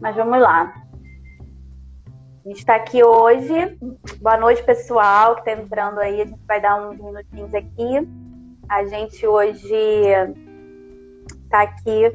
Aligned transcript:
Mas 0.00 0.16
vamos 0.16 0.40
lá. 0.40 0.72
A 2.44 2.48
gente 2.48 2.58
está 2.58 2.74
aqui 2.74 3.04
hoje. 3.04 3.78
Boa 4.22 4.38
noite, 4.38 4.62
pessoal 4.62 5.34
que 5.34 5.40
está 5.40 5.52
entrando 5.52 6.00
aí. 6.00 6.22
A 6.22 6.24
gente 6.24 6.40
vai 6.46 6.58
dar 6.58 6.76
uns 6.76 6.98
minutinhos 6.98 7.54
aqui. 7.54 8.08
A 8.66 8.86
gente 8.86 9.26
hoje 9.26 9.74
está 11.44 11.62
aqui 11.62 12.10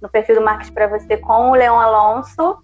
no 0.00 0.08
perfil 0.08 0.34
do 0.34 0.40
Marques 0.40 0.70
para 0.70 0.88
você 0.88 1.16
com 1.16 1.50
o 1.50 1.54
Leão 1.54 1.78
Alonso, 1.78 2.58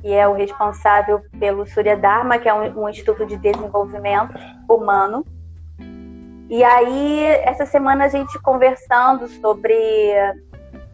que 0.00 0.10
é 0.10 0.26
o 0.26 0.32
responsável 0.32 1.20
pelo 1.38 1.66
Surya 1.66 1.96
Dharma, 1.96 2.38
que 2.38 2.48
é 2.48 2.54
um, 2.54 2.84
um 2.84 2.88
Instituto 2.88 3.26
de 3.26 3.36
Desenvolvimento 3.36 4.32
Humano. 4.66 5.26
E 6.48 6.64
aí, 6.64 7.24
essa 7.44 7.66
semana 7.66 8.06
a 8.06 8.08
gente 8.08 8.40
conversando 8.40 9.28
sobre 9.28 9.72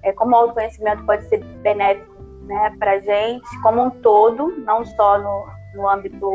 é, 0.02 0.12
como 0.12 0.32
o 0.32 0.36
autoconhecimento 0.36 1.04
pode 1.04 1.24
ser 1.28 1.42
benéfico 1.62 2.07
né, 2.48 2.74
para 2.78 2.98
gente, 2.98 3.46
como 3.62 3.84
um 3.84 3.90
todo, 3.90 4.48
não 4.64 4.84
só 4.84 5.18
no, 5.18 5.46
no 5.74 5.88
âmbito 5.88 6.28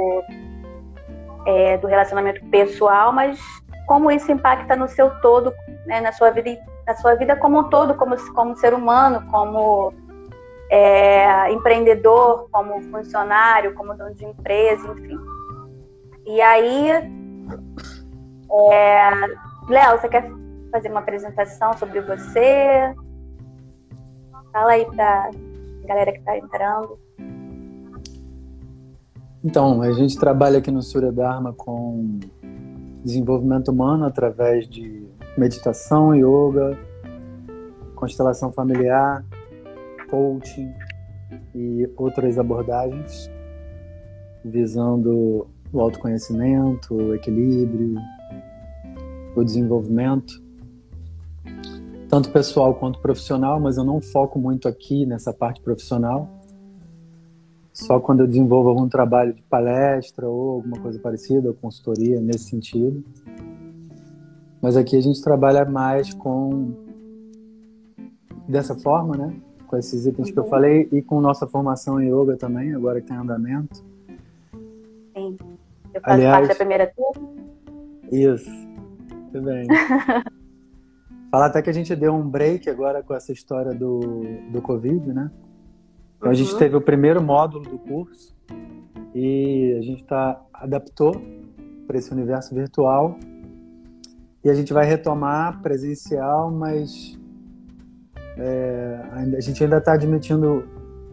é, 1.45 1.77
do 1.77 1.87
relacionamento 1.87 2.45
pessoal, 2.45 3.11
mas 3.11 3.39
como 3.87 4.11
isso 4.11 4.31
impacta 4.31 4.75
no 4.75 4.87
seu 4.87 5.09
todo, 5.21 5.51
né, 5.85 5.99
na 5.99 6.11
sua 6.11 6.29
vida, 6.29 6.57
na 6.85 6.95
sua 6.95 7.15
vida 7.15 7.35
como 7.35 7.59
um 7.59 7.69
todo, 7.69 7.95
como, 7.95 8.15
como 8.33 8.55
ser 8.55 8.73
humano, 8.73 9.25
como 9.29 9.91
é, 10.69 11.51
empreendedor, 11.51 12.47
como 12.51 12.79
funcionário, 12.83 13.73
como 13.73 13.95
dono 13.95 14.13
de 14.13 14.25
empresa, 14.25 14.87
enfim. 14.87 15.19
E 16.25 16.41
aí, 16.41 16.91
é, 18.71 19.11
Léo, 19.67 19.99
você 19.99 20.07
quer 20.07 20.31
fazer 20.71 20.89
uma 20.89 21.01
apresentação 21.01 21.73
sobre 21.73 21.99
você? 22.01 22.93
Fala 24.53 24.73
aí 24.73 24.85
para 24.85 25.31
galera 25.85 26.11
que 26.11 26.19
está 26.19 26.37
entrando. 26.37 26.99
Então, 29.43 29.81
a 29.81 29.91
gente 29.91 30.17
trabalha 30.17 30.59
aqui 30.59 30.71
no 30.71 30.81
Surya 30.81 31.11
Dharma 31.11 31.53
com 31.53 32.19
desenvolvimento 33.03 33.69
humano 33.71 34.05
através 34.05 34.67
de 34.67 35.05
meditação, 35.37 36.15
yoga, 36.15 36.77
constelação 37.95 38.51
familiar, 38.51 39.25
coaching 40.09 40.71
e 41.53 41.89
outras 41.97 42.37
abordagens 42.37 43.29
visando 44.43 45.47
o 45.71 45.79
autoconhecimento, 45.79 46.93
o 46.93 47.15
equilíbrio, 47.15 47.95
o 49.35 49.43
desenvolvimento, 49.43 50.42
tanto 52.13 52.29
pessoal 52.29 52.75
quanto 52.75 52.99
profissional, 52.99 53.59
mas 53.59 53.75
eu 53.75 53.83
não 53.83 53.99
foco 53.99 54.37
muito 54.37 54.67
aqui 54.67 55.03
nessa 55.03 55.33
parte 55.33 55.59
profissional. 55.59 56.29
Só 57.73 57.99
quando 57.99 58.19
eu 58.19 58.27
desenvolvo 58.27 58.69
algum 58.69 58.87
trabalho 58.87 59.33
de 59.33 59.41
palestra 59.41 60.29
ou 60.29 60.51
alguma 60.57 60.79
coisa 60.79 60.99
parecida, 60.99 61.47
ou 61.47 61.55
consultoria 61.55 62.21
nesse 62.21 62.51
sentido. 62.51 63.03
Mas 64.61 64.77
aqui 64.77 64.95
a 64.95 65.01
gente 65.01 65.23
trabalha 65.23 65.65
mais 65.65 66.13
com 66.13 66.75
dessa 68.47 68.75
forma, 68.75 69.17
né? 69.17 69.35
Com 69.65 69.75
esses 69.75 70.05
itens 70.05 70.29
que 70.29 70.37
eu 70.37 70.43
uhum. 70.43 70.49
falei 70.51 70.87
e 70.91 71.01
com 71.01 71.19
nossa 71.19 71.47
formação 71.47 71.99
em 71.99 72.13
yoga 72.13 72.37
também, 72.37 72.75
agora 72.75 73.01
que 73.01 73.07
tem 73.07 73.17
andamento. 73.17 73.83
Sim. 75.15 75.35
Eu 75.91 75.99
faço 75.99 76.13
Aliás, 76.13 76.35
parte 76.35 76.47
da 76.49 76.55
primeira 76.55 76.93
turma. 76.95 77.27
Isso. 78.11 78.51
Muito 78.51 79.41
bem. 79.41 79.65
Falar 81.33 81.47
até 81.47 81.63
que 81.63 81.69
a 81.71 81.73
gente 81.73 81.95
deu 81.95 82.13
um 82.13 82.29
break 82.29 82.69
agora 82.69 83.01
com 83.01 83.11
essa 83.11 83.31
história 83.31 83.73
do, 83.73 84.21
do 84.51 84.61
Covid, 84.61 85.11
né? 85.11 85.31
Então 86.15 86.29
a 86.29 86.33
gente 86.35 86.53
uhum. 86.53 86.59
teve 86.59 86.75
o 86.75 86.81
primeiro 86.81 87.23
módulo 87.23 87.67
do 87.67 87.79
curso 87.79 88.35
e 89.15 89.75
a 89.79 89.81
gente 89.81 90.03
tá, 90.03 90.39
adaptou 90.53 91.19
para 91.87 91.97
esse 91.97 92.11
universo 92.11 92.53
virtual 92.53 93.17
e 94.43 94.49
a 94.51 94.53
gente 94.53 94.71
vai 94.73 94.85
retomar 94.85 95.59
presencial, 95.63 96.51
mas 96.51 97.19
é, 98.37 98.99
a 99.35 99.39
gente 99.41 99.63
ainda 99.63 99.79
está 99.79 99.93
admitindo 99.93 100.69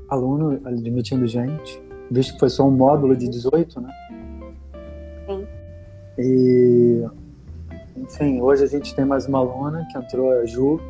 aluno, 0.07 0.61
admitindo 0.67 1.27
gente, 1.27 1.83
visto 2.11 2.35
que 2.35 2.41
foi 2.41 2.51
só 2.51 2.69
um 2.69 2.71
módulo 2.71 3.17
de 3.17 3.27
18, 3.27 3.81
né? 3.81 3.91
Sim. 5.27 5.47
E 6.19 7.07
enfim, 8.01 8.41
hoje 8.41 8.65
a 8.65 8.67
gente 8.67 8.95
tem 8.95 9.05
mais 9.05 9.27
uma 9.27 9.39
aluna 9.39 9.87
que 9.91 9.99
entrou, 9.99 10.33
a 10.33 10.47
Ju. 10.47 10.81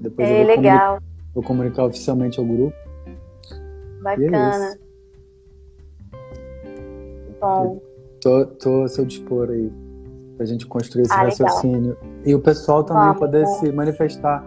Depois 0.00 0.28
é, 0.28 0.42
eu 0.42 0.46
vou, 0.46 0.56
legal. 0.56 0.78
Comunicar, 0.78 1.02
vou 1.34 1.42
comunicar 1.42 1.84
oficialmente 1.84 2.38
ao 2.38 2.46
grupo. 2.46 2.76
Bacana. 4.00 4.78
É 4.78 4.84
Bom. 7.40 7.80
Tô, 8.20 8.46
tô 8.46 8.84
a 8.84 8.88
seu 8.88 9.04
dispor 9.04 9.50
aí, 9.50 9.70
pra 10.36 10.46
gente 10.46 10.66
construir 10.66 11.02
esse 11.02 11.12
ah, 11.12 11.24
raciocínio. 11.24 11.96
Legal. 12.00 12.22
E 12.24 12.34
o 12.34 12.40
pessoal 12.40 12.84
também 12.84 13.02
Vamos, 13.04 13.18
poder 13.18 13.46
se 13.46 13.70
manifestar. 13.72 14.44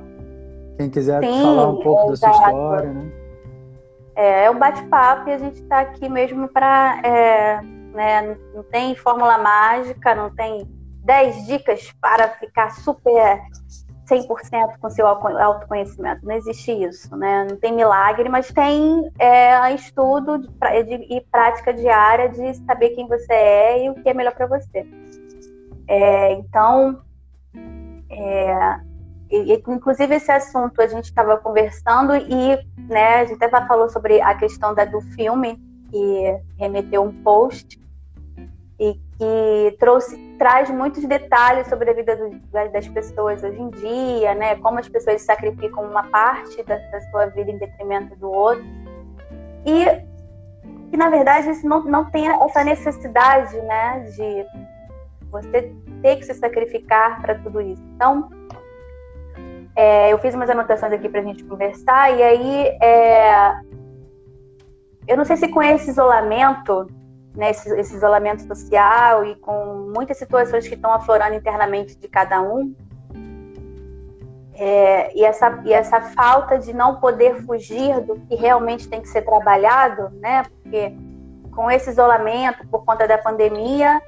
Quem 0.78 0.90
quiser 0.90 1.24
Sim, 1.24 1.42
falar 1.42 1.70
um 1.70 1.80
pouco 1.82 2.14
exato. 2.14 2.34
da 2.34 2.40
sua 2.40 2.48
história, 2.48 2.94
né? 2.94 3.12
É, 4.16 4.46
é 4.46 4.52
um 4.52 4.58
bate-papo 4.58 5.30
e 5.30 5.34
a 5.34 5.38
gente 5.38 5.62
está 5.62 5.82
aqui 5.82 6.08
mesmo 6.08 6.48
para. 6.48 7.02
É, 7.04 7.62
né, 7.94 8.38
não 8.54 8.64
tem 8.64 8.96
fórmula 8.96 9.38
mágica, 9.38 10.16
não 10.16 10.30
tem 10.34 10.68
10 11.08 11.48
dicas 11.48 11.92
para 12.02 12.28
ficar 12.28 12.70
super 12.72 13.42
100% 14.10 14.78
com 14.80 14.90
seu 14.90 15.08
autoconhecimento. 15.08 16.26
Não 16.26 16.36
existe 16.36 16.72
isso, 16.72 17.16
né? 17.16 17.48
Não 17.50 17.58
tem 17.58 17.74
milagre, 17.74 18.30
mas 18.30 18.52
tem 18.52 19.10
é, 19.18 19.74
estudo 19.74 20.38
de, 20.40 20.48
de, 20.84 21.16
e 21.16 21.22
prática 21.32 21.74
diária 21.74 22.30
de 22.30 22.54
saber 22.66 22.90
quem 22.90 23.08
você 23.08 23.34
é 23.34 23.86
e 23.86 23.90
o 23.90 23.96
que 23.96 24.10
é 24.10 24.14
melhor 24.14 24.34
para 24.34 24.48
você. 24.48 24.86
É, 25.88 26.34
então, 26.34 27.02
é, 28.10 28.80
e, 29.32 29.64
inclusive 29.68 30.16
esse 30.16 30.32
assunto 30.32 30.82
a 30.82 30.88
gente 30.88 31.06
estava 31.06 31.38
conversando 31.38 32.16
e 32.16 32.58
né, 32.90 33.22
a 33.22 33.26
gente 33.26 33.42
até 33.42 33.66
falou 33.66 33.90
sobre 33.90 34.22
a 34.22 34.36
questão 34.36 34.74
da, 34.74 34.84
do 34.84 35.00
filme 35.16 35.58
que 35.90 36.40
remeteu 36.58 37.04
um 37.04 37.24
post 37.24 37.80
e 38.80 38.94
que 38.94 39.78
trouxe 39.80 40.16
traz 40.38 40.70
muitos 40.70 41.04
detalhes 41.06 41.68
sobre 41.68 41.90
a 41.90 41.94
vida 41.94 42.16
do, 42.16 42.40
das 42.72 42.88
pessoas 42.88 43.44
hoje 43.44 43.60
em 43.60 43.70
dia, 43.72 44.36
né? 44.36 44.56
Como 44.58 44.80
as 44.80 44.88
pessoas 44.88 45.22
sacrificam 45.24 45.84
uma 45.84 46.04
parte 46.04 46.62
da, 46.64 46.78
da 46.78 47.02
sua 47.10 47.26
vida 47.28 47.50
em 47.50 47.58
detrimento 47.58 48.16
do 48.18 48.32
outro. 48.32 48.64
E 49.66 49.86
que, 50.90 50.98
na 50.98 51.10
verdade, 51.10 51.50
isso 51.50 51.68
não, 51.68 51.84
não 51.84 52.06
tem 52.06 52.28
essa 52.28 52.64
necessidade, 52.64 53.60
né? 53.62 54.00
De 54.16 54.46
você 55.32 55.74
ter 56.02 56.18
que 56.18 56.26
se 56.26 56.36
sacrificar 56.36 57.22
para 57.22 57.36
tudo 57.36 57.60
isso. 57.60 57.82
Então, 57.96 58.30
é, 59.76 60.12
eu 60.12 60.18
fiz 60.20 60.34
umas 60.34 60.50
anotações 60.50 60.94
aqui 60.94 61.10
para 61.10 61.22
a 61.22 61.24
gente 61.24 61.44
conversar, 61.44 62.16
e 62.16 62.24
aí 62.24 62.68
é, 62.82 63.54
eu 65.08 65.16
não 65.16 65.26
sei 65.26 65.38
se 65.38 65.48
com 65.48 65.62
esse 65.62 65.90
isolamento 65.90 66.88
né, 67.38 67.52
esse, 67.52 67.70
esse, 67.80 67.96
isolamento 67.96 68.42
social 68.48 69.24
e 69.24 69.36
com 69.36 69.92
muitas 69.96 70.18
situações 70.18 70.68
que 70.68 70.74
estão 70.74 70.92
aflorando 70.92 71.36
internamente 71.36 71.96
de 71.96 72.08
cada 72.08 72.42
um. 72.42 72.76
É, 74.56 75.16
e, 75.16 75.24
essa, 75.24 75.62
e 75.66 75.72
essa 75.72 76.02
falta 76.02 76.58
de 76.58 76.74
não 76.74 77.00
poder 77.00 77.44
fugir 77.46 78.02
do 78.02 78.20
que 78.22 78.36
realmente 78.36 78.90
tem 78.90 79.00
que 79.00 79.08
ser 79.08 79.22
trabalhado, 79.22 80.10
né? 80.20 80.44
Porque 80.44 80.96
com 81.56 81.70
esse 81.70 81.92
isolamento, 81.92 82.68
por 82.68 82.84
conta 82.84 83.08
da 83.08 83.20
pandemia, 83.20 84.02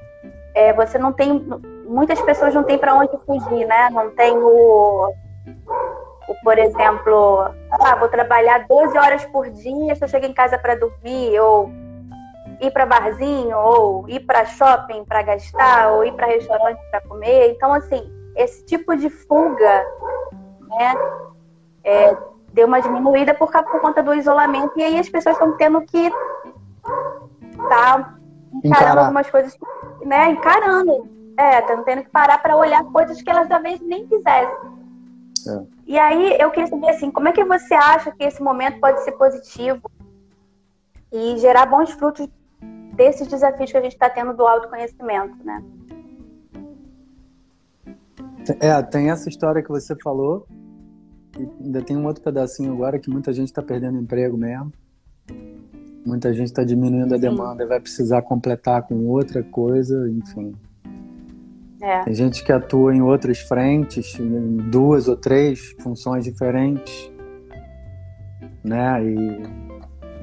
é, 0.52 0.72
você 0.72 0.98
não 0.98 1.12
tem. 1.12 1.46
Muitas 1.86 2.20
pessoas 2.22 2.52
não 2.52 2.64
têm 2.64 2.78
para 2.78 2.96
onde 2.96 3.16
fugir, 3.24 3.64
né? 3.64 3.90
Não 3.90 4.10
tem 4.10 4.36
o, 4.36 5.14
o, 6.28 6.34
por 6.42 6.58
exemplo, 6.58 7.48
ah, 7.70 7.94
vou 7.94 8.08
trabalhar 8.08 8.66
12 8.66 8.98
horas 8.98 9.24
por 9.26 9.48
dia 9.50 9.96
eu 10.00 10.08
chego 10.08 10.26
em 10.26 10.32
casa 10.32 10.58
para 10.58 10.74
dormir, 10.74 11.38
ou 11.38 11.70
ir 12.60 12.70
para 12.72 12.86
barzinho 12.86 13.56
ou 13.56 14.08
ir 14.08 14.20
para 14.20 14.44
shopping 14.44 15.04
para 15.04 15.22
gastar 15.22 15.92
ou 15.92 16.04
ir 16.04 16.12
para 16.12 16.26
restaurante 16.26 16.80
para 16.90 17.00
comer. 17.02 17.52
Então, 17.52 17.72
assim, 17.72 18.02
esse 18.36 18.64
tipo 18.64 18.96
de 18.96 19.08
fuga, 19.08 19.84
né, 20.68 20.94
é, 21.84 22.16
deu 22.52 22.66
uma 22.66 22.80
diminuída 22.80 23.34
por, 23.34 23.50
por, 23.50 23.80
conta 23.80 24.02
do 24.02 24.14
isolamento 24.14 24.72
e 24.76 24.82
aí 24.82 24.98
as 24.98 25.08
pessoas 25.08 25.36
estão 25.36 25.56
tendo 25.56 25.80
que 25.82 26.10
tá 27.68 28.14
encarando 28.52 28.66
Encarar. 28.66 28.98
algumas 28.98 29.30
coisas, 29.30 29.56
né, 30.04 30.30
encarando, 30.30 31.08
é, 31.36 31.60
estão 31.60 31.82
tendo 31.84 32.02
que 32.02 32.10
parar 32.10 32.42
para 32.42 32.56
olhar 32.56 32.84
coisas 32.84 33.20
que 33.22 33.30
elas 33.30 33.48
talvez 33.48 33.80
nem 33.80 34.06
quisessem. 34.06 34.80
É. 35.48 35.62
E 35.86 35.98
aí 35.98 36.36
eu 36.38 36.50
queria 36.50 36.68
saber 36.68 36.90
assim, 36.90 37.10
como 37.10 37.28
é 37.28 37.32
que 37.32 37.44
você 37.44 37.74
acha 37.74 38.12
que 38.12 38.24
esse 38.24 38.42
momento 38.42 38.80
pode 38.80 39.02
ser 39.02 39.12
positivo 39.12 39.90
e 41.12 41.38
gerar 41.38 41.66
bons 41.66 41.90
frutos 41.92 42.28
desses 43.00 43.26
desafios 43.26 43.72
que 43.72 43.78
a 43.78 43.80
gente 43.80 43.92
está 43.92 44.10
tendo 44.10 44.34
do 44.34 44.46
autoconhecimento, 44.46 45.34
né? 45.42 45.64
É, 48.60 48.82
tem 48.82 49.10
essa 49.10 49.26
história 49.26 49.62
que 49.62 49.70
você 49.70 49.96
falou, 49.96 50.46
E 51.38 51.48
ainda 51.64 51.80
tem 51.80 51.96
um 51.96 52.04
outro 52.04 52.22
pedacinho 52.22 52.72
agora 52.74 52.98
que 52.98 53.08
muita 53.08 53.32
gente 53.32 53.48
está 53.48 53.62
perdendo 53.62 53.98
emprego 53.98 54.36
mesmo. 54.36 54.70
Muita 56.04 56.34
gente 56.34 56.48
está 56.48 56.62
diminuindo 56.62 57.14
a 57.14 57.18
demanda 57.18 57.62
e 57.62 57.66
vai 57.66 57.80
precisar 57.80 58.20
completar 58.20 58.82
com 58.82 59.06
outra 59.06 59.42
coisa, 59.42 60.10
enfim. 60.10 60.54
É. 61.80 62.04
Tem 62.04 62.14
gente 62.14 62.44
que 62.44 62.52
atua 62.52 62.94
em 62.94 63.00
outras 63.00 63.38
frentes, 63.40 64.18
em 64.18 64.56
duas 64.70 65.08
ou 65.08 65.16
três 65.16 65.74
funções 65.80 66.24
diferentes, 66.24 67.10
né? 68.62 69.02
E 69.02 69.69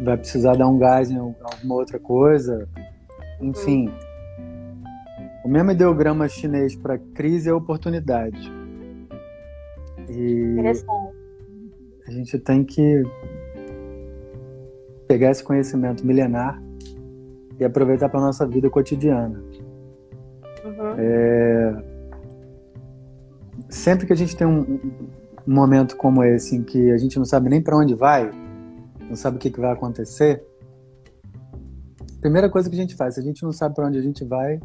vai 0.03 0.17
precisar 0.17 0.55
dar 0.55 0.67
um 0.67 0.77
gás 0.77 1.09
em 1.09 1.17
alguma 1.17 1.75
outra 1.75 1.99
coisa. 1.99 2.67
Enfim. 3.41 3.89
O 5.43 5.49
mesmo 5.49 5.71
ideograma 5.71 6.27
chinês 6.27 6.75
para 6.75 6.97
crise 6.97 7.49
é 7.49 7.53
oportunidade. 7.53 8.51
E 10.09 10.57
a 12.07 12.11
gente 12.11 12.39
tem 12.39 12.63
que 12.63 13.03
pegar 15.07 15.31
esse 15.31 15.43
conhecimento 15.43 16.05
milenar 16.05 16.61
e 17.59 17.65
aproveitar 17.65 18.09
para 18.09 18.19
nossa 18.19 18.45
vida 18.45 18.69
cotidiana. 18.69 19.41
Uhum. 20.63 20.95
É... 20.97 21.83
Sempre 23.69 24.05
que 24.05 24.13
a 24.13 24.15
gente 24.15 24.35
tem 24.35 24.45
um, 24.45 24.61
um, 24.61 24.81
momento 25.45 25.95
como 25.97 26.23
esse 26.23 26.55
em 26.55 26.63
que 26.63 26.91
a 26.91 26.97
gente 26.97 27.17
não 27.17 27.25
sabe 27.25 27.49
nem 27.49 27.61
para 27.61 27.77
onde 27.77 27.95
vai, 27.95 28.29
não 29.07 29.15
sabe 29.15 29.37
o 29.37 29.39
que, 29.39 29.49
que 29.49 29.59
vai 29.59 29.71
acontecer, 29.71 30.43
primeira 32.21 32.49
coisa 32.49 32.69
que 32.69 32.75
a 32.75 32.79
gente 32.79 32.95
faz, 32.95 33.15
se 33.15 33.19
a 33.19 33.23
gente 33.23 33.43
não 33.43 33.51
sabe 33.51 33.75
para 33.75 33.87
onde 33.87 33.97
a 33.97 34.01
gente 34.01 34.23
vai, 34.25 34.59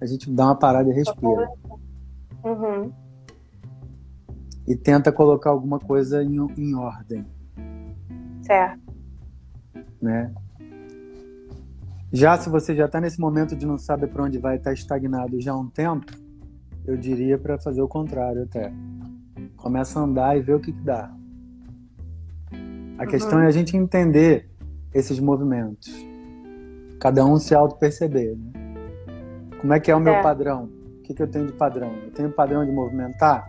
a 0.00 0.06
gente 0.06 0.30
dá 0.30 0.46
uma 0.46 0.54
parada 0.54 0.88
e 0.90 0.92
respira. 0.92 1.48
Uhum. 2.44 2.92
E 4.66 4.76
tenta 4.76 5.10
colocar 5.10 5.50
alguma 5.50 5.78
coisa 5.78 6.22
em, 6.22 6.36
em 6.56 6.74
ordem. 6.74 7.24
Certo. 8.42 8.80
Né? 10.00 10.32
Já 12.12 12.38
se 12.38 12.48
você 12.48 12.74
já 12.74 12.86
está 12.86 13.00
nesse 13.00 13.20
momento 13.20 13.56
de 13.56 13.66
não 13.66 13.78
saber 13.78 14.08
para 14.08 14.24
onde 14.24 14.38
vai 14.38 14.56
estar 14.56 14.70
tá 14.70 14.74
estagnado 14.74 15.40
já 15.40 15.52
há 15.52 15.58
um 15.58 15.68
tempo, 15.68 16.12
eu 16.86 16.96
diria 16.96 17.38
para 17.38 17.58
fazer 17.58 17.82
o 17.82 17.88
contrário 17.88 18.42
até. 18.42 18.72
Começa 19.56 19.98
a 19.98 20.02
andar 20.02 20.36
e 20.36 20.40
ver 20.40 20.54
o 20.54 20.60
que, 20.60 20.72
que 20.72 20.82
dá. 20.82 21.14
A 22.98 23.04
uhum. 23.04 23.08
questão 23.08 23.40
é 23.40 23.46
a 23.46 23.50
gente 23.50 23.76
entender 23.76 24.48
esses 24.92 25.20
movimentos. 25.20 25.88
Cada 27.00 27.24
um 27.24 27.38
se 27.38 27.54
auto-perceber. 27.54 28.36
Né? 28.36 28.52
Como 29.60 29.72
é 29.72 29.78
que 29.78 29.90
é 29.90 29.94
o 29.94 30.00
meu 30.00 30.14
é. 30.14 30.22
padrão? 30.22 30.64
O 30.98 31.02
que, 31.02 31.14
que 31.14 31.22
eu 31.22 31.28
tenho 31.28 31.46
de 31.46 31.52
padrão? 31.52 31.92
Eu 32.04 32.10
tenho 32.10 32.30
padrão 32.30 32.66
de 32.66 32.72
movimentar? 32.72 33.48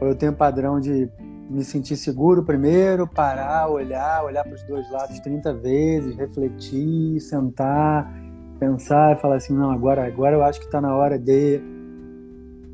Ou 0.00 0.08
eu 0.08 0.14
tenho 0.14 0.32
padrão 0.32 0.80
de 0.80 1.10
me 1.50 1.62
sentir 1.62 1.96
seguro 1.96 2.42
primeiro, 2.42 3.06
parar, 3.06 3.68
olhar, 3.68 4.24
olhar 4.24 4.44
para 4.44 4.54
os 4.54 4.62
dois 4.62 4.90
lados 4.90 5.18
30 5.20 5.52
vezes, 5.54 6.16
refletir, 6.16 7.20
sentar, 7.20 8.10
pensar 8.58 9.16
e 9.16 9.20
falar 9.20 9.36
assim, 9.36 9.52
não, 9.52 9.70
agora, 9.70 10.06
agora 10.06 10.36
eu 10.36 10.42
acho 10.42 10.58
que 10.58 10.66
está 10.66 10.80
na 10.80 10.94
hora 10.94 11.18
de 11.18 11.60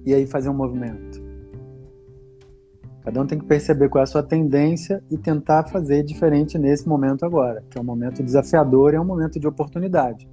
e 0.05 0.15
aí 0.15 0.27
fazer 0.27 0.49
um 0.49 0.55
movimento. 0.55 1.20
Cada 3.11 3.23
um 3.23 3.27
tem 3.27 3.41
que 3.41 3.45
perceber 3.45 3.89
qual 3.89 4.03
é 4.03 4.05
a 4.05 4.07
sua 4.07 4.23
tendência 4.23 5.03
e 5.11 5.19
tentar 5.19 5.65
fazer 5.65 6.05
diferente 6.05 6.57
nesse 6.57 6.89
momento 6.89 7.27
agora, 7.27 7.61
que 7.69 7.77
é 7.77 7.81
um 7.81 7.85
momento 7.85 8.23
desafiador 8.23 8.93
e 8.93 8.97
é 8.97 9.01
um 9.01 9.05
momento 9.05 9.41
de 9.41 9.49
oportunidade. 9.49 10.29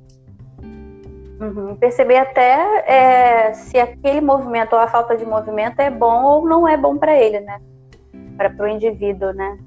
Uhum. 1.41 1.75
Perceber 1.77 2.17
até 2.17 2.83
é, 2.87 3.53
se 3.53 3.79
aquele 3.79 4.21
movimento 4.21 4.73
ou 4.73 4.79
a 4.79 4.87
falta 4.87 5.17
de 5.17 5.25
movimento 5.25 5.79
é 5.79 5.89
bom 5.89 6.23
ou 6.23 6.47
não 6.47 6.67
é 6.67 6.77
bom 6.77 6.99
para 6.99 7.17
ele, 7.17 7.39
né? 7.39 7.59
Para 8.37 8.53
o 8.63 8.67
indivíduo, 8.67 9.33
né? 9.33 9.57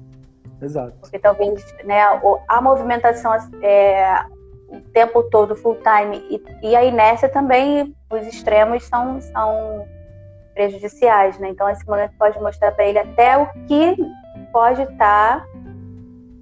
Exato. 0.61 0.93
Porque 1.01 1.19
talvez 1.19 1.65
né, 1.83 1.99
a 2.47 2.61
movimentação 2.61 3.33
é, 3.61 4.23
o 4.69 4.79
tempo 4.93 5.21
todo, 5.23 5.53
full 5.53 5.75
time, 5.75 6.23
e, 6.29 6.69
e, 6.69 6.75
a 6.77 6.85
inércia 6.85 7.27
também, 7.27 7.93
os 8.09 8.25
extremos 8.25 8.85
são, 8.85 9.19
são 9.19 9.85
prejudiciais, 10.53 11.37
né? 11.39 11.49
Então 11.49 11.69
esse 11.69 11.85
momento 11.87 12.13
pode 12.17 12.39
mostrar 12.39 12.71
para 12.71 12.85
ele 12.85 12.99
até 12.99 13.37
o 13.37 13.47
que 13.67 13.95
pode 14.51 14.81
estar 14.81 15.39
tá, 15.39 15.47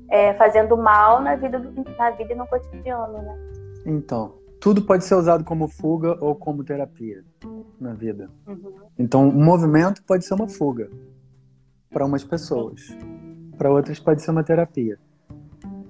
é, 0.09 0.33
fazendo 0.33 0.75
mal 0.75 1.21
na 1.21 1.35
vida, 1.35 1.59
na 1.97 2.11
vida 2.11 2.33
e 2.33 2.35
no 2.35 2.47
cotidiano, 2.47 3.21
né? 3.21 3.37
Então, 3.85 4.33
tudo 4.59 4.81
pode 4.81 5.05
ser 5.05 5.15
usado 5.15 5.43
como 5.43 5.67
fuga 5.67 6.17
ou 6.19 6.35
como 6.35 6.63
terapia 6.63 7.23
na 7.79 7.93
vida. 7.93 8.29
Uhum. 8.45 8.73
Então, 8.97 9.27
um 9.27 9.43
movimento 9.43 10.03
pode 10.03 10.25
ser 10.25 10.33
uma 10.33 10.47
fuga 10.47 10.89
para 11.89 12.05
umas 12.05 12.23
pessoas, 12.23 12.95
para 13.57 13.71
outras 13.71 13.99
pode 13.99 14.21
ser 14.21 14.31
uma 14.31 14.43
terapia. 14.43 14.99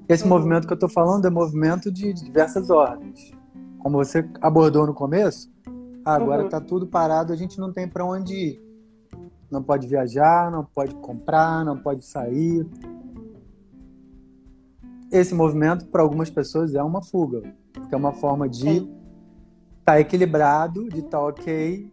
Esse 0.08 0.24
uhum. 0.24 0.30
movimento 0.30 0.68
que 0.68 0.74
eu 0.74 0.76
estou 0.76 0.90
falando 0.90 1.26
é 1.26 1.30
movimento 1.30 1.92
de 1.92 2.14
diversas 2.14 2.70
ordens. 2.70 3.32
Como 3.80 3.98
você 3.98 4.28
abordou 4.42 4.86
no 4.86 4.94
começo, 4.94 5.50
agora 6.16 6.46
está 6.46 6.58
uhum. 6.58 6.66
tudo 6.66 6.88
parado, 6.88 7.34
a 7.34 7.36
gente 7.36 7.60
não 7.60 7.72
tem 7.72 7.88
para 7.88 8.06
onde 8.06 8.34
ir. 8.34 8.70
Não 9.50 9.64
pode 9.64 9.88
viajar, 9.88 10.52
não 10.52 10.64
pode 10.64 10.94
comprar, 10.96 11.66
não 11.66 11.78
pode 11.78 12.06
sair. 12.06 12.68
Esse 15.12 15.34
movimento, 15.34 15.88
para 15.88 16.04
algumas 16.04 16.30
pessoas, 16.30 16.76
é 16.76 16.84
uma 16.84 17.02
fuga 17.02 17.42
que 17.88 17.96
é 17.96 17.98
uma 17.98 18.12
forma 18.12 18.48
de 18.48 18.68
estar 18.70 18.94
tá 19.84 20.00
equilibrado, 20.00 20.88
de 20.90 21.00
estar 21.00 21.18
tá 21.18 21.26
ok, 21.26 21.92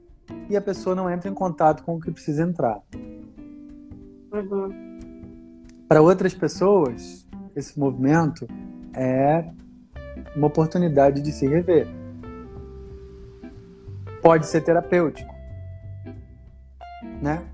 e 0.50 0.56
a 0.56 0.60
pessoa 0.60 0.94
não 0.94 1.10
entra 1.10 1.30
em 1.30 1.34
contato 1.34 1.82
com 1.82 1.96
o 1.96 2.00
que 2.00 2.10
precisa 2.10 2.42
entrar. 2.42 2.80
Uhum. 4.32 4.96
Para 5.88 6.02
outras 6.02 6.34
pessoas, 6.34 7.26
esse 7.54 7.78
movimento 7.78 8.46
é 8.94 9.50
uma 10.34 10.48
oportunidade 10.48 11.22
de 11.22 11.32
se 11.32 11.46
rever. 11.46 11.88
Pode 14.26 14.46
ser 14.46 14.60
terapêutico, 14.60 15.32
né? 17.22 17.44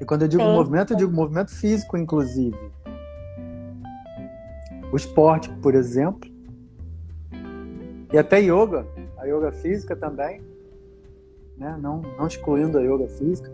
E 0.00 0.04
quando 0.04 0.22
eu 0.22 0.28
digo 0.28 0.42
Sim. 0.42 0.52
movimento, 0.52 0.94
eu 0.94 0.96
digo 0.96 1.12
movimento 1.12 1.54
físico, 1.54 1.96
inclusive. 1.96 2.58
O 4.92 4.96
esporte, 4.96 5.48
por 5.62 5.76
exemplo, 5.76 6.28
e 8.12 8.18
até 8.18 8.40
yoga, 8.40 8.84
a 9.16 9.26
yoga 9.26 9.52
física 9.52 9.94
também, 9.94 10.42
né? 11.56 11.78
não, 11.80 12.02
não 12.18 12.26
excluindo 12.26 12.76
a 12.76 12.82
yoga 12.82 13.06
física, 13.06 13.48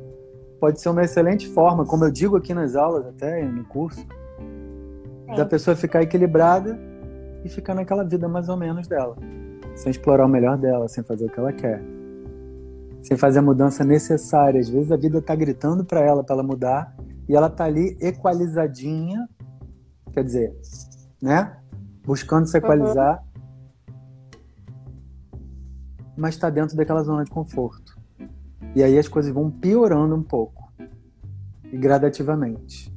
pode 0.58 0.80
ser 0.80 0.88
uma 0.88 1.02
excelente 1.02 1.46
forma, 1.50 1.84
como 1.84 2.06
eu 2.06 2.10
digo 2.10 2.34
aqui 2.34 2.54
nas 2.54 2.74
aulas, 2.74 3.06
até 3.06 3.44
no 3.44 3.62
curso, 3.62 4.06
é. 5.28 5.34
da 5.34 5.44
pessoa 5.44 5.76
ficar 5.76 6.00
equilibrada 6.00 6.78
e 7.44 7.48
ficar 7.50 7.74
naquela 7.74 8.04
vida 8.04 8.26
mais 8.26 8.48
ou 8.48 8.56
menos 8.56 8.88
dela, 8.88 9.18
sem 9.74 9.90
explorar 9.90 10.26
o 10.26 10.28
melhor 10.28 10.56
dela, 10.56 10.88
sem 10.88 11.02
fazer 11.04 11.26
o 11.26 11.30
que 11.30 11.38
ela 11.38 11.52
quer, 11.52 11.82
sem 13.02 13.16
fazer 13.16 13.40
a 13.40 13.42
mudança 13.42 13.84
necessária. 13.84 14.60
Às 14.60 14.68
vezes 14.68 14.92
a 14.92 14.96
vida 14.96 15.18
está 15.18 15.34
gritando 15.34 15.84
para 15.84 16.00
ela 16.00 16.22
para 16.22 16.36
ela 16.36 16.42
mudar 16.42 16.94
e 17.28 17.34
ela 17.34 17.48
está 17.48 17.64
ali 17.64 17.96
equalizadinha, 18.00 19.28
quer 20.12 20.24
dizer, 20.24 20.54
né? 21.20 21.56
Buscando 22.04 22.46
se 22.46 22.58
equalizar. 22.58 23.18
Uhum 23.18 23.34
mas 26.16 26.34
está 26.34 26.48
dentro 26.50 26.76
daquela 26.76 27.02
zona 27.02 27.24
de 27.24 27.30
conforto. 27.30 27.98
E 28.74 28.82
aí 28.82 28.98
as 28.98 29.08
coisas 29.08 29.32
vão 29.32 29.50
piorando 29.50 30.14
um 30.14 30.22
pouco, 30.22 30.72
e 31.72 31.76
gradativamente. 31.76 32.92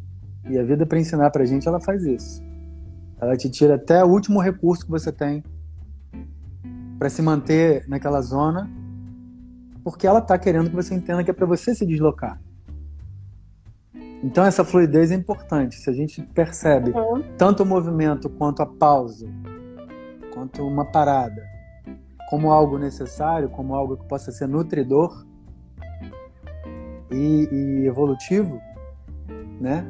E 0.50 0.58
a 0.58 0.64
vida 0.64 0.86
para 0.86 1.00
ensinar 1.00 1.30
para 1.32 1.44
a 1.44 1.46
gente, 1.46 1.68
ela 1.68 1.80
faz 1.80 2.04
isso. 2.04 2.42
Ela 3.20 3.36
te 3.36 3.50
tira 3.50 3.76
até 3.76 4.04
o 4.04 4.08
último 4.08 4.40
recurso 4.40 4.86
que 4.86 4.92
você 4.92 5.12
tem 5.12 5.44
para 6.98 7.10
se 7.10 7.22
manter 7.22 7.88
naquela 7.88 8.22
zona, 8.22 8.70
porque 9.84 10.08
ela 10.08 10.20
está 10.20 10.38
querendo 10.38 10.70
que 10.70 10.76
você 10.76 10.94
entenda 10.94 11.24
que 11.24 11.32
é 11.32 11.34
para 11.34 11.46
você 11.46 11.74
se 11.74 11.86
deslocar. 11.86 12.42
Então 14.24 14.44
essa 14.44 14.64
fluidez 14.64 15.12
é 15.12 15.16
importante. 15.16 15.76
Se 15.76 15.90
a 15.90 15.94
gente 15.94 16.22
percebe 16.22 16.92
uhum. 16.92 17.24
tanto 17.38 17.64
o 17.64 17.66
movimento 17.66 18.30
quanto 18.30 18.62
a 18.62 18.66
pausa, 18.66 19.28
quanto 20.34 20.66
uma 20.66 20.86
parada, 20.86 21.44
como 22.30 22.52
algo 22.52 22.78
necessário, 22.78 23.50
como 23.50 23.76
algo 23.76 23.96
que 23.96 24.06
possa 24.08 24.32
ser 24.32 24.48
nutridor 24.48 25.26
e, 27.12 27.48
e 27.52 27.88
evolutivo, 27.88 28.60
né? 29.62 29.86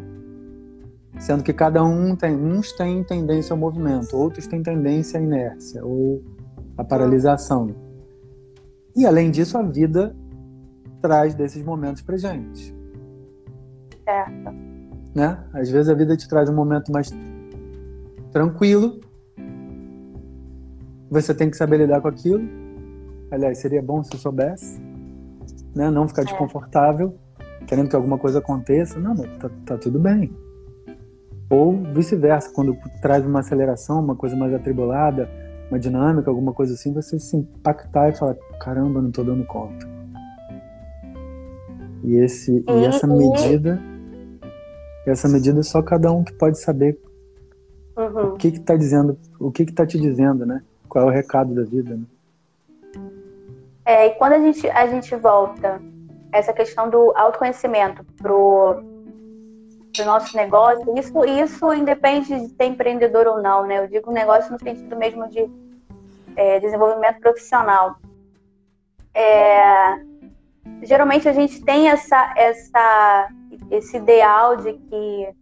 Sendo 1.19 1.41
que 1.41 1.51
cada 1.51 1.83
um 1.83 2.15
tem, 2.15 2.35
uns 2.35 2.71
têm 2.73 3.03
tendência 3.03 3.53
ao 3.53 3.57
movimento, 3.57 4.15
outros 4.15 4.45
têm 4.45 4.61
tendência 4.61 5.19
à 5.19 5.23
inércia 5.23 5.83
ou 5.83 6.21
à 6.77 6.84
paralisação. 6.84 7.75
E 8.96 9.05
além 9.05 9.31
disso, 9.31 9.57
a 9.57 9.63
vida 9.63 10.15
traz 11.01 11.36
desses 11.36 11.63
momentos 11.63 12.01
pra 12.01 12.17
gente. 12.17 12.75
Certo. 14.03 14.55
Né? 15.15 15.43
Às 15.53 15.69
vezes 15.69 15.89
a 15.89 15.93
vida 15.93 16.15
te 16.15 16.27
traz 16.27 16.50
um 16.50 16.55
momento 16.55 16.91
mais 16.91 17.10
tranquilo, 18.31 19.00
você 21.10 21.34
tem 21.34 21.50
que 21.50 21.57
saber 21.57 21.77
lidar 21.77 22.01
com 22.01 22.10
aquilo. 22.10 22.43
Aliás, 23.31 23.57
seria 23.60 23.81
bom 23.81 24.03
se 24.03 24.17
soubesse, 24.17 24.79
né? 25.75 25.89
Não 25.89 26.07
ficar 26.07 26.24
é. 26.24 26.25
desconfortável. 26.25 27.17
querendo 27.65 27.89
que 27.89 27.96
alguma 27.96 28.17
coisa 28.17 28.39
aconteça. 28.39 29.00
Não, 29.00 29.15
tá, 29.15 29.50
tá 29.65 29.77
tudo 29.77 30.00
bem. 30.00 30.31
Ou 31.50 31.81
vice-versa, 31.93 32.51
quando 32.53 32.77
traz 33.01 33.25
uma 33.25 33.39
aceleração, 33.39 34.01
uma 34.01 34.15
coisa 34.15 34.36
mais 34.36 34.53
atribulada, 34.53 35.29
uma 35.69 35.79
dinâmica, 35.79 36.29
alguma 36.29 36.53
coisa 36.53 36.74
assim, 36.74 36.93
você 36.93 37.19
se 37.19 37.36
impactar 37.36 38.09
e 38.09 38.15
falar: 38.15 38.36
caramba, 38.59 39.01
não 39.01 39.12
tô 39.12 39.24
dando 39.24 39.45
conta. 39.45 39.88
E, 42.03 42.15
esse, 42.17 42.63
e, 42.67 42.71
e 42.71 42.86
essa 42.86 43.05
medida, 43.05 43.81
essa 45.05 45.27
medida 45.27 45.62
só 45.63 45.81
cada 45.81 46.12
um 46.12 46.24
que 46.24 46.33
pode 46.33 46.59
saber 46.59 46.97
uhum. 47.97 48.33
o 48.33 48.38
que 48.38 48.51
que 48.51 48.59
tá 48.59 48.75
dizendo, 48.75 49.17
o 49.39 49.51
que 49.51 49.65
que 49.65 49.74
tá 49.74 49.86
te 49.86 50.00
dizendo, 50.00 50.45
né? 50.45 50.63
Qual 50.88 51.05
é 51.05 51.07
o 51.07 51.12
recado 51.12 51.53
da 51.53 51.63
vida, 51.63 51.95
né? 51.95 52.03
É, 53.86 54.07
e 54.07 54.09
quando 54.15 54.33
a 54.33 54.39
gente, 54.39 54.69
a 54.69 54.88
gente 54.88 55.15
volta 55.15 55.81
essa 56.31 56.53
questão 56.53 56.89
do 56.89 57.13
autoconhecimento 57.15 58.05
pro, 58.17 58.83
pro 59.98 60.06
nosso 60.06 60.38
negócio, 60.38 60.98
isso, 60.98 61.25
isso 61.25 61.74
independe 61.74 62.27
de 62.27 62.56
ser 62.56 62.66
empreendedor 62.66 63.27
ou 63.27 63.42
não, 63.42 63.66
né? 63.66 63.80
Eu 63.80 63.88
digo 63.88 64.12
negócio 64.12 64.51
no 64.51 64.60
sentido 64.60 64.96
mesmo 64.96 65.27
de 65.27 65.50
é, 66.36 66.60
desenvolvimento 66.60 67.20
profissional. 67.20 67.98
É, 69.13 70.00
geralmente 70.84 71.27
a 71.27 71.34
gente 71.34 71.63
tem 71.63 71.89
essa, 71.89 72.34
essa, 72.38 73.30
esse 73.72 73.98
ideal 73.98 74.58
de 74.58 74.74
que 74.74 75.36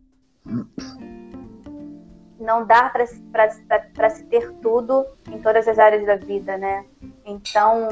não 2.39 2.65
dá 2.65 2.89
para 2.89 4.09
se 4.09 4.23
ter 4.25 4.51
tudo 4.61 5.05
em 5.29 5.41
todas 5.41 5.67
as 5.67 5.77
áreas 5.77 6.05
da 6.05 6.15
vida, 6.15 6.57
né? 6.57 6.85
Então, 7.25 7.89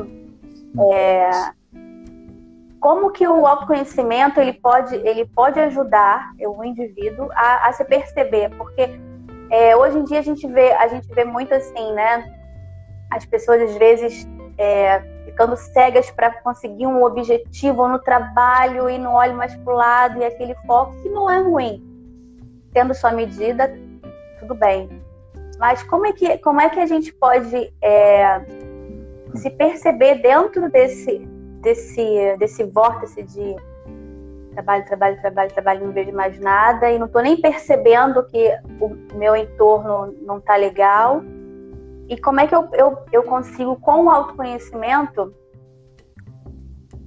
é, 0.93 1.29
como 2.83 3.11
que 3.11 3.25
o 3.25 3.47
autoconhecimento 3.47 4.41
ele 4.41 4.51
pode, 4.51 4.93
ele 4.93 5.25
pode 5.25 5.57
ajudar 5.57 6.33
o 6.37 6.65
indivíduo 6.65 7.29
a, 7.31 7.69
a 7.69 7.71
se 7.71 7.85
perceber? 7.85 8.49
Porque 8.57 8.99
é, 9.49 9.73
hoje 9.73 9.99
em 9.99 10.03
dia 10.03 10.19
a 10.19 10.21
gente 10.21 10.45
vê, 10.47 10.73
a 10.73 10.89
gente 10.89 11.07
vê 11.13 11.23
muito 11.23 11.53
assim, 11.53 11.93
né? 11.93 12.29
As 13.09 13.25
pessoas 13.25 13.61
às 13.61 13.77
vezes 13.77 14.27
é, 14.57 14.99
ficando 15.23 15.55
cegas 15.55 16.11
para 16.11 16.29
conseguir 16.41 16.85
um 16.85 17.01
objetivo 17.01 17.87
no 17.87 17.99
trabalho 17.99 18.89
e 18.89 18.97
não 18.97 19.13
olham 19.13 19.37
mais 19.37 19.55
para 19.55 19.73
o 19.73 19.77
lado 19.77 20.19
e 20.19 20.25
aquele 20.25 20.53
foco 20.67 20.93
que 21.01 21.07
não 21.07 21.31
é 21.31 21.39
ruim. 21.39 21.81
Tendo 22.73 22.93
sua 22.93 23.13
medida, 23.13 23.73
tudo 24.41 24.55
bem. 24.55 24.89
Mas 25.57 25.81
como 25.83 26.05
é 26.05 26.11
que, 26.11 26.37
como 26.39 26.59
é 26.59 26.69
que 26.69 26.81
a 26.81 26.85
gente 26.85 27.13
pode 27.13 27.73
é, 27.81 28.41
se 29.35 29.49
perceber 29.51 30.15
dentro 30.15 30.69
desse, 30.69 31.25
desse, 31.63 32.35
desse 32.37 32.63
vórtice 32.65 33.23
de 33.23 33.55
trabalho, 34.53 34.85
trabalho, 34.85 35.21
trabalho, 35.21 35.51
trabalho, 35.51 35.85
não 35.87 35.93
vejo 35.93 36.11
mais 36.13 36.39
nada 36.39 36.91
e 36.91 36.99
não 36.99 37.07
estou 37.07 37.21
nem 37.21 37.39
percebendo 37.41 38.23
que 38.25 38.51
o 38.79 38.95
meu 39.15 39.35
entorno 39.35 40.13
não 40.21 40.37
está 40.37 40.55
legal. 40.55 41.23
E 42.07 42.19
como 42.19 42.41
é 42.41 42.45
que 42.45 42.53
eu, 42.53 42.69
eu, 42.73 42.97
eu 43.11 43.23
consigo, 43.23 43.75
com 43.77 44.03
o 44.03 44.09
autoconhecimento, 44.09 45.33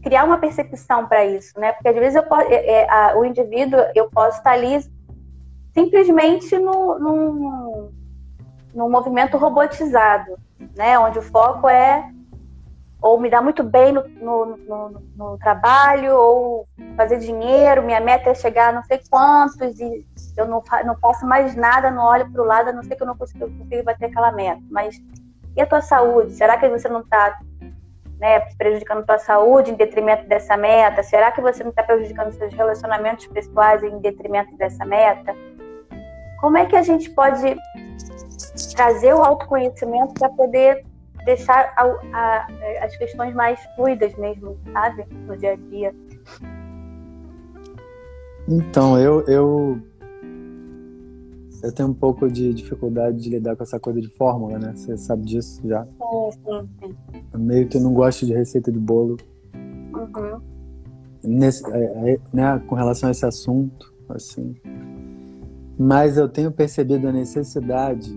criar 0.02 0.24
uma 0.24 0.38
percepção 0.38 1.06
para 1.06 1.24
isso, 1.24 1.58
né? 1.60 1.72
Porque 1.72 1.88
às 1.88 1.94
vezes 1.94 2.16
eu, 2.16 2.36
é, 2.48 2.54
é, 2.54 2.90
a, 2.90 3.16
o 3.16 3.24
indivíduo, 3.24 3.80
eu 3.94 4.10
posso 4.10 4.38
estar 4.38 4.52
ali 4.52 4.80
simplesmente 5.74 6.58
no, 6.58 6.98
no, 6.98 7.92
no 8.74 8.88
movimento 8.88 9.36
robotizado, 9.36 10.38
né? 10.74 10.98
Onde 10.98 11.18
o 11.18 11.22
foco 11.22 11.68
é 11.68 12.10
ou 13.00 13.20
me 13.20 13.28
dar 13.28 13.42
muito 13.42 13.62
bem 13.62 13.92
no, 13.92 14.02
no, 14.08 14.56
no, 14.56 15.02
no, 15.16 15.38
trabalho, 15.38 16.16
ou 16.16 16.68
fazer 16.96 17.18
dinheiro, 17.18 17.82
minha 17.82 18.00
meta 18.00 18.30
é 18.30 18.34
chegar 18.34 18.70
a 18.70 18.72
não 18.72 18.82
sei 18.84 19.00
quantos, 19.10 19.78
e 19.78 20.04
eu 20.36 20.46
não, 20.46 20.62
não 20.84 20.96
faço 20.96 21.26
mais 21.26 21.54
nada, 21.54 21.90
não 21.90 22.04
olho 22.04 22.30
para 22.30 22.42
o 22.42 22.46
lado, 22.46 22.70
a 22.70 22.72
não 22.72 22.82
ser 22.82 22.96
que 22.96 23.02
eu 23.02 23.06
não 23.06 23.16
consiga, 23.16 23.46
consiga 23.46 23.82
bater 23.82 24.06
aquela 24.06 24.32
meta. 24.32 24.62
Mas 24.70 24.96
e 25.56 25.60
a 25.60 25.66
tua 25.66 25.80
saúde? 25.80 26.32
Será 26.32 26.58
que 26.58 26.68
você 26.68 26.88
não 26.88 27.00
está 27.00 27.34
né, 28.18 28.40
prejudicando 28.58 29.00
a 29.00 29.06
tua 29.06 29.18
saúde 29.18 29.70
em 29.70 29.74
detrimento 29.74 30.26
dessa 30.28 30.56
meta? 30.56 31.02
Será 31.02 31.32
que 31.32 31.40
você 31.40 31.62
não 31.62 31.70
está 31.70 31.82
prejudicando 31.82 32.32
seus 32.32 32.52
relacionamentos 32.52 33.26
pessoais 33.28 33.82
em 33.82 33.98
detrimento 34.00 34.54
dessa 34.56 34.84
meta? 34.84 35.34
Como 36.40 36.58
é 36.58 36.66
que 36.66 36.76
a 36.76 36.82
gente 36.82 37.08
pode 37.10 37.56
trazer 38.74 39.14
o 39.14 39.22
autoconhecimento 39.22 40.12
para 40.14 40.28
poder 40.28 40.84
deixar 41.26 41.74
a, 41.76 41.82
a, 42.14 42.46
as 42.84 42.96
questões 42.96 43.34
mais 43.34 43.60
fluidas 43.74 44.14
mesmo, 44.16 44.56
sabe? 44.72 45.04
No 45.26 45.36
dia 45.36 45.52
a 45.52 45.56
dia. 45.56 45.94
Então, 48.48 48.98
eu, 48.98 49.22
eu, 49.26 49.78
eu 51.62 51.72
tenho 51.72 51.88
um 51.88 51.94
pouco 51.94 52.30
de 52.30 52.54
dificuldade 52.54 53.20
de 53.20 53.28
lidar 53.28 53.56
com 53.56 53.64
essa 53.64 53.78
coisa 53.78 54.00
de 54.00 54.08
fórmula, 54.08 54.58
né? 54.58 54.72
Você 54.74 54.96
sabe 54.96 55.26
disso 55.26 55.60
já? 55.68 55.84
Sim, 55.84 56.30
sim, 56.30 56.68
sim. 56.80 57.24
Eu 57.32 57.40
meio 57.40 57.68
que 57.68 57.78
não 57.78 57.92
gosto 57.92 58.24
de 58.24 58.32
receita 58.32 58.70
de 58.70 58.78
bolo. 58.78 59.16
Uhum. 59.52 60.40
Nesse, 61.24 61.68
é, 61.72 62.12
é, 62.12 62.18
né, 62.32 62.62
com 62.68 62.76
relação 62.76 63.08
a 63.08 63.12
esse 63.12 63.26
assunto, 63.26 63.92
assim. 64.08 64.54
Mas 65.76 66.16
eu 66.16 66.28
tenho 66.28 66.52
percebido 66.52 67.08
a 67.08 67.12
necessidade 67.12 68.16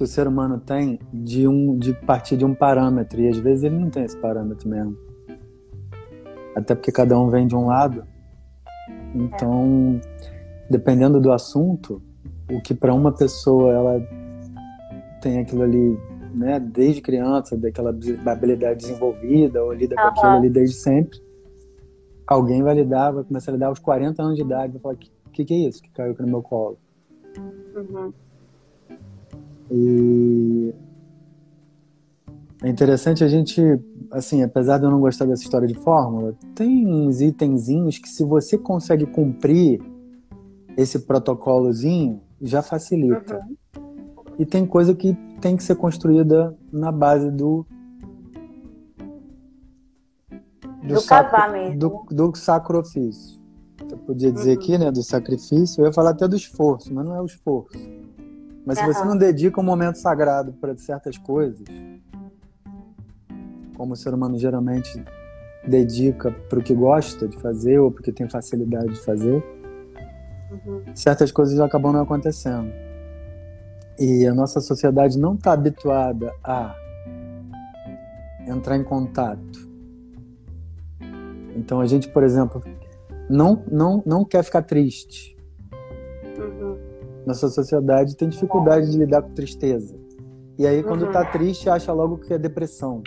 que 0.00 0.04
o 0.04 0.06
ser 0.06 0.26
humano 0.26 0.58
tem 0.58 0.98
de 1.12 1.46
um 1.46 1.76
de 1.76 1.92
partir 1.92 2.34
de 2.34 2.42
um 2.42 2.54
parâmetro. 2.54 3.20
E 3.20 3.28
às 3.28 3.36
vezes 3.36 3.64
ele 3.64 3.78
não 3.78 3.90
tem 3.90 4.04
esse 4.04 4.16
parâmetro 4.16 4.66
mesmo. 4.66 4.96
Até 6.56 6.74
porque 6.74 6.90
cada 6.90 7.20
um 7.20 7.28
vem 7.28 7.46
de 7.46 7.54
um 7.54 7.66
lado. 7.66 8.04
Então 9.14 10.00
dependendo 10.70 11.20
do 11.20 11.30
assunto 11.30 12.02
o 12.50 12.62
que 12.62 12.74
para 12.74 12.94
uma 12.94 13.12
pessoa 13.12 13.74
ela 13.74 14.08
tem 15.20 15.38
aquilo 15.38 15.64
ali 15.64 15.98
né 16.32 16.58
desde 16.58 17.02
criança 17.02 17.56
daquela 17.56 17.90
habilidade 17.90 18.80
desenvolvida 18.80 19.62
ou 19.62 19.72
lida 19.72 19.96
com 19.96 20.00
aquilo 20.00 20.26
ali 20.28 20.48
desde 20.48 20.76
sempre 20.76 21.20
alguém 22.24 22.62
vai 22.62 22.74
lidar 22.74 23.10
vai 23.10 23.24
começar 23.24 23.50
a 23.50 23.54
lidar 23.54 23.66
aos 23.66 23.80
40 23.80 24.22
anos 24.22 24.36
de 24.36 24.42
idade 24.42 24.72
vai 24.74 24.80
falar 24.80 24.94
que 24.94 25.10
que, 25.32 25.44
que 25.44 25.54
é 25.54 25.68
isso 25.68 25.82
que 25.82 25.90
caiu 25.90 26.12
aqui 26.12 26.22
no 26.22 26.28
meu 26.28 26.42
colo? 26.42 26.78
Uhum. 27.74 28.12
E 29.70 30.74
é 32.62 32.68
interessante 32.68 33.24
a 33.24 33.28
gente, 33.28 33.62
assim, 34.10 34.42
apesar 34.42 34.78
de 34.78 34.84
eu 34.84 34.90
não 34.90 35.00
gostar 35.00 35.24
dessa 35.24 35.42
história 35.42 35.66
de 35.66 35.74
fórmula, 35.74 36.34
tem 36.54 36.86
uns 36.86 37.20
itenzinhos 37.20 37.98
que 37.98 38.08
se 38.08 38.24
você 38.24 38.58
consegue 38.58 39.06
cumprir 39.06 39.80
esse 40.76 40.98
protocolozinho, 41.00 42.20
já 42.40 42.62
facilita. 42.62 43.40
Uhum. 43.76 43.90
E 44.38 44.46
tem 44.46 44.66
coisa 44.66 44.94
que 44.94 45.14
tem 45.40 45.56
que 45.56 45.62
ser 45.62 45.76
construída 45.76 46.56
na 46.72 46.90
base 46.90 47.30
do 47.30 47.66
do, 50.82 50.94
do 50.94 51.00
sacro, 51.00 51.52
mesmo. 51.52 51.78
Do, 51.78 52.06
do 52.10 52.36
sacrifício. 52.36 53.40
Eu 53.90 53.98
podia 53.98 54.32
dizer 54.32 54.56
uhum. 54.56 54.62
aqui, 54.62 54.78
né, 54.78 54.90
do 54.90 55.02
sacrifício, 55.02 55.82
eu 55.82 55.86
ia 55.86 55.92
falar 55.92 56.10
até 56.10 56.28
do 56.28 56.36
esforço, 56.36 56.92
mas 56.92 57.04
não 57.04 57.14
é 57.14 57.22
o 57.22 57.26
esforço. 57.26 57.78
Mas 58.70 58.78
se 58.78 58.86
você 58.86 59.04
não 59.04 59.16
dedica 59.16 59.60
um 59.60 59.64
momento 59.64 59.96
sagrado 59.96 60.52
para 60.52 60.76
certas 60.76 61.18
coisas, 61.18 61.66
como 63.76 63.94
o 63.94 63.96
ser 63.96 64.14
humano 64.14 64.38
geralmente 64.38 65.04
dedica 65.66 66.30
para 66.48 66.60
o 66.60 66.62
que 66.62 66.72
gosta 66.72 67.26
de 67.26 67.36
fazer 67.38 67.80
ou 67.80 67.90
porque 67.90 68.12
tem 68.12 68.28
facilidade 68.28 68.94
de 68.94 69.00
fazer, 69.00 69.42
uhum. 70.52 70.84
certas 70.94 71.32
coisas 71.32 71.58
acabam 71.58 71.92
não 71.92 72.02
acontecendo. 72.02 72.72
E 73.98 74.24
a 74.24 74.32
nossa 74.32 74.60
sociedade 74.60 75.18
não 75.18 75.34
está 75.34 75.50
habituada 75.52 76.32
a 76.44 76.72
entrar 78.46 78.76
em 78.76 78.84
contato. 78.84 79.68
Então 81.56 81.80
a 81.80 81.86
gente, 81.86 82.08
por 82.08 82.22
exemplo, 82.22 82.62
não, 83.28 83.64
não, 83.68 84.00
não 84.06 84.24
quer 84.24 84.44
ficar 84.44 84.62
triste 84.62 85.39
nossa 87.30 87.48
sociedade 87.48 88.16
tem 88.16 88.28
dificuldade 88.28 88.90
de 88.90 88.98
lidar 88.98 89.22
com 89.22 89.32
tristeza. 89.34 89.94
E 90.58 90.66
aí, 90.66 90.82
quando 90.82 91.06
uhum. 91.06 91.12
tá 91.12 91.24
triste, 91.24 91.70
acha 91.70 91.92
logo 91.92 92.18
que 92.18 92.34
é 92.34 92.38
depressão. 92.38 93.02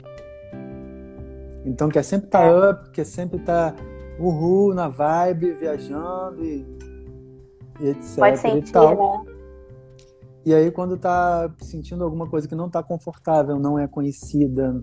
Então, 1.65 1.87
quer 1.87 2.03
sempre 2.03 2.27
tá 2.27 2.43
é. 2.43 2.71
up, 2.71 2.89
quer 2.91 3.05
sempre 3.05 3.39
tá 3.39 3.75
uhul, 4.19 4.73
na 4.73 4.87
vibe, 4.87 5.53
viajando 5.53 6.43
e, 6.43 6.65
e 7.79 7.89
etc. 7.89 8.15
Pode 8.17 8.39
sentir, 8.39 8.69
e 8.69 8.71
tal. 8.71 9.23
Né? 9.23 9.33
E 10.45 10.53
aí, 10.53 10.71
quando 10.71 10.97
tá 10.97 11.49
sentindo 11.59 12.03
alguma 12.03 12.27
coisa 12.27 12.47
que 12.47 12.55
não 12.55 12.69
tá 12.69 12.81
confortável, 12.81 13.59
não 13.59 13.77
é 13.77 13.87
conhecida, 13.87 14.81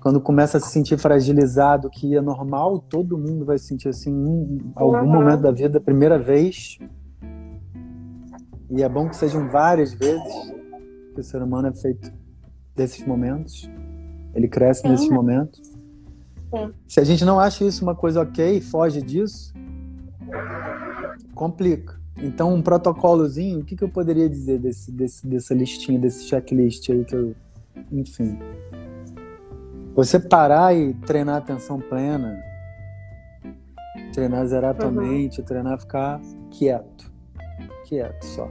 quando 0.00 0.20
começa 0.20 0.58
a 0.58 0.60
se 0.60 0.70
sentir 0.70 0.96
fragilizado, 0.96 1.90
que 1.90 2.16
é 2.16 2.20
normal, 2.20 2.78
todo 2.78 3.18
mundo 3.18 3.44
vai 3.44 3.58
sentir 3.58 3.88
assim 3.88 4.12
em 4.12 4.72
algum 4.76 4.98
uhum. 4.98 5.12
momento 5.12 5.40
da 5.40 5.50
vida, 5.50 5.80
primeira 5.80 6.18
vez, 6.18 6.78
e 8.70 8.82
é 8.82 8.88
bom 8.88 9.08
que 9.08 9.16
sejam 9.16 9.48
várias 9.48 9.92
vezes 9.94 10.52
que 11.14 11.20
o 11.20 11.24
ser 11.24 11.42
humano 11.42 11.68
é 11.68 11.72
feito 11.72 12.12
desses 12.76 13.04
momentos. 13.06 13.68
Ele 14.34 14.46
cresce 14.46 14.82
Sim. 14.82 14.88
nesses 14.88 15.08
momentos. 15.08 15.60
Sim. 15.60 16.72
Se 16.86 17.00
a 17.00 17.04
gente 17.04 17.24
não 17.24 17.40
acha 17.40 17.64
isso 17.64 17.82
uma 17.82 17.94
coisa 17.94 18.20
ok 18.20 18.56
e 18.56 18.60
foge 18.60 19.02
disso, 19.02 19.52
complica. 21.34 21.98
Então, 22.16 22.52
um 22.52 22.60
protocolozinho, 22.60 23.60
o 23.60 23.64
que, 23.64 23.76
que 23.76 23.84
eu 23.84 23.88
poderia 23.88 24.28
dizer 24.28 24.58
desse, 24.58 24.90
desse, 24.90 25.26
dessa 25.26 25.54
listinha, 25.54 25.98
desse 25.98 26.24
checklist 26.24 26.90
aí 26.90 27.04
que 27.04 27.14
eu. 27.14 27.34
Enfim. 27.92 28.38
Você 29.94 30.18
parar 30.18 30.74
e 30.74 30.94
treinar 30.94 31.36
atenção 31.36 31.80
plena, 31.80 32.40
treinar 34.12 34.46
zerar 34.46 34.74
tua 34.74 34.88
uhum. 34.88 34.94
mente, 34.94 35.42
treinar 35.42 35.78
ficar 35.78 36.20
quieto. 36.50 37.07
Quieto 37.88 38.22
só. 38.22 38.50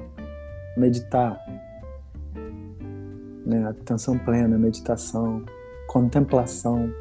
Meditar. 0.76 1.40
Né? 3.46 3.68
Atenção 3.68 4.18
plena, 4.18 4.58
meditação, 4.58 5.46
contemplação 5.88 6.92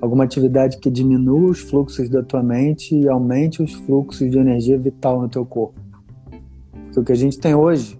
alguma 0.00 0.24
atividade 0.24 0.78
que 0.78 0.90
diminua 0.90 1.50
os 1.50 1.60
fluxos 1.60 2.08
da 2.08 2.22
tua 2.22 2.42
mente 2.42 2.94
e 2.94 3.08
aumente 3.08 3.62
os 3.62 3.72
fluxos 3.72 4.30
de 4.30 4.38
energia 4.38 4.78
vital 4.78 5.20
no 5.20 5.28
teu 5.28 5.44
corpo. 5.44 5.80
Porque 6.84 7.00
o 7.00 7.04
que 7.04 7.12
a 7.12 7.16
gente 7.16 7.38
tem 7.38 7.54
hoje, 7.54 7.98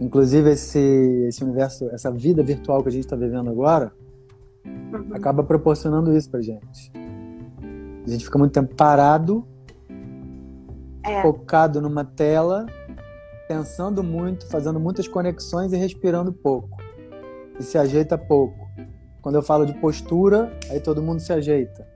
inclusive 0.00 0.50
esse, 0.50 0.78
esse 1.28 1.44
universo, 1.44 1.88
essa 1.90 2.10
vida 2.10 2.42
virtual 2.42 2.82
que 2.82 2.88
a 2.88 2.92
gente 2.92 3.04
está 3.04 3.16
vivendo 3.16 3.50
agora, 3.50 3.92
uhum. 4.64 5.14
acaba 5.14 5.42
proporcionando 5.42 6.16
isso 6.16 6.30
pra 6.30 6.40
gente. 6.40 6.92
A 8.06 8.10
gente 8.10 8.24
fica 8.24 8.38
muito 8.38 8.52
tempo 8.52 8.74
parado, 8.74 9.44
é. 11.08 11.22
focado 11.22 11.80
numa 11.80 12.04
tela, 12.04 12.66
pensando 13.46 14.02
muito, 14.02 14.46
fazendo 14.48 14.78
muitas 14.78 15.08
conexões 15.08 15.72
e 15.72 15.76
respirando 15.76 16.32
pouco. 16.32 16.76
E 17.58 17.62
se 17.62 17.78
ajeita 17.78 18.16
pouco. 18.16 18.68
Quando 19.22 19.36
eu 19.36 19.42
falo 19.42 19.66
de 19.66 19.74
postura, 19.74 20.52
aí 20.70 20.80
todo 20.80 21.02
mundo 21.02 21.20
se 21.20 21.32
ajeita. 21.32 21.86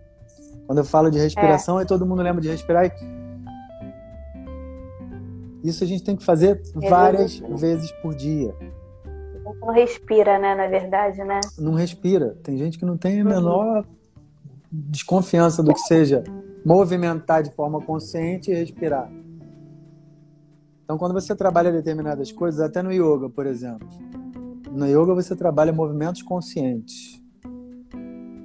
Quando 0.66 0.78
eu 0.78 0.84
falo 0.84 1.10
de 1.10 1.18
respiração, 1.18 1.78
é. 1.78 1.82
aí 1.82 1.86
todo 1.86 2.06
mundo 2.06 2.22
lembra 2.22 2.40
de 2.40 2.48
respirar. 2.48 2.86
E... 2.86 2.92
Isso 5.62 5.84
a 5.84 5.86
gente 5.86 6.02
tem 6.02 6.16
que 6.16 6.24
fazer 6.24 6.60
é 6.82 6.88
várias 6.88 7.38
vezes 7.38 7.92
por 8.02 8.14
dia. 8.14 8.54
Não 9.60 9.72
respira, 9.72 10.38
né? 10.38 10.54
Na 10.54 10.66
verdade, 10.66 11.22
né? 11.22 11.40
Não 11.56 11.74
respira. 11.74 12.36
Tem 12.42 12.58
gente 12.58 12.78
que 12.78 12.84
não 12.84 12.96
tem 12.96 13.20
a 13.20 13.24
uhum. 13.24 13.30
menor 13.30 13.76
uhum. 13.78 13.84
desconfiança 14.72 15.62
do 15.62 15.72
que 15.72 15.80
seja 15.80 16.24
movimentar 16.64 17.42
de 17.42 17.50
forma 17.50 17.80
consciente 17.80 18.50
e 18.50 18.54
respirar. 18.54 19.10
Então, 20.84 20.98
quando 20.98 21.12
você 21.12 21.34
trabalha 21.34 21.72
determinadas 21.72 22.30
coisas, 22.30 22.60
até 22.60 22.82
no 22.82 22.92
yoga, 22.92 23.30
por 23.30 23.46
exemplo, 23.46 23.88
no 24.70 24.86
yoga 24.86 25.14
você 25.14 25.34
trabalha 25.34 25.72
movimentos 25.72 26.22
conscientes. 26.22 27.20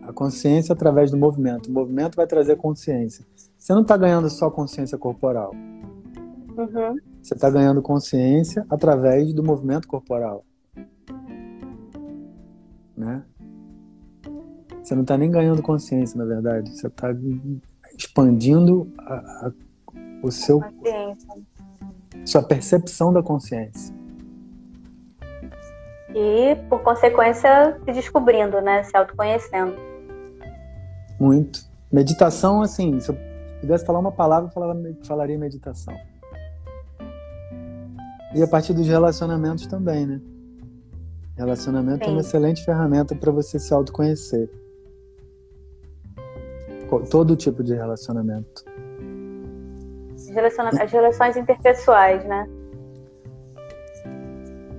A 0.04 0.14
consciência 0.14 0.74
através 0.74 1.12
do 1.12 1.18
movimento. 1.18 1.68
O 1.68 1.74
movimento 1.74 2.16
vai 2.16 2.26
trazer 2.26 2.56
consciência. 2.56 3.26
Você 3.58 3.74
não 3.74 3.82
está 3.82 3.98
ganhando 3.98 4.30
só 4.30 4.50
consciência 4.50 4.98
corporal. 4.98 5.52
Uhum. 5.54 6.96
Você 7.22 7.34
está 7.34 7.50
ganhando 7.50 7.82
consciência 7.82 8.66
através 8.70 9.34
do 9.34 9.44
movimento 9.44 9.88
corporal. 9.88 10.46
Né? 12.96 13.24
Você 14.82 14.96
não 14.96 15.02
está 15.02 15.18
nem 15.18 15.30
ganhando 15.30 15.62
consciência, 15.62 16.18
na 16.18 16.24
verdade. 16.24 16.70
Você 16.70 16.88
está 16.88 17.14
expandindo 17.98 18.92
a, 19.00 19.14
a, 19.14 19.52
o 20.22 20.32
seu, 20.32 20.62
sua 22.26 22.44
percepção 22.44 23.12
da 23.12 23.24
consciência 23.24 23.98
e, 26.18 26.56
por 26.68 26.82
consequência, 26.82 27.80
se 27.86 27.94
descobrindo, 27.94 28.60
né? 28.60 28.84
Se 28.84 28.98
autoconhecendo. 28.98 29.76
Muito. 31.20 31.60
Meditação, 31.92 32.62
assim, 32.62 33.00
se 33.00 33.10
eu 33.10 33.18
pudesse 33.62 33.86
falar 33.86 34.00
uma 34.00 34.12
palavra, 34.12 34.50
eu 34.50 35.06
falaria 35.06 35.38
meditação. 35.38 35.94
E 38.34 38.42
a 38.42 38.48
partir 38.48 38.74
dos 38.74 38.88
relacionamentos 38.88 39.68
também, 39.68 40.08
né? 40.08 40.20
Relacionamento 41.38 42.04
Sim. 42.04 42.10
é 42.10 42.14
uma 42.14 42.22
excelente 42.22 42.66
ferramenta 42.66 43.16
para 43.16 43.32
você 43.32 43.60
se 43.60 43.72
autoconhecer. 43.72 44.50
Todo 47.10 47.36
tipo 47.36 47.64
de 47.64 47.74
relacionamento. 47.74 48.64
As 50.82 50.92
relações 50.92 51.38
interpessoais, 51.38 52.24
né? 52.26 52.48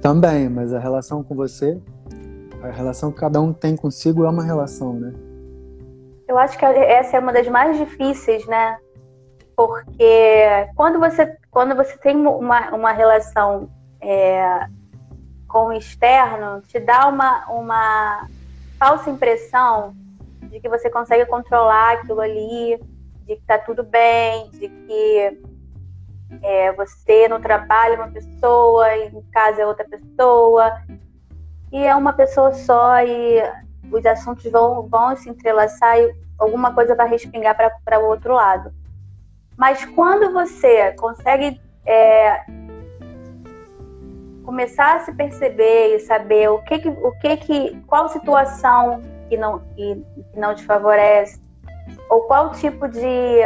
Também, 0.00 0.48
mas 0.48 0.72
a 0.72 0.78
relação 0.78 1.24
com 1.24 1.34
você, 1.34 1.80
a 2.62 2.68
relação 2.68 3.10
que 3.10 3.18
cada 3.18 3.40
um 3.40 3.52
tem 3.52 3.76
consigo 3.76 4.24
é 4.24 4.30
uma 4.30 4.44
relação, 4.44 4.92
né? 4.92 5.12
Eu 6.28 6.38
acho 6.38 6.58
que 6.58 6.64
essa 6.64 7.16
é 7.16 7.20
uma 7.20 7.32
das 7.32 7.48
mais 7.48 7.76
difíceis, 7.76 8.46
né? 8.46 8.78
Porque 9.56 10.68
quando 10.76 11.00
você, 11.00 11.36
quando 11.50 11.74
você 11.74 11.96
tem 11.98 12.16
uma, 12.16 12.70
uma 12.70 12.92
relação 12.92 13.68
é, 14.00 14.66
com 15.48 15.68
o 15.68 15.72
externo, 15.72 16.60
te 16.68 16.78
dá 16.78 17.08
uma, 17.08 17.46
uma 17.48 18.28
falsa 18.78 19.10
impressão 19.10 19.96
de 20.50 20.60
que 20.60 20.68
você 20.68 20.90
consegue 20.90 21.26
controlar 21.26 21.94
aquilo 21.94 22.20
ali, 22.20 22.80
de 23.26 23.36
que 23.36 23.42
tá 23.46 23.58
tudo 23.58 23.82
bem, 23.82 24.50
de 24.50 24.68
que 24.68 25.40
é, 26.42 26.72
você 26.72 27.28
no 27.28 27.40
trabalho 27.40 27.94
é 27.94 27.96
uma 27.96 28.10
pessoa, 28.10 28.96
em 28.96 29.22
casa 29.32 29.62
é 29.62 29.66
outra 29.66 29.86
pessoa, 29.88 30.80
e 31.72 31.84
é 31.84 31.94
uma 31.94 32.12
pessoa 32.12 32.52
só, 32.52 33.02
e 33.02 33.42
os 33.90 34.04
assuntos 34.04 34.50
vão, 34.50 34.88
vão 34.88 35.16
se 35.16 35.28
entrelaçar 35.28 35.98
e 35.98 36.14
alguma 36.38 36.74
coisa 36.74 36.94
vai 36.94 37.08
respingar 37.08 37.56
para 37.84 37.98
o 38.00 38.08
outro 38.08 38.34
lado. 38.34 38.72
Mas 39.56 39.84
quando 39.84 40.32
você 40.32 40.92
consegue 40.92 41.60
é, 41.84 42.44
começar 44.44 44.96
a 44.96 45.00
se 45.00 45.12
perceber 45.12 45.96
e 45.96 46.00
saber 46.00 46.48
o 46.48 46.62
que, 46.62 46.78
que, 46.78 46.88
o 46.88 47.12
que, 47.20 47.36
que 47.38 47.80
qual 47.86 48.08
situação 48.08 49.02
que 49.28 49.36
não, 49.36 49.58
que, 49.74 50.04
que 50.32 50.38
não 50.38 50.54
te 50.54 50.64
favorece, 50.64 51.40
ou 52.10 52.22
qual 52.22 52.52
tipo 52.52 52.88
de 52.88 53.40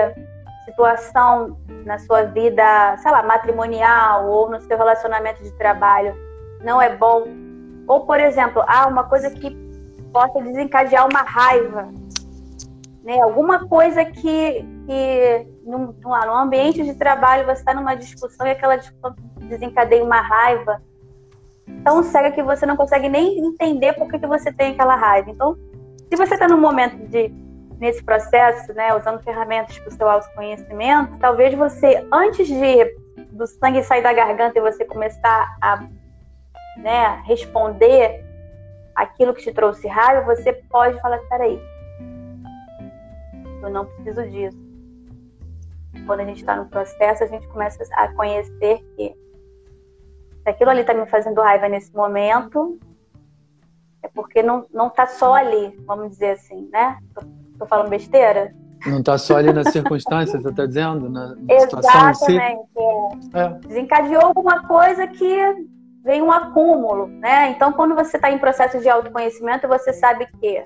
situação 0.65 1.59
na 1.85 1.99
sua 1.99 2.23
vida, 2.25 2.97
sei 2.99 3.11
lá, 3.11 3.23
matrimonial 3.23 4.29
ou 4.29 4.51
no 4.51 4.61
seu 4.61 4.77
relacionamento 4.79 5.43
de 5.43 5.51
trabalho 5.53 6.15
não 6.63 6.81
é 6.81 6.95
bom. 6.97 7.25
Ou, 7.87 8.07
por 8.07 8.21
exemplo, 8.21 8.63
há 8.67 8.87
uma 8.87 9.05
coisa 9.05 9.31
que 9.31 9.51
possa 10.13 10.41
desencadear 10.41 11.09
uma 11.09 11.23
raiva, 11.23 11.89
né? 13.03 13.21
Alguma 13.21 13.67
coisa 13.67 14.05
que, 14.05 14.65
que 14.87 15.47
no, 15.65 15.95
no 16.03 16.35
ambiente 16.35 16.85
de 16.85 16.95
trabalho 16.95 17.45
você 17.45 17.61
está 17.61 17.75
numa 17.75 17.95
discussão 17.97 18.47
e 18.47 18.51
aquela 18.51 18.77
discussão 18.77 19.15
desencadeia 19.41 20.05
uma 20.05 20.21
raiva 20.21 20.81
tão 21.85 22.03
cega 22.03 22.31
que 22.31 22.43
você 22.43 22.65
não 22.67 22.77
consegue 22.77 23.09
nem 23.09 23.39
entender 23.39 23.93
por 23.95 24.09
que, 24.09 24.19
que 24.19 24.27
você 24.27 24.53
tem 24.53 24.73
aquela 24.73 24.95
raiva. 24.95 25.31
Então, 25.31 25.57
se 26.13 26.17
você 26.17 26.35
está 26.35 26.47
num 26.47 26.61
momento 26.61 27.09
de 27.09 27.29
nesse 27.81 28.05
processo, 28.05 28.71
né, 28.75 28.95
usando 28.95 29.23
ferramentas 29.23 29.79
para 29.79 29.89
o 29.89 29.93
seu 29.93 30.11
autoconhecimento, 30.11 31.17
talvez 31.19 31.55
você, 31.55 32.07
antes 32.13 32.47
de 32.47 32.85
do 33.33 33.47
sangue 33.47 33.83
sair 33.83 34.03
da 34.03 34.13
garganta 34.13 34.59
e 34.59 34.63
você 34.63 34.85
começar 34.85 35.57
a 35.63 35.83
né, 36.77 37.23
responder 37.25 38.23
aquilo 38.95 39.33
que 39.33 39.41
te 39.41 39.55
trouxe 39.55 39.89
raiva, 39.89 40.37
você 40.37 40.53
pode 40.69 41.01
falar: 41.01 41.17
peraí, 41.31 41.59
eu 43.63 43.71
não 43.71 43.87
preciso 43.87 44.23
disso. 44.29 44.59
Quando 46.05 46.21
a 46.21 46.25
gente 46.27 46.41
está 46.41 46.55
no 46.57 46.67
processo, 46.67 47.25
a 47.25 47.27
gente 47.27 47.49
começa 47.49 47.83
a 47.95 48.13
conhecer 48.13 48.85
que 48.97 49.17
se 50.43 50.51
aquilo 50.51 50.69
ali 50.69 50.83
está 50.83 50.93
me 50.93 51.07
fazendo 51.07 51.41
raiva 51.41 51.71
nesse 51.71 51.95
momento, 51.97 52.79
é 54.03 54.09
porque 54.09 54.43
não, 54.43 54.67
não 54.73 54.91
tá 54.91 55.07
só 55.07 55.35
ali, 55.35 55.79
vamos 55.87 56.11
dizer 56.11 56.33
assim, 56.33 56.69
né? 56.73 56.99
Tô 57.59 57.67
falando 57.67 57.89
besteira? 57.89 58.55
Não 58.87 58.99
está 58.99 59.17
só 59.17 59.37
ali 59.37 59.53
na 59.53 59.65
circunstância, 59.65 60.41
você 60.41 60.49
está 60.49 60.67
dizendo? 60.67 61.09
Na 61.09 61.37
Exatamente. 61.49 62.19
Si? 62.19 62.39
É. 63.35 63.41
É. 63.41 63.49
Desencadeou 63.67 64.23
alguma 64.23 64.67
coisa 64.67 65.07
que 65.07 65.69
vem 66.03 66.21
um 66.21 66.33
acúmulo, 66.33 67.07
né? 67.07 67.51
Então, 67.51 67.73
quando 67.73 67.95
você 67.95 68.17
está 68.17 68.31
em 68.31 68.39
processo 68.39 68.81
de 68.81 68.89
autoconhecimento, 68.89 69.69
você 69.69 69.93
sabe 69.93 70.27
que 70.41 70.65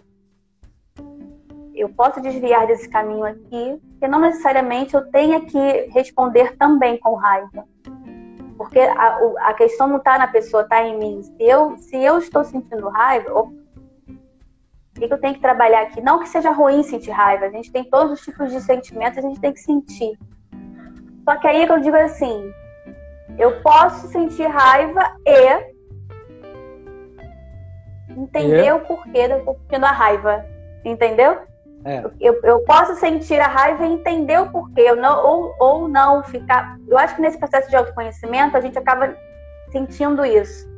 eu 1.75 1.91
posso 1.91 2.23
desviar 2.23 2.67
desse 2.67 2.89
caminho 2.89 3.25
aqui, 3.25 3.79
que 4.01 4.09
não 4.09 4.19
necessariamente 4.19 4.95
eu 4.95 5.11
tenha 5.11 5.43
que 5.43 5.89
responder 5.93 6.57
também 6.57 6.99
com 6.99 7.15
raiva. 7.15 7.65
Porque 8.57 8.81
a, 8.81 9.19
a 9.41 9.55
questão 9.55 9.87
não 9.87 9.97
está 9.97 10.19
na 10.19 10.27
pessoa, 10.27 10.63
está 10.63 10.83
em 10.83 10.99
mim. 10.99 11.23
Se 11.23 11.43
eu, 11.43 11.77
se 11.77 11.97
eu 11.97 12.19
estou 12.19 12.45
sentindo 12.45 12.89
raiva, 12.89 13.33
o 13.33 13.53
que 14.95 15.13
eu 15.13 15.21
tenho 15.21 15.35
que 15.35 15.41
trabalhar 15.41 15.83
aqui? 15.83 16.01
Não 16.01 16.19
que 16.19 16.29
seja 16.29 16.51
ruim 16.51 16.83
sentir 16.83 17.11
raiva, 17.11 17.47
a 17.47 17.51
gente 17.51 17.71
tem 17.71 17.85
todos 17.85 18.13
os 18.13 18.21
tipos 18.23 18.51
de 18.51 18.61
sentimentos, 18.61 19.19
a 19.19 19.23
gente 19.23 19.41
tem 19.41 19.53
que 19.53 19.61
sentir. 19.61 20.19
Só 21.25 21.37
que 21.37 21.47
aí 21.47 21.63
é 21.63 21.67
que 21.67 21.73
eu 21.73 21.81
digo 21.81 21.97
assim, 21.97 22.53
eu 23.39 23.61
posso 23.61 24.09
sentir 24.09 24.47
raiva 24.47 25.03
e 25.27 25.77
entender 28.17 28.67
e? 28.67 28.73
o 28.73 28.81
porquê 28.81 29.29
da, 29.29 29.79
da 29.79 29.91
raiva. 29.91 30.45
Entendeu? 30.85 31.41
É. 31.87 32.03
Eu, 32.21 32.41
eu 32.43 32.61
posso 32.65 32.97
sentir 32.97 33.39
a 33.39 33.47
raiva 33.47 33.87
e 33.87 33.93
entender 33.93 34.41
o 34.41 34.51
porquê, 34.51 34.81
eu 34.81 34.97
não, 34.97 35.25
ou, 35.25 35.55
ou 35.61 35.89
não 35.89 36.21
ficar. 36.25 36.81
Eu 36.89 36.99
acho 36.99 37.15
que 37.15 37.23
nesse 37.23 37.39
processo 37.39 37.71
de 37.71 37.77
autoconhecimento 37.77 38.57
a 38.57 38.61
gente 38.61 38.77
acaba 38.77 39.17
sentindo 39.71 40.25
isso. 40.25 40.69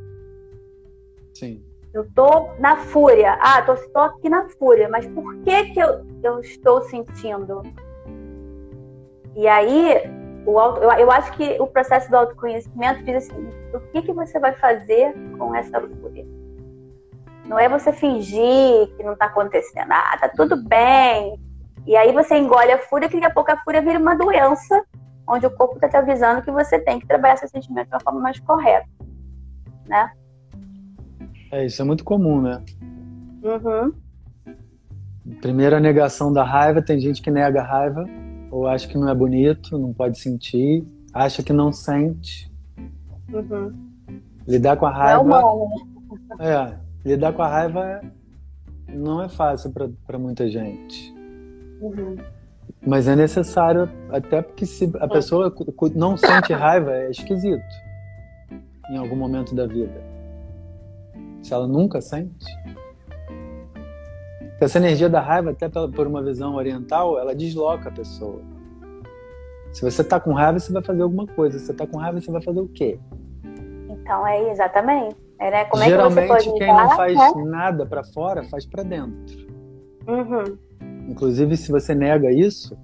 Sim. 1.33 1.64
Eu 1.94 2.07
tô 2.14 2.51
na 2.59 2.77
fúria. 2.77 3.38
Ah, 3.40 3.62
tô, 3.62 3.75
tô 3.75 4.01
aqui 4.01 4.29
na 4.29 4.51
fúria, 4.51 4.87
mas 4.90 5.07
por 5.07 5.35
que 5.37 5.71
que 5.71 5.81
eu, 5.81 6.05
eu 6.23 6.40
estou 6.40 6.83
sentindo? 6.83 7.62
E 9.35 9.49
aí, 9.49 10.03
o 10.44 10.59
auto, 10.59 10.83
eu, 10.83 10.90
eu 10.90 11.11
acho 11.11 11.33
que 11.38 11.57
o 11.59 11.66
processo 11.66 12.11
do 12.11 12.18
autoconhecimento 12.18 13.03
diz 13.05 13.25
assim: 13.25 13.49
o 13.73 13.81
que 13.92 14.03
que 14.03 14.12
você 14.12 14.38
vai 14.38 14.53
fazer 14.53 15.14
com 15.38 15.55
essa 15.55 15.81
fúria? 15.81 16.27
Não 17.49 17.59
é 17.59 17.69
você 17.69 17.93
fingir 17.93 18.89
que 18.97 19.03
não 19.03 19.17
tá 19.17 19.27
acontecendo. 19.27 19.91
Ah, 19.91 20.17
tá 20.21 20.29
tudo 20.29 20.57
bem. 20.69 21.41
E 21.87 21.97
aí 21.97 22.13
você 22.13 22.37
engole 22.37 22.71
a 22.71 22.79
fúria, 22.79 23.09
que 23.09 23.15
daqui 23.15 23.27
a 23.27 23.35
pouco 23.35 23.51
a 23.51 23.57
fúria 23.65 23.81
vira 23.81 23.99
uma 23.99 24.15
doença, 24.15 24.85
onde 25.27 25.47
o 25.47 25.51
corpo 25.51 25.79
tá 25.79 25.89
te 25.89 25.97
avisando 25.97 26.43
que 26.43 26.51
você 26.51 26.79
tem 26.79 27.01
que 27.01 27.07
trabalhar 27.07 27.35
esse 27.35 27.49
sentimento 27.49 27.89
de 27.89 27.95
uma 27.95 28.01
forma 28.01 28.21
mais 28.21 28.39
correta. 28.41 28.87
Né? 29.87 30.11
É, 31.51 31.65
isso 31.65 31.81
é 31.81 31.85
muito 31.85 32.05
comum, 32.05 32.43
né? 32.43 32.63
Uhum. 33.43 33.93
Primeiro, 35.41 35.77
a 35.77 35.81
negação 35.81 36.31
da 36.33 36.45
raiva. 36.45 36.83
Tem 36.83 37.01
gente 37.01 37.23
que 37.23 37.31
nega 37.31 37.63
a 37.63 37.65
raiva, 37.65 38.05
ou 38.51 38.67
acha 38.67 38.87
que 38.87 38.99
não 38.99 39.09
é 39.09 39.15
bonito, 39.15 39.79
não 39.79 39.95
pode 39.95 40.19
sentir, 40.19 40.85
acha 41.13 41.43
que 41.43 41.53
não 41.53 41.73
sente. 41.73 42.53
Uhum. 43.33 43.73
Lidar 44.47 44.77
com 44.77 44.87
a 44.87 44.91
Não 44.91 44.99
é 44.99 45.05
raiva. 45.05 45.43
né? 46.39 46.75
É, 46.75 46.88
lidar 47.09 47.33
com 47.33 47.42
a 47.42 47.49
raiva 47.49 48.01
não 48.88 49.23
é 49.23 49.29
fácil 49.29 49.73
para 50.07 50.18
muita 50.18 50.49
gente. 50.49 51.14
Uhum. 51.81 52.16
Mas 52.87 53.09
é 53.09 53.16
necessário, 53.16 53.90
até 54.11 54.42
porque 54.42 54.64
se 54.66 54.90
a 55.01 55.09
pessoa 55.09 55.53
não 55.94 56.16
sente 56.16 56.53
raiva, 56.53 56.92
é 56.94 57.11
esquisito. 57.11 57.62
Em 58.90 58.97
algum 58.97 59.16
momento 59.16 59.55
da 59.55 59.66
vida. 59.66 60.03
Se 61.42 61.53
ela 61.53 61.66
nunca 61.66 62.01
sente. 62.01 62.47
Essa 64.61 64.79
energia 64.79 65.09
da 65.09 65.21
raiva, 65.21 65.51
até 65.51 65.68
por 65.68 66.07
uma 66.07 66.23
visão 66.23 66.55
oriental, 66.55 67.18
ela 67.18 67.35
desloca 67.35 67.88
a 67.88 67.92
pessoa. 67.92 68.40
Se 69.73 69.83
você 69.83 70.03
tá 70.03 70.18
com 70.18 70.33
raiva, 70.33 70.59
você 70.59 70.73
vai 70.73 70.83
fazer 70.83 71.03
alguma 71.03 71.27
coisa. 71.27 71.59
Se 71.59 71.66
você 71.66 71.75
tá 71.75 71.87
com 71.87 71.99
raiva, 71.99 72.21
você 72.21 72.31
vai 72.31 72.42
fazer 72.42 72.61
o 72.61 72.68
quê? 72.68 72.99
Então 73.88 74.27
é 74.27 74.51
exatamente. 74.51 75.28
É, 75.40 75.51
né? 75.51 75.64
Como 75.66 75.83
Geralmente, 75.83 76.18
é 76.18 76.37
que 76.37 76.42
você 76.42 76.48
pode 76.48 76.59
quem 76.59 76.68
não 76.68 76.90
faz 76.96 77.14
né? 77.14 77.44
nada 77.44 77.87
para 77.87 78.05
fora, 78.05 78.42
faz 78.44 78.66
para 78.66 78.83
dentro. 78.83 79.48
Uhum. 80.07 80.59
Inclusive, 81.09 81.57
se 81.57 81.70
você 81.70 81.94
nega 81.94 82.31
isso, 82.31 82.77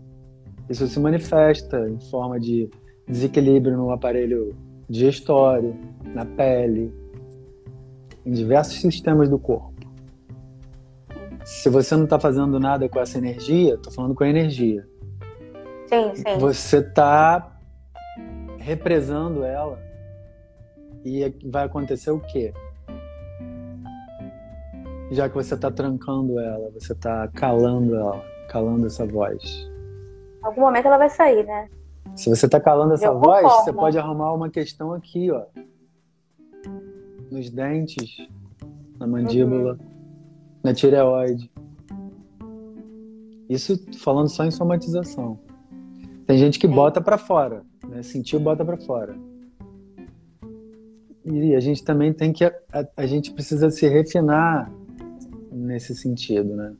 isso 0.69 0.87
se 0.87 1.01
manifesta 1.01 1.89
em 1.89 2.01
forma 2.11 2.39
de 2.39 2.71
desequilíbrio 3.07 3.77
no 3.77 3.91
aparelho 3.91 4.55
digestório, 4.89 5.77
na 6.05 6.25
pele, 6.25 6.93
em 8.25 8.33
diversos 8.33 8.81
sistemas 8.81 9.29
do 9.29 9.39
corpo. 9.39 9.73
Se 11.45 11.69
você 11.69 11.95
não 11.97 12.05
está 12.05 12.19
fazendo 12.19 12.59
nada 12.59 12.89
com 12.89 12.99
essa 12.99 13.19
energia, 13.19 13.75
estou 13.75 13.93
falando 13.93 14.15
com 14.15 14.25
a 14.25 14.29
energia, 14.29 14.87
Sim, 15.87 16.15
sim. 16.15 16.39
você 16.39 16.79
está 16.79 17.59
represando 18.59 19.45
ela 19.45 19.79
e 21.05 21.35
vai 21.51 21.65
acontecer 21.65 22.11
o 22.11 22.21
quê? 22.21 22.53
Já 25.11 25.29
que 25.29 25.35
você 25.35 25.55
está 25.55 25.71
trancando 25.71 26.39
ela, 26.41 26.71
você 26.71 26.93
está 26.93 27.29
calando 27.29 27.95
ela, 27.95 28.25
calando 28.49 28.87
essa 28.87 29.07
voz. 29.07 29.43
Em 30.43 30.47
algum 30.47 30.63
momento 30.63 30.87
ela 30.87 30.99
vai 30.99 31.11
sair, 31.11 31.45
né? 31.45 31.69
Se 32.17 32.29
você 32.31 32.47
está 32.47 32.61
calando 32.61 32.95
essa 32.95 33.13
voz, 33.13 33.43
forma. 33.43 33.63
você 33.65 33.73
pode 33.73 33.99
arrumar 33.99 34.33
uma 34.33 34.49
questão 34.51 34.93
aqui, 34.93 35.31
ó. 35.31 35.45
Nos 37.31 37.51
dentes, 37.51 38.17
na 38.99 39.07
mandíbula, 39.07 39.73
Uhum. 39.73 39.79
na 40.63 40.73
tireoide. 40.75 41.51
Isso 43.49 43.79
falando 43.99 44.29
só 44.29 44.45
em 44.45 44.51
somatização. 44.51 45.39
Tem 46.27 46.39
gente 46.39 46.59
que 46.59 46.67
Sim. 46.67 46.75
bota 46.75 47.01
para 47.01 47.19
fora, 47.19 47.63
né? 47.87 48.03
Sentiu, 48.03 48.41
bota 48.41 48.65
para 48.65 48.79
fora. 48.79 49.15
E 51.25 51.55
a 51.55 51.61
gente 51.61 51.83
também 51.83 52.13
tem 52.13 52.33
que 52.33 52.45
a, 52.45 52.55
a 52.97 53.07
gente 53.07 53.33
precisa 53.33 53.71
se 53.71 53.89
refinar 53.89 54.71
nesse 55.51 55.95
sentido, 55.95 56.55
né? 56.55 56.75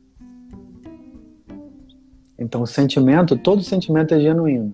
Então, 2.37 2.61
o 2.61 2.67
sentimento, 2.67 3.37
todo 3.37 3.63
sentimento 3.63 4.13
é 4.13 4.19
genuíno. 4.19 4.73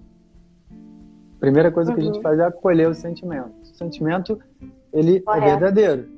Primeira 1.40 1.72
coisa 1.72 1.94
que 1.94 2.00
a 2.00 2.04
gente 2.04 2.16
Uhum. 2.18 2.22
faz 2.22 2.40
é 2.40 2.44
acolher 2.44 2.90
o 2.90 2.94
sentimento. 2.94 3.52
O 3.62 3.66
sentimento, 3.78 4.40
ele 4.92 5.18
é 5.18 5.22
Correto. 5.22 5.46
verdadeiro. 5.46 6.10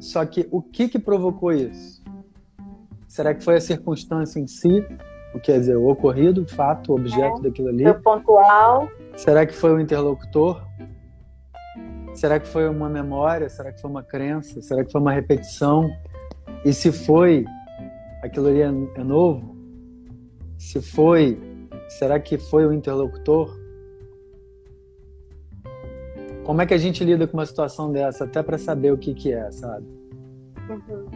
Só 0.00 0.24
que 0.26 0.46
o 0.50 0.60
que 0.60 0.88
que 0.88 0.98
provocou 0.98 1.52
isso? 1.52 2.02
Será 3.06 3.34
que 3.34 3.42
foi 3.42 3.56
a 3.56 3.60
circunstância 3.60 4.38
em 4.38 4.46
si? 4.46 4.84
O 5.34 5.40
quer 5.40 5.58
dizer, 5.58 5.76
o 5.76 5.88
ocorrido, 5.88 6.42
o 6.42 6.46
fato, 6.46 6.92
o 6.92 6.96
objeto 6.96 7.40
daquilo 7.42 7.68
ali? 7.68 7.84
Foi 7.84 7.94
pontual. 7.94 8.88
Será 9.16 9.44
que 9.46 9.54
foi 9.54 9.72
o 9.72 9.80
interlocutor? 9.80 10.62
Será 12.18 12.40
que 12.40 12.48
foi 12.48 12.68
uma 12.68 12.88
memória? 12.88 13.48
Será 13.48 13.70
que 13.70 13.80
foi 13.80 13.88
uma 13.88 14.02
crença? 14.02 14.60
Será 14.60 14.84
que 14.84 14.90
foi 14.90 15.00
uma 15.00 15.12
repetição? 15.12 15.88
E 16.64 16.72
se 16.72 16.90
foi, 16.90 17.44
aquilo 18.20 18.48
ali 18.48 18.60
é, 18.60 19.00
é 19.00 19.04
novo? 19.04 19.56
Se 20.58 20.82
foi, 20.82 21.38
será 21.88 22.18
que 22.18 22.36
foi 22.36 22.66
o 22.66 22.72
interlocutor? 22.72 23.56
Como 26.42 26.60
é 26.60 26.66
que 26.66 26.74
a 26.74 26.78
gente 26.78 27.04
lida 27.04 27.24
com 27.28 27.36
uma 27.36 27.46
situação 27.46 27.92
dessa, 27.92 28.24
até 28.24 28.42
para 28.42 28.58
saber 28.58 28.92
o 28.92 28.98
que, 28.98 29.14
que 29.14 29.32
é, 29.32 29.48
sabe? 29.52 29.86
Uhum. 30.68 31.06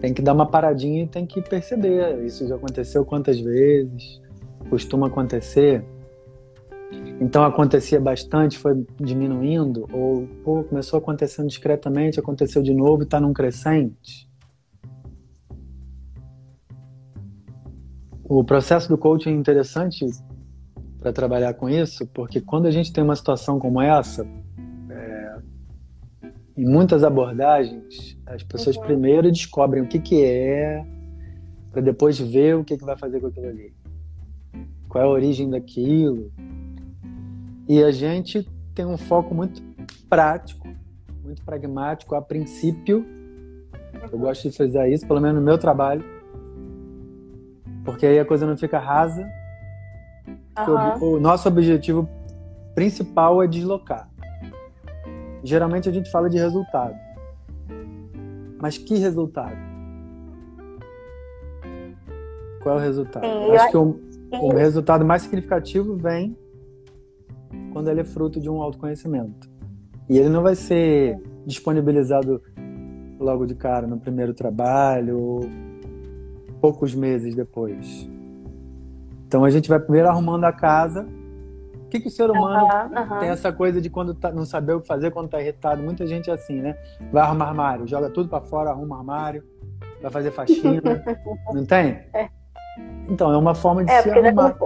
Tem 0.00 0.14
que 0.14 0.22
dar 0.22 0.32
uma 0.32 0.46
paradinha 0.46 1.02
e 1.02 1.08
tem 1.08 1.26
que 1.26 1.42
perceber. 1.42 2.24
Isso 2.24 2.46
já 2.46 2.54
aconteceu 2.54 3.04
quantas 3.04 3.40
vezes? 3.40 4.22
Costuma 4.70 5.08
acontecer? 5.08 5.84
Então 7.20 7.44
acontecia 7.44 8.00
bastante, 8.00 8.58
foi 8.58 8.86
diminuindo? 9.00 9.88
Ou 9.92 10.26
pô, 10.44 10.64
começou 10.64 10.98
acontecendo 10.98 11.48
discretamente, 11.48 12.20
aconteceu 12.20 12.62
de 12.62 12.74
novo 12.74 13.02
e 13.02 13.04
está 13.04 13.18
num 13.18 13.32
crescente? 13.32 14.28
O 18.22 18.44
processo 18.44 18.88
do 18.88 18.98
coaching 18.98 19.30
é 19.30 19.32
interessante 19.32 20.04
para 20.98 21.12
trabalhar 21.12 21.54
com 21.54 21.68
isso, 21.68 22.06
porque 22.08 22.40
quando 22.40 22.66
a 22.66 22.70
gente 22.70 22.92
tem 22.92 23.02
uma 23.02 23.14
situação 23.14 23.58
como 23.58 23.80
essa, 23.80 24.26
é, 24.90 25.36
em 26.56 26.66
muitas 26.66 27.04
abordagens, 27.04 28.18
as 28.26 28.42
pessoas 28.42 28.76
Uhum. 28.76 28.82
primeiro 28.82 29.30
descobrem 29.30 29.82
o 29.82 29.86
que, 29.86 30.00
que 30.00 30.24
é, 30.24 30.84
para 31.70 31.80
depois 31.80 32.18
ver 32.18 32.56
o 32.56 32.64
que, 32.64 32.76
que 32.76 32.84
vai 32.84 32.96
fazer 32.96 33.20
com 33.20 33.28
aquilo 33.28 33.46
ali. 33.46 33.72
Qual 34.88 35.04
é 35.04 35.06
a 35.06 35.10
origem 35.10 35.48
daquilo. 35.48 36.32
E 37.68 37.82
a 37.82 37.90
gente 37.90 38.48
tem 38.74 38.84
um 38.86 38.96
foco 38.96 39.34
muito 39.34 39.62
prático, 40.08 40.66
muito 41.24 41.42
pragmático 41.44 42.14
a 42.14 42.22
princípio. 42.22 43.04
Eu 44.12 44.18
gosto 44.18 44.48
de 44.48 44.56
fazer 44.56 44.88
isso, 44.88 45.06
pelo 45.06 45.20
menos 45.20 45.36
no 45.40 45.44
meu 45.44 45.58
trabalho, 45.58 46.04
porque 47.84 48.06
aí 48.06 48.18
a 48.18 48.24
coisa 48.24 48.46
não 48.46 48.56
fica 48.56 48.78
rasa. 48.78 49.26
Porque 50.54 51.04
o- 51.04 51.20
nosso 51.20 51.48
objetivo 51.48 52.08
principal 52.74 53.42
é 53.42 53.46
deslocar. 53.46 54.08
Geralmente 55.42 55.88
a 55.88 55.92
gente 55.92 56.10
fala 56.10 56.28
de 56.30 56.38
resultado. 56.38 56.94
Mas 58.60 58.78
que 58.78 58.96
resultado? 58.96 59.56
Qual 62.62 62.76
é 62.76 62.78
o 62.78 62.82
resultado? 62.82 63.24
Sim, 63.24 63.30
Eu 63.32 63.42
eu 63.48 63.54
Acho 63.54 63.70
que 63.70 63.76
o, 63.76 64.00
o 64.32 64.48
resultado 64.54 65.04
mais 65.04 65.22
significativo 65.22 65.94
vem 65.94 66.36
quando 67.72 67.88
ele 67.88 68.00
é 68.00 68.04
fruto 68.04 68.40
de 68.40 68.48
um 68.48 68.62
autoconhecimento. 68.62 69.48
E 70.08 70.18
ele 70.18 70.28
não 70.28 70.42
vai 70.42 70.54
ser 70.54 71.20
disponibilizado 71.44 72.42
logo 73.18 73.46
de 73.46 73.54
cara 73.54 73.86
no 73.86 73.98
primeiro 73.98 74.34
trabalho, 74.34 75.18
ou 75.18 75.40
poucos 76.60 76.94
meses 76.94 77.34
depois. 77.34 78.08
Então 79.26 79.44
a 79.44 79.50
gente 79.50 79.68
vai 79.68 79.78
primeiro 79.78 80.08
arrumando 80.08 80.44
a 80.44 80.52
casa. 80.52 81.06
O 81.84 81.88
que, 81.88 82.00
que 82.00 82.08
o 82.08 82.10
ser 82.10 82.30
humano 82.30 82.66
Aham, 82.66 82.90
aham. 82.96 83.18
tem 83.20 83.28
essa 83.28 83.52
coisa 83.52 83.80
de 83.80 83.88
quando 83.88 84.12
tá, 84.12 84.32
não 84.32 84.44
saber 84.44 84.72
o 84.72 84.80
que 84.80 84.88
fazer 84.88 85.12
quando 85.12 85.28
tá 85.28 85.40
irritado? 85.40 85.82
Muita 85.82 86.04
gente 86.06 86.28
é 86.28 86.32
assim, 86.32 86.60
né? 86.60 86.76
Vai 87.12 87.22
arrumar 87.22 87.46
armário, 87.46 87.86
joga 87.86 88.10
tudo 88.10 88.28
para 88.28 88.40
fora, 88.40 88.70
arruma 88.70 88.98
armário, 88.98 89.44
vai 90.02 90.10
fazer 90.10 90.32
faxina. 90.32 90.82
não 91.54 91.64
tem? 91.64 92.00
É. 92.12 92.28
Então, 93.08 93.32
é 93.32 93.36
uma 93.36 93.54
forma 93.54 93.84
de 93.84 93.90
É, 93.90 94.02
se 94.02 94.08
já 94.08 94.16
arrumar. 94.16 94.56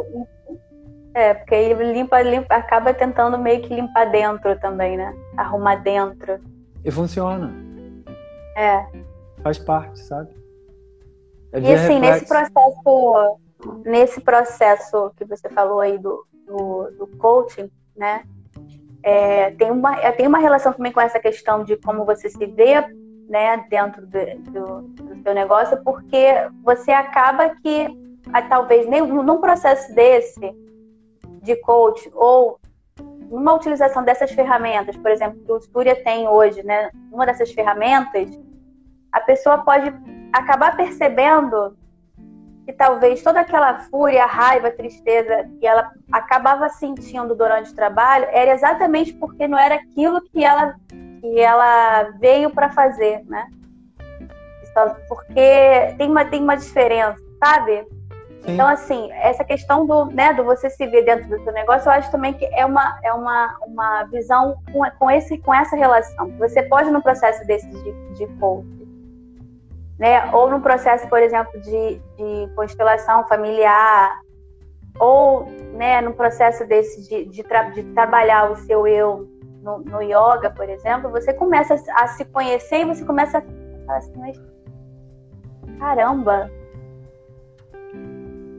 É, 1.21 1.35
porque 1.35 1.55
ele 1.55 1.93
limpa, 1.93 2.23
limpa, 2.23 2.55
acaba 2.55 2.95
tentando 2.95 3.37
meio 3.37 3.61
que 3.61 3.75
limpar 3.75 4.11
dentro 4.11 4.59
também, 4.59 4.97
né? 4.97 5.15
Arrumar 5.37 5.75
dentro. 5.75 6.41
E 6.83 6.91
funciona. 6.91 7.53
É. 8.57 8.87
Faz 9.43 9.59
parte, 9.59 10.01
sabe? 10.01 10.31
É 11.53 11.61
e 11.61 11.75
assim, 11.75 12.01
reflexo. 12.01 12.01
nesse 12.01 12.27
processo, 12.27 13.41
nesse 13.85 14.21
processo 14.23 15.13
que 15.15 15.27
você 15.27 15.51
falou 15.51 15.81
aí 15.81 15.99
do, 15.99 16.25
do, 16.47 16.91
do 16.99 17.07
coaching, 17.19 17.71
né? 17.95 18.25
É, 19.03 19.51
tem, 19.51 19.71
uma, 19.71 20.01
é, 20.01 20.13
tem 20.13 20.27
uma 20.27 20.39
relação 20.39 20.73
também 20.73 20.91
com 20.91 21.03
essa 21.03 21.21
questão 21.21 21.65
de 21.65 21.77
como 21.77 22.07
você 22.07 22.31
se 22.31 22.47
vê 22.47 22.81
né, 23.29 23.63
dentro 23.69 24.07
do, 24.07 24.19
do, 24.51 24.83
do 24.89 25.23
seu 25.23 25.35
negócio, 25.35 25.83
porque 25.85 26.49
você 26.65 26.93
acaba 26.93 27.51
que, 27.63 27.89
talvez, 28.49 28.89
nem, 28.89 29.03
num 29.03 29.39
processo 29.39 29.95
desse 29.95 30.70
de 31.43 31.57
coach 31.57 32.11
ou 32.15 32.59
numa 33.31 33.55
utilização 33.55 34.03
dessas 34.03 34.33
ferramentas, 34.33 34.97
por 34.97 35.11
exemplo, 35.11 35.41
que 35.45 35.53
o 35.53 35.61
Sturia 35.61 35.95
tem 36.03 36.29
hoje, 36.29 36.63
né, 36.65 36.91
uma 37.13 37.25
dessas 37.25 37.53
ferramentas, 37.53 38.29
a 39.13 39.21
pessoa 39.21 39.59
pode 39.59 39.93
acabar 40.33 40.77
percebendo 40.77 41.77
que 42.65 42.73
talvez 42.73 43.23
toda 43.23 43.41
aquela 43.41 43.81
fúria, 43.81 44.27
raiva, 44.27 44.71
tristeza 44.71 45.49
que 45.59 45.67
ela 45.67 45.91
acabava 46.13 46.69
sentindo 46.69 47.35
durante 47.35 47.71
o 47.71 47.75
trabalho 47.75 48.27
era 48.31 48.53
exatamente 48.53 49.13
porque 49.15 49.49
não 49.49 49.59
era 49.59 49.77
aquilo 49.77 50.21
que 50.23 50.45
ela 50.45 50.75
que 51.21 51.39
ela 51.39 52.05
veio 52.19 52.51
para 52.51 52.71
fazer, 52.71 53.23
né? 53.27 53.47
Porque 55.09 55.95
tem 55.99 56.09
uma 56.09 56.25
tem 56.25 56.43
uma 56.43 56.57
diferença, 56.57 57.21
sabe? 57.43 57.87
Sim. 58.43 58.55
Então 58.55 58.67
assim, 58.67 59.11
essa 59.13 59.45
questão 59.45 59.87
do, 59.87 60.07
né, 60.07 60.33
do 60.33 60.45
você 60.45 60.71
se 60.71 60.87
ver 60.87 61.05
dentro 61.05 61.29
do 61.29 61.43
seu 61.45 61.53
negócio, 61.53 61.89
eu 61.89 61.93
acho 61.93 62.11
também 62.11 62.33
que 62.33 62.45
é 62.47 62.65
uma 62.65 62.99
é 63.03 63.13
uma, 63.13 63.59
uma 63.67 64.05
visão 64.05 64.57
com, 64.73 64.83
com 64.99 65.11
esse 65.11 65.39
com 65.39 65.53
essa 65.53 65.77
relação. 65.77 66.31
Você 66.39 66.63
pode 66.63 66.91
no 66.91 67.03
processo 67.03 67.47
desse 67.47 67.69
de, 67.69 68.15
de 68.15 68.27
né? 70.01 70.31
Ou 70.33 70.51
no 70.51 70.63
processo, 70.63 71.07
por 71.09 71.21
exemplo, 71.21 71.61
de, 71.61 72.01
de 72.17 72.55
constelação 72.57 73.29
familiar, 73.29 74.19
ou 74.99 75.45
né, 75.75 76.01
no 76.01 76.15
processo 76.15 76.67
desse 76.67 77.07
de, 77.07 77.27
de, 77.27 77.43
tra 77.43 77.69
de 77.71 77.83
trabalhar 77.93 78.51
o 78.51 78.57
seu 78.57 78.87
eu 78.87 79.29
no, 79.63 79.79
no, 79.81 80.01
yoga, 80.03 80.51
por 80.51 80.69
exemplo, 80.69 81.11
você 81.11 81.35
começa 81.35 81.75
a 81.95 82.09
se 82.09 82.25
conhecer 82.25 82.81
e 82.81 82.85
você 82.87 83.05
começa 83.05 83.39
a 83.39 83.43
falar 83.43 83.99
assim, 83.99 84.17
mas 84.17 84.41
caramba, 85.79 86.51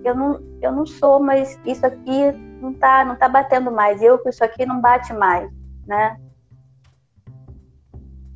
eu 0.03 0.15
não, 0.15 0.41
eu 0.61 0.71
não 0.71 0.85
sou, 0.85 1.19
mas 1.19 1.59
isso 1.65 1.85
aqui 1.85 2.31
não 2.61 2.73
tá, 2.73 3.03
não 3.05 3.15
tá 3.15 3.27
batendo 3.27 3.71
mais, 3.71 4.01
eu 4.01 4.17
com 4.19 4.29
isso 4.29 4.43
aqui 4.43 4.65
não 4.65 4.79
bate 4.81 5.13
mais, 5.13 5.49
né? 5.85 6.17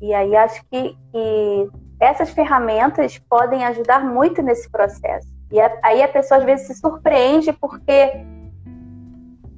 E 0.00 0.12
aí 0.12 0.36
acho 0.36 0.62
que, 0.70 0.96
que 1.12 1.70
essas 1.98 2.30
ferramentas 2.30 3.18
podem 3.18 3.64
ajudar 3.64 4.04
muito 4.04 4.42
nesse 4.42 4.70
processo. 4.70 5.28
E 5.50 5.58
aí 5.82 6.02
a 6.02 6.08
pessoa 6.08 6.38
às 6.38 6.44
vezes 6.44 6.66
se 6.66 6.74
surpreende 6.74 7.52
porque 7.52 8.12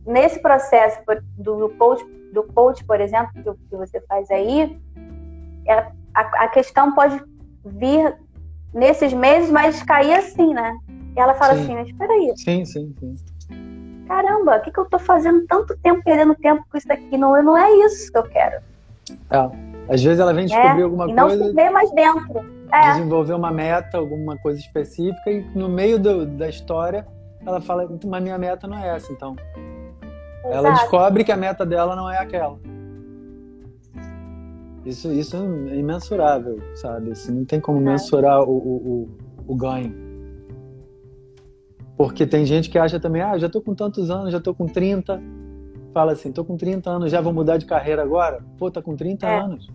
nesse 0.06 0.40
processo 0.40 1.00
do 1.36 1.68
coach, 1.70 2.04
do 2.32 2.42
coach 2.42 2.84
por 2.84 3.00
exemplo, 3.00 3.32
que 3.68 3.76
você 3.76 4.00
faz 4.02 4.30
aí, 4.30 4.80
é, 5.66 5.90
a, 6.14 6.48
questão 6.48 6.94
pode 6.94 7.22
vir 7.64 8.16
nesses 8.72 9.12
meses, 9.12 9.50
mas 9.50 9.82
cair 9.82 10.14
assim, 10.14 10.54
né? 10.54 10.76
E 11.18 11.20
ela 11.20 11.34
fala 11.34 11.54
sim. 11.56 11.62
assim, 11.62 11.74
mas 11.74 11.88
espera 11.88 12.12
aí. 12.12 12.32
Sim, 12.36 12.64
sim, 12.64 12.94
sim. 13.00 14.04
Caramba, 14.06 14.56
o 14.56 14.60
que, 14.60 14.70
que 14.70 14.78
eu 14.78 14.84
tô 14.84 15.00
fazendo 15.00 15.44
tanto 15.48 15.76
tempo, 15.78 16.00
perdendo 16.04 16.32
tempo 16.36 16.64
com 16.70 16.78
isso 16.78 16.86
daqui? 16.86 17.18
Não, 17.18 17.42
não 17.42 17.58
é 17.58 17.72
isso 17.84 18.12
que 18.12 18.18
eu 18.18 18.22
quero. 18.22 18.62
É. 19.28 19.92
Às 19.92 20.00
vezes 20.00 20.20
ela 20.20 20.32
vem 20.32 20.44
é, 20.44 20.46
descobrir 20.46 20.80
é, 20.80 20.84
alguma 20.84 21.10
e 21.10 21.12
não 21.12 21.26
coisa. 21.26 21.42
Não 21.42 21.50
se 21.50 21.56
vê 21.56 21.70
mais 21.70 21.90
dentro. 21.90 22.38
É. 22.72 22.92
Desenvolver 22.92 23.32
uma 23.34 23.50
meta, 23.50 23.98
alguma 23.98 24.38
coisa 24.38 24.60
específica, 24.60 25.28
e 25.28 25.42
no 25.56 25.68
meio 25.68 25.98
do, 25.98 26.24
da 26.24 26.48
história 26.48 27.04
ela 27.44 27.60
fala, 27.60 27.88
mas 28.06 28.22
minha 28.22 28.38
meta 28.38 28.68
não 28.68 28.78
é 28.78 28.94
essa, 28.94 29.12
então. 29.12 29.34
Exato. 30.44 30.54
Ela 30.54 30.70
descobre 30.70 31.24
que 31.24 31.32
a 31.32 31.36
meta 31.36 31.66
dela 31.66 31.96
não 31.96 32.08
é 32.08 32.18
aquela. 32.18 32.60
Isso, 34.86 35.12
isso 35.12 35.36
é 35.36 35.74
imensurável, 35.74 36.60
sabe? 36.76 37.10
Assim, 37.10 37.32
não 37.32 37.44
tem 37.44 37.58
como 37.58 37.80
mensurar 37.80 38.40
o, 38.42 38.52
o, 38.52 38.76
o, 38.76 39.08
o 39.48 39.56
ganho. 39.56 40.07
Porque 41.98 42.24
tem 42.24 42.46
gente 42.46 42.70
que 42.70 42.78
acha 42.78 43.00
também, 43.00 43.20
ah, 43.20 43.36
já 43.36 43.48
tô 43.48 43.60
com 43.60 43.74
tantos 43.74 44.08
anos, 44.08 44.30
já 44.30 44.40
tô 44.40 44.54
com 44.54 44.66
30, 44.66 45.20
fala 45.92 46.12
assim, 46.12 46.30
tô 46.30 46.44
com 46.44 46.56
30 46.56 46.88
anos, 46.88 47.10
já 47.10 47.20
vou 47.20 47.32
mudar 47.32 47.56
de 47.56 47.66
carreira 47.66 48.02
agora? 48.02 48.40
Pô, 48.56 48.70
tá 48.70 48.80
com 48.80 48.94
30 48.94 49.26
é. 49.26 49.40
anos. 49.40 49.68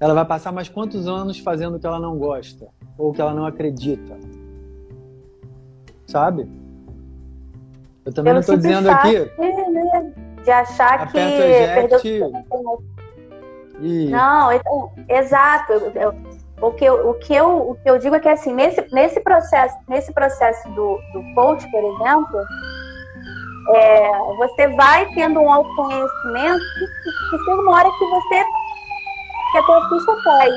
Ela 0.00 0.14
vai 0.14 0.24
passar 0.24 0.52
mais 0.52 0.66
quantos 0.70 1.06
anos 1.06 1.38
fazendo 1.38 1.76
o 1.76 1.78
que 1.78 1.86
ela 1.86 2.00
não 2.00 2.16
gosta? 2.16 2.66
Ou 2.96 3.12
que 3.12 3.20
ela 3.20 3.34
não 3.34 3.44
acredita? 3.44 4.16
Sabe? 6.06 6.48
Eu 8.02 8.12
também 8.14 8.32
Pelo 8.32 8.40
não 8.40 8.46
tô 8.46 8.56
dizendo 8.56 8.88
aqui. 8.88 9.18
Né? 9.18 10.12
De 10.42 10.50
achar 10.50 11.08
que. 11.08 11.18
Perdeu... 11.18 12.32
Não, 14.10 14.50
então, 14.50 14.92
exato. 15.10 15.72
Eu, 15.72 16.14
o 16.66 16.72
que, 16.72 16.84
eu, 16.84 17.10
o, 17.10 17.14
que 17.14 17.34
eu, 17.34 17.70
o 17.70 17.74
que 17.76 17.90
eu 17.90 17.98
digo 17.98 18.14
é 18.14 18.20
que 18.20 18.28
assim, 18.28 18.54
nesse, 18.54 18.86
nesse 18.92 19.20
processo, 19.20 19.76
nesse 19.88 20.12
processo 20.12 20.68
do, 20.70 20.98
do 21.12 21.34
coach, 21.34 21.68
por 21.70 21.84
exemplo, 21.84 22.40
é, 23.70 24.18
você 24.36 24.68
vai 24.68 25.06
tendo 25.14 25.40
um 25.40 25.52
autoconhecimento 25.52 26.64
que, 27.30 27.38
chega 27.44 27.60
uma 27.60 27.72
hora 27.72 27.90
que 27.90 28.04
você 28.06 28.44
que 29.52 29.58
a 29.58 29.62
tua 29.62 29.88
ficha 29.88 30.22
cai. 30.24 30.50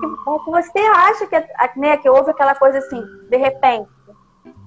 Que 0.00 0.50
você 0.50 0.78
acha 0.78 1.26
que, 1.26 1.80
né, 1.80 1.96
que 1.96 2.08
houve 2.08 2.30
aquela 2.30 2.54
coisa 2.54 2.78
assim, 2.78 3.02
de 3.30 3.36
repente. 3.36 3.88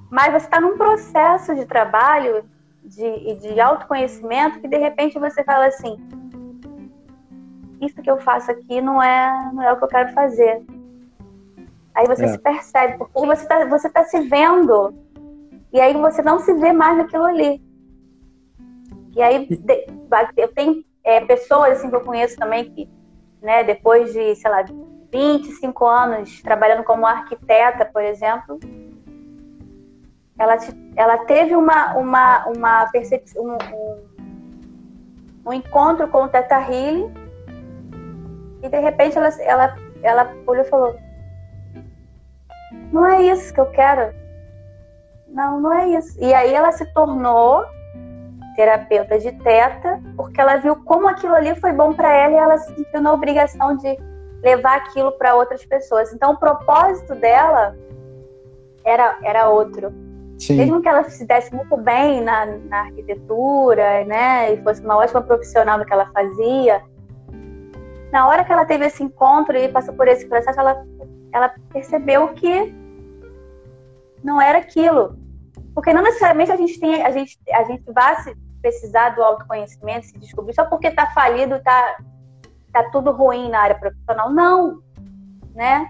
Mas 0.09 0.31
você 0.31 0.45
está 0.45 0.59
num 0.59 0.77
processo 0.77 1.53
de 1.53 1.65
trabalho 1.65 2.45
de, 2.83 3.35
de 3.35 3.59
autoconhecimento 3.59 4.61
que 4.61 4.67
de 4.67 4.77
repente 4.77 5.19
você 5.19 5.43
fala 5.43 5.65
assim, 5.67 5.97
isso 7.81 8.01
que 8.01 8.09
eu 8.09 8.17
faço 8.19 8.51
aqui 8.51 8.81
não 8.81 9.01
é, 9.01 9.51
não 9.53 9.63
é 9.63 9.73
o 9.73 9.77
que 9.77 9.83
eu 9.83 9.87
quero 9.87 10.13
fazer. 10.13 10.63
Aí 11.93 12.05
você 12.05 12.25
é. 12.25 12.27
se 12.27 12.37
percebe, 12.37 12.97
porque 12.97 13.25
você 13.25 13.43
está 13.43 13.65
você 13.65 13.89
tá 13.89 14.03
se 14.03 14.19
vendo 14.21 14.93
e 15.73 15.79
aí 15.79 15.93
você 15.93 16.21
não 16.21 16.39
se 16.39 16.53
vê 16.53 16.71
mais 16.71 16.97
naquilo 16.97 17.25
ali. 17.25 17.61
E 19.15 19.21
aí 19.21 19.47
eu 20.37 20.53
tenho 20.53 20.83
é, 21.03 21.21
pessoas 21.21 21.79
assim, 21.79 21.89
que 21.89 21.95
eu 21.95 22.01
conheço 22.01 22.37
também 22.37 22.65
que, 22.65 22.89
né, 23.41 23.63
depois 23.63 24.13
de, 24.13 24.35
sei 24.35 24.51
lá, 24.51 24.63
25 25.11 25.85
anos 25.85 26.41
trabalhando 26.41 26.83
como 26.83 27.05
arquiteta, 27.05 27.85
por 27.85 28.03
exemplo, 28.03 28.59
ela, 30.37 30.55
ela 30.95 31.17
teve 31.25 31.55
uma, 31.55 31.95
uma, 31.95 32.47
uma 32.47 32.85
percepção, 32.91 33.43
um, 33.43 33.57
um, 33.75 34.07
um 35.47 35.53
encontro 35.53 36.07
com 36.09 36.23
o 36.23 36.27
Teta 36.27 36.59
Healing 36.59 37.26
e 38.61 38.69
de 38.69 38.79
repente 38.79 39.17
ela, 39.17 39.29
ela, 39.41 39.75
ela 40.03 40.33
olhou 40.45 40.63
e 40.63 40.69
falou: 40.69 40.95
Não 42.91 43.05
é 43.05 43.23
isso 43.23 43.53
que 43.53 43.59
eu 43.59 43.67
quero 43.67 44.13
não, 45.37 45.59
não 45.59 45.73
é 45.73 45.89
isso. 45.89 46.17
E 46.19 46.33
aí 46.33 46.53
ela 46.53 46.71
se 46.71 46.85
tornou 46.93 47.63
terapeuta 48.55 49.19
de 49.19 49.31
teta, 49.43 50.01
porque 50.15 50.41
ela 50.41 50.57
viu 50.57 50.75
como 50.83 51.07
aquilo 51.07 51.35
ali 51.35 51.53
foi 51.55 51.71
bom 51.71 51.93
para 51.93 52.11
ela 52.11 52.33
e 52.33 52.37
ela 52.37 52.57
se 52.57 52.73
sentiu 52.73 53.01
na 53.01 53.13
obrigação 53.13 53.77
de 53.77 53.95
levar 54.41 54.77
aquilo 54.77 55.11
para 55.11 55.35
outras 55.35 55.63
pessoas. 55.63 56.11
Então 56.11 56.31
o 56.31 56.39
propósito 56.39 57.13
dela 57.13 57.75
era, 58.83 59.19
era 59.23 59.49
outro. 59.49 59.93
Sim. 60.39 60.55
Mesmo 60.55 60.81
que 60.81 60.89
ela 60.89 61.03
se 61.03 61.25
desse 61.25 61.53
muito 61.53 61.77
bem 61.77 62.21
na, 62.21 62.45
na 62.45 62.79
arquitetura, 62.81 64.05
né, 64.05 64.53
e 64.53 64.63
fosse 64.63 64.81
uma 64.83 64.97
ótima 64.97 65.21
profissional 65.21 65.77
no 65.77 65.85
que 65.85 65.93
ela 65.93 66.09
fazia, 66.11 66.81
na 68.11 68.27
hora 68.27 68.43
que 68.43 68.51
ela 68.51 68.65
teve 68.65 68.85
esse 68.85 69.03
encontro 69.03 69.57
e 69.57 69.69
passou 69.69 69.93
por 69.93 70.07
esse 70.07 70.27
processo, 70.27 70.59
ela, 70.59 70.85
ela 71.33 71.53
percebeu 71.71 72.29
que 72.29 72.73
não 74.23 74.41
era 74.41 74.59
aquilo. 74.59 75.17
Porque 75.73 75.93
não 75.93 76.01
necessariamente 76.01 76.51
a 76.51 76.55
gente 76.55 76.79
tem, 76.79 77.03
a 77.03 77.11
gente, 77.11 77.37
a 77.51 77.63
gente 77.63 77.83
vai 77.91 78.15
se 78.21 78.35
precisar 78.61 79.09
do 79.09 79.23
autoconhecimento, 79.23 80.07
se 80.07 80.17
descobrir 80.17 80.53
só 80.53 80.65
porque 80.65 80.87
está 80.87 81.07
falido, 81.07 81.55
está 81.55 81.97
tá 82.71 82.89
tudo 82.91 83.11
ruim 83.11 83.49
na 83.49 83.59
área 83.59 83.77
profissional. 83.77 84.31
Não, 84.31 84.81
né? 85.53 85.89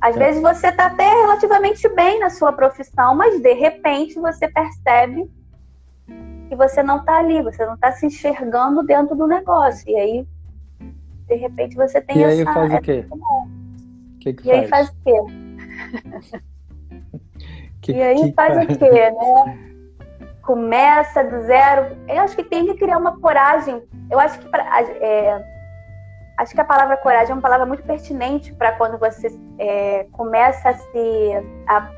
Às 0.00 0.16
é. 0.16 0.18
vezes 0.18 0.42
você 0.42 0.68
está 0.68 0.86
até 0.86 1.08
relativamente 1.08 1.88
bem 1.90 2.18
na 2.18 2.30
sua 2.30 2.52
profissão, 2.52 3.14
mas 3.14 3.40
de 3.40 3.52
repente 3.52 4.18
você 4.18 4.48
percebe 4.48 5.30
que 6.48 6.56
você 6.56 6.82
não 6.82 6.98
está 6.98 7.18
ali, 7.18 7.42
você 7.42 7.64
não 7.66 7.74
está 7.74 7.92
se 7.92 8.06
enxergando 8.06 8.82
dentro 8.84 9.16
do 9.16 9.26
negócio. 9.26 9.88
E 9.88 9.96
aí, 9.96 10.26
de 11.28 11.34
repente, 11.34 11.76
você 11.76 12.00
tem 12.00 12.18
e 12.18 12.22
essa. 12.22 12.34
E 12.34 12.38
aí 12.38 12.44
faz 12.44 12.74
o 12.74 12.80
quê? 12.80 13.06
Que 14.20 14.32
que 14.34 14.48
e 14.48 14.52
faz? 14.52 14.62
aí 14.62 14.68
faz 14.68 14.88
o 14.88 14.94
quê? 15.04 16.40
Que, 17.82 17.92
e 17.92 18.02
aí 18.02 18.32
faz 18.32 18.64
o 18.64 18.66
quê, 18.78 18.90
né? 18.90 19.58
Começa 20.42 21.22
do 21.24 21.42
zero. 21.42 21.96
Eu 22.08 22.20
acho 22.20 22.36
que 22.36 22.44
tem 22.44 22.66
que 22.66 22.74
criar 22.74 22.98
uma 22.98 23.18
coragem. 23.18 23.82
Eu 24.10 24.18
acho 24.18 24.38
que 24.38 24.48
pra, 24.48 24.64
é, 24.82 25.44
acho 26.38 26.54
que 26.54 26.60
a 26.60 26.64
palavra 26.64 26.96
coragem 26.96 27.30
é 27.30 27.34
uma 27.34 27.42
palavra 27.42 27.66
muito 27.66 27.82
pertinente 27.82 28.52
para 28.54 28.72
quando 28.72 28.98
você 28.98 29.28
é, 29.58 30.06
começa 30.12 30.70
a 30.70 30.74
se 30.74 31.32
a 31.66 31.90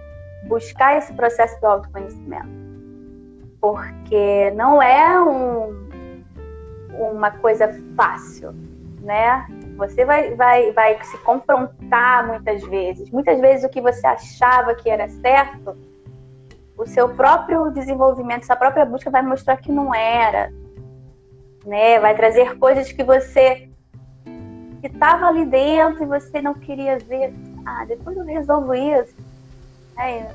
buscar 0.46 0.96
esse 0.96 1.12
processo 1.12 1.60
do 1.60 1.66
autoconhecimento, 1.66 2.48
porque 3.60 4.50
não 4.52 4.80
é 4.80 5.20
um, 5.20 5.88
uma 7.12 7.30
coisa 7.30 7.68
fácil, 7.96 8.54
né? 9.00 9.46
Você 9.76 10.04
vai, 10.04 10.34
vai, 10.34 10.72
vai 10.72 11.02
se 11.04 11.18
confrontar 11.18 12.26
muitas 12.26 12.62
vezes. 12.64 13.10
Muitas 13.10 13.40
vezes 13.40 13.64
o 13.64 13.68
que 13.68 13.80
você 13.80 14.06
achava 14.06 14.74
que 14.74 14.88
era 14.90 15.08
certo, 15.08 15.76
o 16.76 16.86
seu 16.86 17.08
próprio 17.08 17.70
desenvolvimento, 17.70 18.46
sua 18.46 18.56
própria 18.56 18.84
busca 18.84 19.10
vai 19.10 19.22
mostrar 19.22 19.56
que 19.56 19.72
não 19.72 19.94
era. 19.94 20.52
Né? 21.64 21.98
Vai 22.00 22.14
trazer 22.14 22.58
coisas 22.58 22.90
que 22.92 23.02
você 23.02 23.68
que 24.80 24.86
estava 24.86 25.26
ali 25.26 25.44
dentro 25.44 26.04
e 26.04 26.06
você 26.06 26.40
não 26.40 26.54
queria 26.54 26.98
ver. 26.98 27.34
Ah, 27.66 27.84
depois 27.84 28.16
eu 28.16 28.24
resolvo 28.24 28.74
isso. 28.74 29.14
É, 29.98 30.28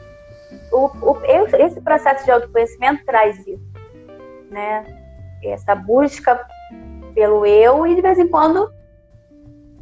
o, 0.72 0.88
o, 0.88 1.22
esse 1.26 1.80
processo 1.82 2.26
de 2.26 2.32
autoconhecimento 2.32 3.06
traz 3.06 3.40
isso, 3.48 3.64
né? 4.52 4.86
Essa 5.44 5.76
busca 5.76 6.46
pelo 7.14 7.46
eu 7.46 7.86
e 7.88 7.96
de 7.96 8.02
vez 8.02 8.18
em 8.20 8.28
quando 8.28 8.70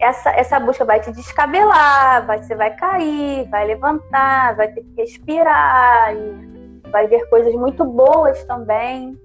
essa, 0.01 0.31
essa 0.31 0.59
busca 0.59 0.83
vai 0.83 0.99
te 0.99 1.11
descabelar, 1.11 2.25
vai, 2.25 2.41
você 2.41 2.55
vai 2.55 2.75
cair, 2.75 3.47
vai 3.49 3.67
levantar, 3.67 4.55
vai 4.55 4.71
ter 4.71 4.81
que 4.81 4.93
respirar, 4.97 6.15
e 6.15 6.89
vai 6.89 7.07
ver 7.07 7.29
coisas 7.29 7.53
muito 7.53 7.85
boas 7.85 8.43
também, 8.45 9.17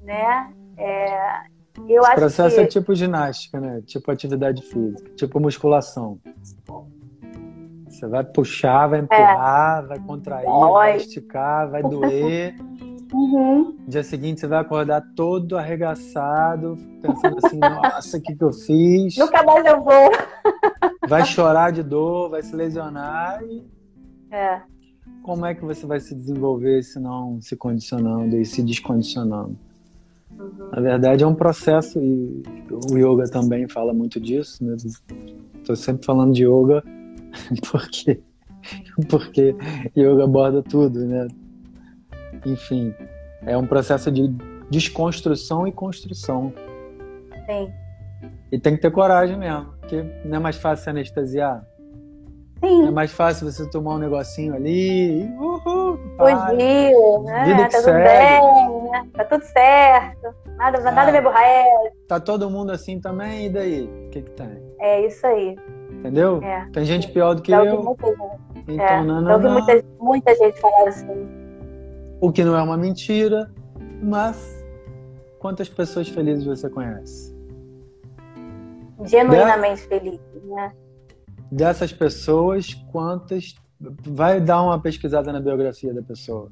né? 0.00 0.52
É, 0.78 1.40
eu 1.86 2.00
Esse 2.00 2.10
acho 2.10 2.20
processo 2.20 2.56
que... 2.56 2.62
é 2.62 2.66
tipo 2.66 2.94
ginástica, 2.94 3.60
né? 3.60 3.82
Tipo 3.84 4.10
atividade 4.10 4.62
física, 4.62 5.10
tipo 5.14 5.38
musculação. 5.38 6.18
Você 7.86 8.06
vai 8.06 8.24
puxar, 8.24 8.88
vai 8.88 9.00
empurrar, 9.00 9.84
é. 9.84 9.86
vai 9.86 9.98
contrair, 10.00 10.46
vai 10.46 10.96
esticar, 10.96 11.70
vai 11.70 11.82
doer. 11.82 12.54
Uhum. 13.16 13.74
Dia 13.88 14.02
seguinte 14.02 14.40
você 14.40 14.46
vai 14.46 14.60
acordar 14.60 15.02
todo 15.16 15.56
arregaçado, 15.56 16.76
pensando 17.00 17.38
assim, 17.42 17.58
nossa, 17.58 18.18
o 18.18 18.20
que, 18.20 18.34
que 18.34 18.44
eu 18.44 18.52
fiz? 18.52 19.16
Nunca 19.16 19.42
mais 19.42 19.64
eu 19.64 19.82
vou. 19.82 20.10
Vai 21.08 21.24
chorar 21.24 21.72
de 21.72 21.82
dor, 21.82 22.28
vai 22.28 22.42
se 22.42 22.54
lesionar 22.54 23.42
e. 23.42 23.64
É. 24.30 24.60
Como 25.22 25.46
é 25.46 25.54
que 25.54 25.64
você 25.64 25.86
vai 25.86 25.98
se 25.98 26.14
desenvolver 26.14 26.82
se 26.82 27.00
não 27.00 27.40
se 27.40 27.56
condicionando 27.56 28.36
e 28.36 28.44
se 28.44 28.62
descondicionando? 28.62 29.56
Uhum. 30.38 30.68
Na 30.70 30.80
verdade 30.80 31.24
é 31.24 31.26
um 31.26 31.34
processo 31.34 31.98
e 31.98 32.42
o 32.70 32.98
yoga 32.98 33.28
também 33.30 33.66
fala 33.66 33.94
muito 33.94 34.20
disso. 34.20 34.62
Estou 34.74 35.70
né? 35.70 35.76
sempre 35.76 36.04
falando 36.04 36.34
de 36.34 36.44
yoga 36.44 36.84
porque 37.70 38.20
porque 39.08 39.56
yoga 39.96 40.24
aborda 40.24 40.62
tudo, 40.62 41.04
né? 41.06 41.28
Enfim, 42.46 42.94
é 43.44 43.56
um 43.56 43.66
processo 43.66 44.10
de 44.10 44.28
desconstrução 44.70 45.66
e 45.66 45.72
construção. 45.72 46.52
Sim. 47.46 47.72
E 48.50 48.58
tem 48.58 48.76
que 48.76 48.82
ter 48.82 48.90
coragem 48.90 49.36
mesmo, 49.36 49.72
porque 49.80 50.02
não 50.24 50.36
é 50.36 50.40
mais 50.40 50.56
fácil 50.56 50.84
se 50.84 50.90
anestesiar. 50.90 51.64
Sim. 52.60 52.88
É 52.88 52.90
mais 52.90 53.12
fácil 53.12 53.50
você 53.50 53.68
tomar 53.68 53.96
um 53.96 53.98
negocinho 53.98 54.54
ali 54.54 55.22
e 55.22 55.36
uhul, 55.38 55.98
Fugiu, 56.16 57.22
né? 57.24 57.44
Vida 57.44 57.68
tá 57.68 57.78
tudo 57.78 57.92
bem, 57.92 58.90
né? 58.90 59.08
Tá 59.12 59.24
tudo 59.24 59.44
certo. 59.44 60.34
Nada, 60.56 60.78
é. 60.78 60.90
nada 60.90 61.12
me 61.12 61.18
aborrece. 61.18 61.92
Tá 62.08 62.18
todo 62.18 62.48
mundo 62.48 62.72
assim 62.72 62.98
também, 62.98 63.46
e 63.46 63.48
daí? 63.50 63.82
O 63.84 64.10
que 64.10 64.22
que 64.22 64.30
tem? 64.30 64.62
É 64.80 65.06
isso 65.06 65.26
aí. 65.26 65.56
Entendeu? 65.90 66.42
É. 66.42 66.66
Tem 66.72 66.84
gente 66.84 67.08
pior 67.12 67.34
do 67.34 67.42
que 67.42 67.52
eu. 67.52 67.96
Então, 68.66 68.84
é. 68.84 69.02
não, 69.02 69.20
não, 69.20 69.38
não. 69.38 69.52
Muita, 69.52 69.84
muita 70.00 70.34
gente 70.34 70.58
falar 70.60 70.88
assim. 70.88 71.45
O 72.20 72.32
que 72.32 72.42
não 72.42 72.56
é 72.56 72.62
uma 72.62 72.76
mentira, 72.78 73.52
mas 74.02 74.64
quantas 75.38 75.68
pessoas 75.68 76.08
felizes 76.08 76.44
você 76.44 76.68
conhece? 76.70 77.36
Genuinamente 79.04 79.82
de... 79.82 79.88
felizes, 79.88 80.44
né? 80.44 80.72
Dessas 81.52 81.92
pessoas, 81.92 82.72
quantas. 82.90 83.54
Vai 83.78 84.40
dar 84.40 84.62
uma 84.62 84.80
pesquisada 84.80 85.30
na 85.30 85.40
biografia 85.40 85.92
da 85.92 86.02
pessoa. 86.02 86.50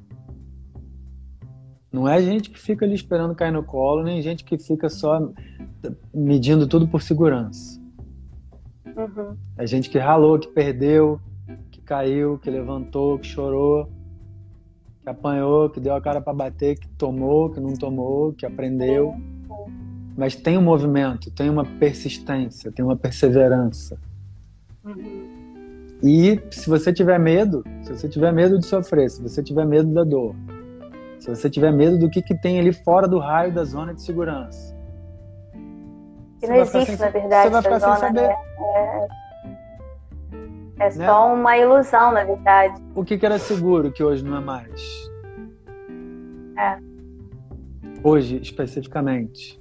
Não 1.90 2.07
é 2.07 2.20
gente 2.20 2.50
que 2.50 2.59
fica 2.59 2.85
ali 2.85 2.94
esperando 2.94 3.35
cair 3.35 3.53
no 3.53 3.64
colo, 3.64 4.03
nem 4.03 4.20
gente 4.20 4.44
que 4.44 4.59
fica 4.59 4.90
só 4.90 5.33
medindo 6.12 6.66
tudo 6.66 6.87
por 6.87 7.00
segurança. 7.00 7.81
Uhum. 8.85 9.37
É 9.57 9.66
gente 9.66 9.88
que 9.88 9.98
ralou, 9.98 10.38
que 10.38 10.48
perdeu, 10.48 11.18
que 11.70 11.81
caiu, 11.81 12.38
que 12.38 12.50
levantou, 12.50 13.18
que 13.18 13.27
chorou 13.27 13.88
que 15.04 15.10
apanhou, 15.10 15.68
que 15.68 15.78
deu 15.78 15.94
a 15.94 16.00
cara 16.00 16.18
para 16.18 16.32
bater, 16.32 16.78
que 16.78 16.88
tomou, 16.88 17.50
que 17.50 17.60
não 17.60 17.74
tomou, 17.74 18.32
que 18.32 18.46
aprendeu. 18.46 19.14
Mas 20.16 20.34
tem 20.34 20.56
um 20.56 20.62
movimento, 20.62 21.30
tem 21.30 21.50
uma 21.50 21.64
persistência, 21.64 22.72
tem 22.72 22.82
uma 22.82 22.96
perseverança. 22.96 23.98
Uhum. 24.82 25.28
E 26.02 26.40
se 26.50 26.70
você 26.70 26.90
tiver 26.92 27.18
medo, 27.18 27.62
se 27.82 27.92
você 27.92 28.08
tiver 28.08 28.32
medo 28.32 28.58
de 28.58 28.64
sofrer, 28.64 29.10
se 29.10 29.20
você 29.20 29.42
tiver 29.42 29.66
medo 29.66 29.92
da 29.92 30.04
dor, 30.04 30.34
se 31.20 31.28
você 31.28 31.50
tiver 31.50 31.72
medo 31.72 31.98
do 31.98 32.08
que, 32.08 32.22
que 32.22 32.34
tem 32.34 32.58
ali 32.58 32.72
fora 32.72 33.06
do 33.06 33.18
raio 33.18 33.52
da 33.52 33.64
zona 33.64 33.92
de 33.92 34.00
segurança. 34.00 34.74
Que 36.40 36.46
não 36.46 36.56
existe, 36.56 36.96
na 36.96 37.10
verdade, 37.10 37.50
você 37.50 37.50
vai 37.50 37.62
ficar 37.62 37.80
sem 37.80 37.96
saber. 37.96 38.28
Né? 38.28 38.34
É 38.76 39.23
é 40.78 40.84
né? 40.84 41.06
só 41.06 41.32
uma 41.32 41.56
ilusão, 41.56 42.12
na 42.12 42.24
verdade. 42.24 42.82
O 42.94 43.04
que, 43.04 43.16
que 43.16 43.24
era 43.24 43.38
seguro 43.38 43.92
que 43.92 44.02
hoje 44.02 44.24
não 44.24 44.37
é 44.37 44.40
mais? 44.40 45.10
É. 46.58 46.78
Hoje, 48.02 48.40
especificamente, 48.42 49.60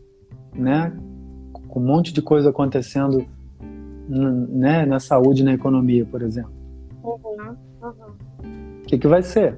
né? 0.56 0.92
Com 1.68 1.80
um 1.80 1.86
monte 1.86 2.14
de 2.14 2.22
coisa 2.22 2.50
acontecendo 2.50 3.26
né? 4.10 4.86
na 4.86 5.00
saúde 5.00 5.42
e 5.42 5.46
na 5.46 5.54
economia, 5.54 6.06
por 6.06 6.22
exemplo. 6.22 6.54
Uhum, 7.04 7.56
uhum. 7.82 8.80
O 8.84 8.86
que, 8.86 8.98
que 8.98 9.08
vai 9.08 9.22
ser? 9.24 9.58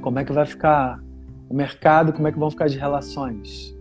Como 0.00 0.18
é 0.18 0.24
que 0.24 0.32
vai 0.32 0.46
ficar 0.46 1.02
o 1.48 1.54
mercado? 1.54 2.12
Como 2.12 2.28
é 2.28 2.32
que 2.32 2.38
vão 2.38 2.50
ficar 2.50 2.66
as 2.66 2.74
relações? 2.74 3.76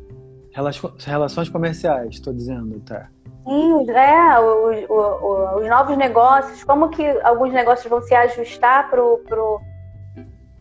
Relações 1.05 1.49
comerciais, 1.49 2.15
estou 2.15 2.33
dizendo, 2.33 2.79
tá? 2.79 3.09
Sim, 3.47 3.89
é, 3.91 4.39
o, 4.41 4.93
o, 4.93 5.59
os 5.59 5.69
novos 5.69 5.95
negócios, 5.95 6.65
como 6.65 6.89
que 6.89 7.07
alguns 7.21 7.53
negócios 7.53 7.89
vão 7.89 8.01
se 8.01 8.13
ajustar 8.13 8.89
para 8.89 9.01
o 9.01 9.19
pro, 9.19 9.61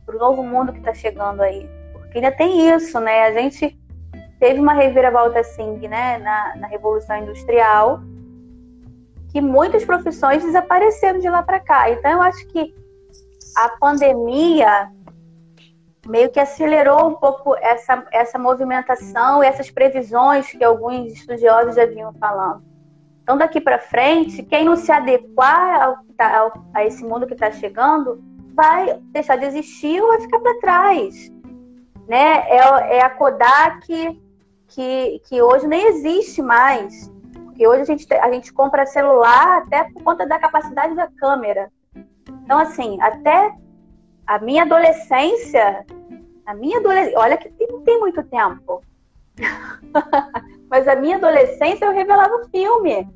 pro 0.07 0.16
novo 0.16 0.44
mundo 0.44 0.72
que 0.72 0.79
está 0.79 0.94
chegando 0.94 1.42
aí. 1.42 1.68
Porque 1.92 2.18
ainda 2.18 2.31
tem 2.31 2.70
isso, 2.72 3.01
né? 3.01 3.25
A 3.25 3.33
gente 3.33 3.77
teve 4.38 4.61
uma 4.61 4.72
reviravolta 4.72 5.40
assim, 5.40 5.79
né, 5.88 6.18
na, 6.18 6.55
na 6.59 6.68
Revolução 6.68 7.16
Industrial, 7.16 7.99
que 9.33 9.40
muitas 9.40 9.85
profissões 9.85 10.44
desapareceram 10.44 11.18
de 11.18 11.29
lá 11.29 11.42
para 11.42 11.59
cá. 11.59 11.90
Então, 11.90 12.12
eu 12.12 12.22
acho 12.22 12.46
que 12.46 12.72
a 13.57 13.68
pandemia 13.81 14.92
meio 16.07 16.31
que 16.31 16.38
acelerou 16.38 17.09
um 17.09 17.14
pouco 17.14 17.57
essa, 17.57 18.07
essa 18.12 18.38
movimentação 18.38 19.42
e 19.42 19.46
essas 19.49 19.72
previsões 19.72 20.49
que 20.53 20.62
alguns 20.62 21.11
estudiosos 21.14 21.75
já 21.75 21.85
vinham 21.85 22.12
falando. 22.14 22.76
Então, 23.27 23.37
daqui 23.37 23.61
para 23.61 23.81
frente, 23.81 24.41
quem 24.45 24.65
não 24.65 24.77
se 24.77 24.93
adequar 24.93 25.83
ao, 25.83 25.99
tá, 26.17 26.39
ao, 26.39 26.53
a 26.73 26.85
esse 26.85 27.05
mundo 27.05 27.27
que 27.27 27.33
está 27.33 27.51
chegando 27.51 28.23
vai 28.55 29.01
deixar 29.11 29.35
de 29.35 29.47
existir 29.47 30.01
ou 30.01 30.07
vai 30.11 30.21
ficar 30.21 30.39
para 30.39 30.61
trás. 30.61 31.33
Né? 32.07 32.49
É, 32.49 32.99
é 32.99 33.03
a 33.03 33.11
Kodak 33.11 34.23
que, 34.69 35.21
que 35.29 35.43
hoje 35.43 35.66
nem 35.66 35.89
existe 35.89 36.41
mais. 36.41 37.12
Porque 37.47 37.66
hoje 37.66 37.83
a 37.83 37.85
gente, 37.85 38.14
a 38.14 38.31
gente 38.31 38.53
compra 38.53 38.87
celular 38.87 39.59
até 39.59 39.91
por 39.91 40.05
conta 40.05 40.24
da 40.24 40.39
capacidade 40.39 40.95
da 40.95 41.09
câmera. 41.09 41.68
Então, 42.45 42.61
assim, 42.61 42.97
até 43.03 43.53
a 44.24 44.39
minha 44.39 44.62
adolescência, 44.62 45.85
a 46.47 46.55
minha 46.55 46.79
adolescência, 46.79 47.18
olha 47.18 47.37
que 47.37 47.51
não 47.66 47.83
tem 47.83 47.99
muito 47.99 48.22
tempo. 48.22 48.85
Mas 50.71 50.87
a 50.89 50.97
minha 50.97 51.17
adolescência 51.17 51.85
eu 51.85 51.93
revelava 51.93 52.49
filme. 52.51 53.09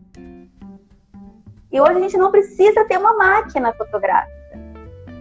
E 1.73 1.81
hoje 1.81 1.93
a 1.93 2.01
gente 2.01 2.17
não 2.17 2.31
precisa 2.31 2.85
ter 2.85 2.99
uma 2.99 3.15
máquina 3.15 3.73
fotográfica. 3.73 4.41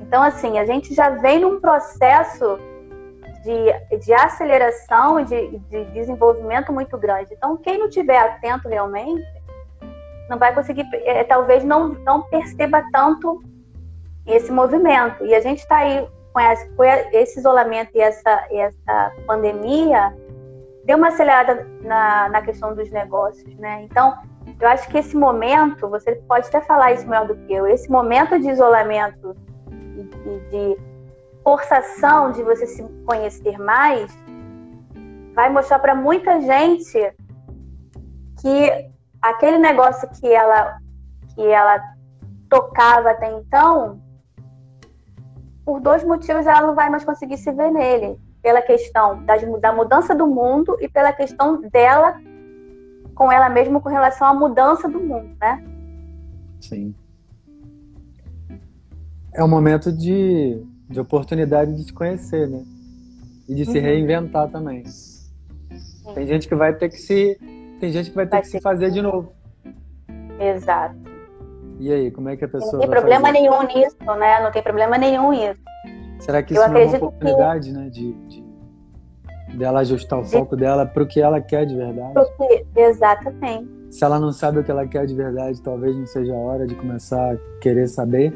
Então, 0.02 0.24
assim, 0.24 0.58
a 0.58 0.66
gente 0.66 0.94
já 0.94 1.10
vem 1.10 1.40
num 1.40 1.60
processo 1.60 2.58
de, 3.44 3.98
de 3.98 4.14
aceleração 4.14 5.24
de, 5.24 5.60
de 5.60 5.86
desenvolvimento 5.86 6.74
muito 6.74 6.98
grande. 6.98 7.34
Então, 7.34 7.58
quem 7.58 7.78
não 7.78 7.90
tiver 7.90 8.18
atento 8.18 8.68
realmente, 8.68 9.26
não 10.30 10.38
vai 10.38 10.54
conseguir, 10.54 10.88
é, 10.94 11.24
talvez 11.24 11.64
não, 11.64 11.90
não 11.90 12.22
perceba 12.24 12.84
tanto 12.92 13.44
esse 14.26 14.52
movimento. 14.52 15.26
E 15.26 15.34
a 15.34 15.42
gente 15.42 15.60
está 15.60 15.78
aí 15.78 16.08
com 16.76 16.84
esse, 17.14 17.40
isolamento 17.40 17.92
e 17.96 18.00
essa, 18.00 18.48
essa 18.52 19.12
pandemia 19.26 20.16
deu 20.90 20.98
uma 20.98 21.10
acelerada 21.10 21.68
na, 21.84 22.30
na 22.30 22.42
questão 22.42 22.74
dos 22.74 22.90
negócios, 22.90 23.56
né? 23.58 23.84
Então, 23.84 24.18
eu 24.60 24.68
acho 24.70 24.90
que 24.90 24.98
esse 24.98 25.16
momento, 25.16 25.88
você 25.88 26.16
pode 26.28 26.48
até 26.48 26.62
falar 26.62 26.94
isso 26.94 27.08
melhor 27.08 27.28
do 27.28 27.36
que 27.36 27.54
eu, 27.54 27.68
esse 27.68 27.92
momento 27.92 28.40
de 28.40 28.50
isolamento 28.50 29.36
e 29.70 30.40
de 30.50 30.78
forçação 31.44 32.32
de 32.32 32.42
você 32.42 32.66
se 32.66 32.84
conhecer 33.06 33.60
mais, 33.60 34.12
vai 35.36 35.52
mostrar 35.52 35.78
para 35.78 35.94
muita 35.94 36.42
gente 36.42 37.00
que 38.42 38.90
aquele 39.22 39.60
negócio 39.60 40.10
que 40.20 40.28
ela 40.28 40.80
que 41.36 41.46
ela 41.46 41.80
tocava 42.50 43.12
até 43.12 43.32
então, 43.32 44.02
por 45.64 45.80
dois 45.80 46.04
motivos 46.04 46.48
ela 46.48 46.66
não 46.66 46.74
vai 46.74 46.90
mais 46.90 47.06
conseguir 47.06 47.38
se 47.38 47.52
ver 47.52 47.70
nele, 47.70 48.20
pela 48.42 48.62
questão 48.62 49.24
da, 49.26 49.36
da 49.36 49.74
mudança 49.74 50.16
do 50.16 50.28
mundo 50.28 50.78
e 50.80 50.88
pela 50.88 51.12
questão 51.12 51.62
dela 51.62 52.20
com 53.14 53.32
ela 53.32 53.50
mesma 53.50 53.82
com 53.82 53.90
relação 53.90 54.28
à 54.28 54.34
mudança 54.34 54.88
do 54.88 55.00
mundo, 55.00 55.30
né? 55.42 55.62
Sim. 56.62 56.96
É 59.34 59.44
um 59.44 59.48
momento 59.48 59.92
de, 59.92 60.64
de 60.90 61.00
oportunidade 61.00 61.76
de 61.76 61.84
se 61.84 61.94
conhecer, 61.94 62.48
né? 62.48 62.64
E 63.48 63.56
de 63.56 63.64
uhum. 63.64 63.72
se 63.72 63.80
reinventar 63.80 64.50
também. 64.50 64.86
Sim. 64.86 66.14
Tem 66.14 66.28
gente 66.28 66.48
que 66.48 66.56
vai 66.56 66.74
ter 66.74 66.90
que 66.90 66.98
se. 66.98 67.38
Tem 67.80 67.92
gente 67.92 68.10
que 68.10 68.16
vai 68.16 68.26
ter 68.26 68.32
vai 68.32 68.42
que 68.42 68.48
se 68.48 68.62
fazer 68.62 68.88
que... 68.88 68.94
de 68.94 69.02
novo. 69.02 69.34
Exato. 70.40 70.96
E 71.80 71.92
aí, 71.92 72.12
como 72.12 72.30
é 72.30 72.38
que 72.38 72.46
a 72.46 72.50
pessoa. 72.50 72.74
Não 72.74 72.80
tem 72.80 72.90
problema 72.90 73.28
fazer? 73.28 73.40
nenhum 73.40 73.64
nisso, 73.64 73.98
né? 74.18 74.42
Não 74.42 74.52
tem 74.52 74.64
problema 74.64 74.98
nenhum 74.98 75.32
nisso. 75.32 75.60
Será 76.20 76.44
que 76.44 76.54
isso 76.54 76.68
não 76.68 76.78
é 76.78 76.86
uma 76.86 76.98
oportunidade, 76.98 77.70
que... 77.72 77.78
né? 77.78 77.90
De, 77.90 78.14
de, 78.14 78.44
dela 79.58 79.80
ajustar 79.80 80.20
o 80.20 80.24
de... 80.24 80.32
foco 80.32 80.56
dela 80.56 80.86
para 80.86 81.04
o 81.04 81.08
que 81.08 81.22
ela 81.22 81.42
quer 81.42 81.66
de 81.66 81.76
verdade? 81.76 82.14
Porque... 82.14 82.66
Exatamente. 82.76 83.80
Se 83.90 84.04
ela 84.04 84.20
não 84.20 84.32
sabe 84.32 84.60
o 84.60 84.64
que 84.64 84.70
ela 84.70 84.88
quer 84.88 85.06
de 85.06 85.16
verdade, 85.16 85.62
talvez 85.62 85.96
não 85.96 86.06
seja 86.06 86.34
a 86.34 86.38
hora 86.38 86.68
de 86.68 86.76
começar 86.76 87.34
a 87.34 87.38
querer 87.60 87.88
saber. 87.88 88.34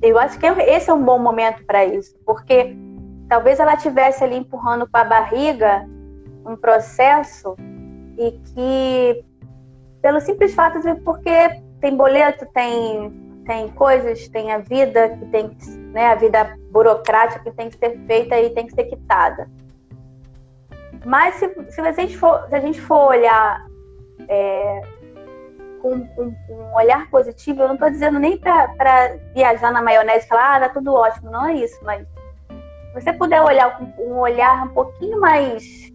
Eu 0.00 0.18
acho 0.18 0.38
que 0.38 0.46
esse 0.46 0.88
é 0.88 0.94
um 0.94 1.04
bom 1.04 1.18
momento 1.18 1.64
para 1.66 1.84
isso, 1.84 2.14
porque 2.24 2.76
talvez 3.28 3.58
ela 3.58 3.76
tivesse 3.76 4.22
ali 4.22 4.36
empurrando 4.36 4.88
com 4.88 4.96
a 4.96 5.04
barriga 5.04 5.86
um 6.46 6.56
processo 6.56 7.56
e 8.18 8.32
que 8.54 9.24
pelo 10.02 10.20
simples 10.20 10.54
fato 10.54 10.80
de 10.80 10.94
porque 10.96 11.62
tem 11.80 11.96
boleto, 11.96 12.46
tem 12.52 13.33
tem 13.44 13.68
coisas, 13.68 14.28
tem 14.28 14.52
a 14.52 14.58
vida 14.58 15.10
que 15.10 15.26
tem 15.26 15.56
né, 15.92 16.06
a 16.08 16.14
vida 16.14 16.56
burocrática 16.70 17.44
que 17.44 17.56
tem 17.56 17.70
que 17.70 17.78
ser 17.78 17.98
feita 18.06 18.40
e 18.40 18.50
tem 18.50 18.66
que 18.66 18.74
ser 18.74 18.84
quitada. 18.84 19.48
Mas 21.04 21.34
se, 21.36 21.48
se, 21.70 21.80
a, 21.80 21.92
gente 21.92 22.16
for, 22.16 22.48
se 22.48 22.54
a 22.54 22.60
gente 22.60 22.80
for 22.80 23.08
olhar 23.08 23.66
é, 24.28 24.82
com 25.80 25.94
um, 25.94 26.74
olhar 26.74 27.10
positivo, 27.10 27.62
eu 27.62 27.68
não 27.68 27.74
estou 27.74 27.90
dizendo 27.90 28.18
nem 28.18 28.38
para 28.38 29.18
viajar 29.34 29.70
na 29.70 29.82
maionese 29.82 30.24
e 30.24 30.28
falar, 30.28 30.56
ah, 30.56 30.60
tá 30.60 30.68
tudo 30.70 30.94
ótimo, 30.94 31.30
não 31.30 31.46
é 31.46 31.54
isso, 31.54 31.78
mas 31.84 32.06
se 32.94 33.00
você 33.00 33.12
puder 33.12 33.42
olhar 33.42 33.76
com 33.76 33.84
um 34.02 34.18
olhar 34.18 34.64
um 34.64 34.72
pouquinho 34.72 35.20
mais 35.20 35.92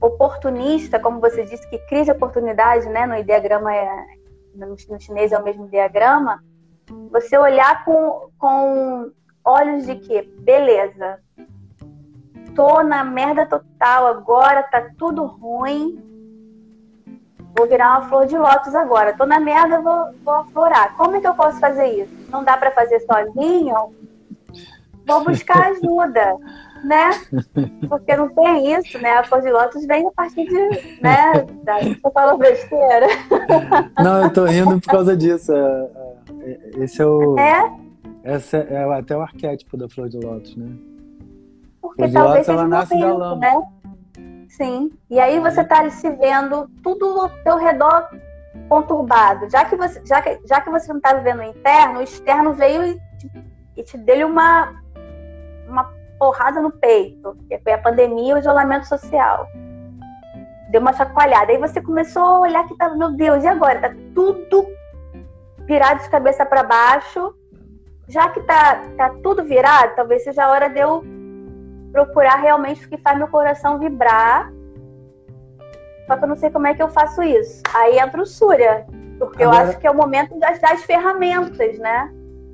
oportunista, 0.00 0.98
como 0.98 1.20
você 1.20 1.44
disse, 1.44 1.68
que 1.70 1.78
crise 1.86 2.10
oportunidade, 2.10 2.88
né? 2.88 3.06
No 3.06 3.16
ideograma, 3.16 3.74
é, 3.74 4.06
no 4.54 4.76
chinês 5.00 5.32
é 5.32 5.38
o 5.38 5.44
mesmo 5.44 5.68
diagrama. 5.68 6.42
Você 7.10 7.36
olhar 7.36 7.84
com, 7.84 8.28
com 8.38 9.10
olhos 9.44 9.86
de 9.86 9.96
que, 9.96 10.22
beleza, 10.22 11.18
tô 12.54 12.82
na 12.82 13.04
merda 13.04 13.46
total 13.46 14.06
agora, 14.06 14.62
tá 14.62 14.90
tudo 14.98 15.24
ruim, 15.24 16.00
vou 17.56 17.66
virar 17.66 17.98
uma 17.98 18.08
flor 18.08 18.26
de 18.26 18.36
lótus 18.36 18.74
agora. 18.74 19.16
Tô 19.16 19.26
na 19.26 19.40
merda, 19.40 19.80
vou, 19.80 20.14
vou 20.24 20.34
aflorar. 20.34 20.96
Como 20.96 21.16
é 21.16 21.20
que 21.20 21.26
eu 21.26 21.34
posso 21.34 21.58
fazer 21.58 21.86
isso? 21.86 22.12
Não 22.30 22.44
dá 22.44 22.56
para 22.56 22.70
fazer 22.70 23.00
sozinho? 23.00 23.94
Vou 25.06 25.24
buscar 25.24 25.70
ajuda 25.70 26.36
né? 26.84 27.10
Porque 27.88 28.14
não 28.16 28.28
tem 28.28 28.74
isso, 28.74 28.98
né? 28.98 29.12
A 29.12 29.24
flor 29.24 29.40
de 29.40 29.50
lótus 29.50 29.86
vem 29.86 30.06
a 30.06 30.10
partir 30.10 30.46
de, 30.46 31.00
né? 31.00 31.46
Da, 31.62 31.78
tô 32.02 32.10
falando 32.10 32.38
besteira. 32.38 33.06
Não, 34.02 34.24
eu 34.24 34.32
tô 34.32 34.44
rindo 34.44 34.80
por 34.80 34.90
causa 34.90 35.16
disso. 35.16 35.52
É, 35.52 35.56
é, 35.56 36.01
esse 36.78 37.02
é 37.02 37.06
o. 37.06 37.38
É? 37.38 37.72
Esse 38.24 38.56
é 38.56 38.84
até 38.84 39.16
o 39.16 39.22
arquétipo 39.22 39.76
da 39.76 39.88
flor 39.88 40.08
de 40.08 40.18
lótus, 40.18 40.56
né? 40.56 40.72
Porque 41.80 42.08
flor 42.08 42.12
talvez 42.12 42.46
lótus, 42.46 42.48
ela 42.48 42.68
nasce 42.68 42.98
da 42.98 43.12
lama. 43.12 43.36
Né? 43.36 43.62
Sim. 44.48 44.92
E 45.10 45.18
aí 45.18 45.40
você 45.40 45.64
tá 45.64 45.88
se 45.90 46.10
vendo 46.10 46.68
tudo 46.82 47.04
ao 47.20 47.28
teu 47.42 47.56
redor 47.56 48.08
conturbado. 48.68 49.48
Já 49.50 49.64
que 49.64 49.76
você, 49.76 50.02
já 50.04 50.20
que, 50.20 50.40
já 50.46 50.60
que 50.60 50.70
você 50.70 50.92
não 50.92 51.00
tá 51.00 51.14
vivendo 51.14 51.40
o 51.40 51.44
interno, 51.44 52.00
o 52.00 52.02
externo 52.02 52.52
veio 52.52 52.84
e 52.84 53.00
te, 53.18 53.30
e 53.78 53.82
te 53.82 53.98
deu 53.98 54.28
uma, 54.28 54.74
uma 55.68 55.90
porrada 56.18 56.60
no 56.60 56.70
peito, 56.70 57.36
que 57.48 57.58
foi 57.58 57.72
a 57.72 57.78
pandemia 57.78 58.32
e 58.32 58.34
o 58.34 58.38
isolamento 58.38 58.86
social. 58.86 59.46
Deu 60.70 60.80
uma 60.80 60.92
chacoalhada. 60.92 61.50
Aí 61.50 61.58
você 61.58 61.80
começou 61.80 62.22
a 62.22 62.40
olhar 62.40 62.66
que 62.68 62.76
tá, 62.76 62.90
meu 62.90 63.12
Deus, 63.12 63.42
e 63.44 63.46
agora? 63.46 63.80
Tá 63.80 63.94
tudo 64.14 64.66
virado 65.66 66.02
de 66.02 66.10
cabeça 66.10 66.44
para 66.44 66.62
baixo. 66.62 67.34
Já 68.08 68.28
que 68.30 68.40
tá, 68.42 68.82
tá 68.96 69.14
tudo 69.22 69.44
virado, 69.44 69.94
talvez 69.94 70.24
seja 70.24 70.44
a 70.44 70.50
hora 70.50 70.68
de 70.68 70.80
eu 70.80 71.04
procurar 71.92 72.36
realmente 72.36 72.84
o 72.84 72.88
que 72.88 72.98
faz 72.98 73.16
meu 73.16 73.28
coração 73.28 73.78
vibrar. 73.78 74.52
Só 76.06 76.16
que 76.16 76.24
eu 76.24 76.28
não 76.28 76.36
sei 76.36 76.50
como 76.50 76.66
é 76.66 76.74
que 76.74 76.82
eu 76.82 76.88
faço 76.88 77.22
isso. 77.22 77.62
Aí 77.72 77.98
entra 77.98 78.20
o 78.20 78.26
Súria, 78.26 78.84
porque 79.18 79.42
agora... 79.42 79.64
eu 79.64 79.68
acho 79.68 79.78
que 79.78 79.86
é 79.86 79.90
o 79.90 79.94
momento 79.94 80.38
das, 80.38 80.58
das 80.60 80.82
ferramentas, 80.84 81.78
né? 81.78 82.12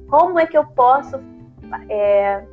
Como 0.08 0.38
é 0.38 0.46
que 0.46 0.56
eu 0.56 0.64
posso 0.64 1.18
é, 1.88 2.44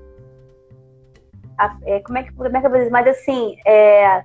é, 1.85 1.99
como, 2.01 2.17
é 2.17 2.23
que, 2.23 2.33
como 2.33 2.57
é 2.57 2.59
que 2.59 2.65
eu 2.65 2.69
vou 2.69 2.79
dizer? 2.79 2.91
Mas 2.91 3.07
assim, 3.07 3.55
é, 3.65 4.23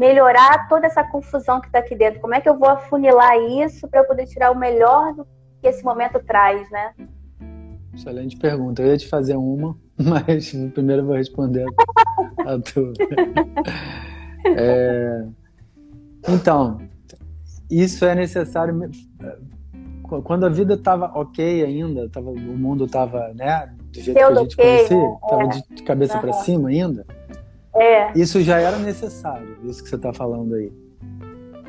melhorar 0.00 0.66
toda 0.66 0.86
essa 0.86 1.04
confusão 1.04 1.60
que 1.60 1.66
está 1.66 1.80
aqui 1.80 1.94
dentro. 1.94 2.20
Como 2.20 2.34
é 2.34 2.40
que 2.40 2.48
eu 2.48 2.58
vou 2.58 2.70
afunilar 2.70 3.36
isso 3.62 3.86
para 3.86 4.00
eu 4.00 4.04
poder 4.06 4.24
tirar 4.24 4.50
o 4.50 4.58
melhor 4.58 5.12
do 5.12 5.26
que 5.60 5.68
esse 5.68 5.84
momento 5.84 6.18
traz, 6.20 6.70
né? 6.70 6.94
Excelente 7.94 8.34
pergunta. 8.38 8.80
Eu 8.80 8.88
ia 8.88 8.96
te 8.96 9.06
fazer 9.06 9.36
uma, 9.36 9.76
mas 10.00 10.52
primeiro 10.72 11.02
eu 11.02 11.06
vou 11.06 11.16
responder 11.16 11.66
a 12.46 12.58
tua. 12.60 12.94
é, 14.56 15.26
então, 16.26 16.80
isso 17.70 18.02
é 18.06 18.14
necessário 18.14 18.90
quando 20.24 20.46
a 20.46 20.48
vida 20.48 20.74
estava 20.74 21.12
ok 21.14 21.62
ainda, 21.62 22.08
tava, 22.08 22.30
o 22.30 22.36
mundo 22.36 22.86
estava 22.86 23.32
né, 23.34 23.70
do 23.92 24.00
jeito 24.00 24.16
que 24.16 24.22
a 24.22 24.34
gente 24.34 24.56
conhecia, 24.56 25.14
estava 25.22 25.42
é. 25.42 25.74
de 25.74 25.82
cabeça 25.82 26.14
uhum. 26.14 26.20
para 26.20 26.32
cima 26.32 26.68
ainda, 26.70 27.06
é. 27.80 28.12
isso 28.14 28.40
já 28.42 28.58
era 28.58 28.78
necessário, 28.78 29.56
isso 29.64 29.82
que 29.82 29.88
você 29.88 29.96
está 29.96 30.12
falando 30.12 30.54
aí, 30.54 30.72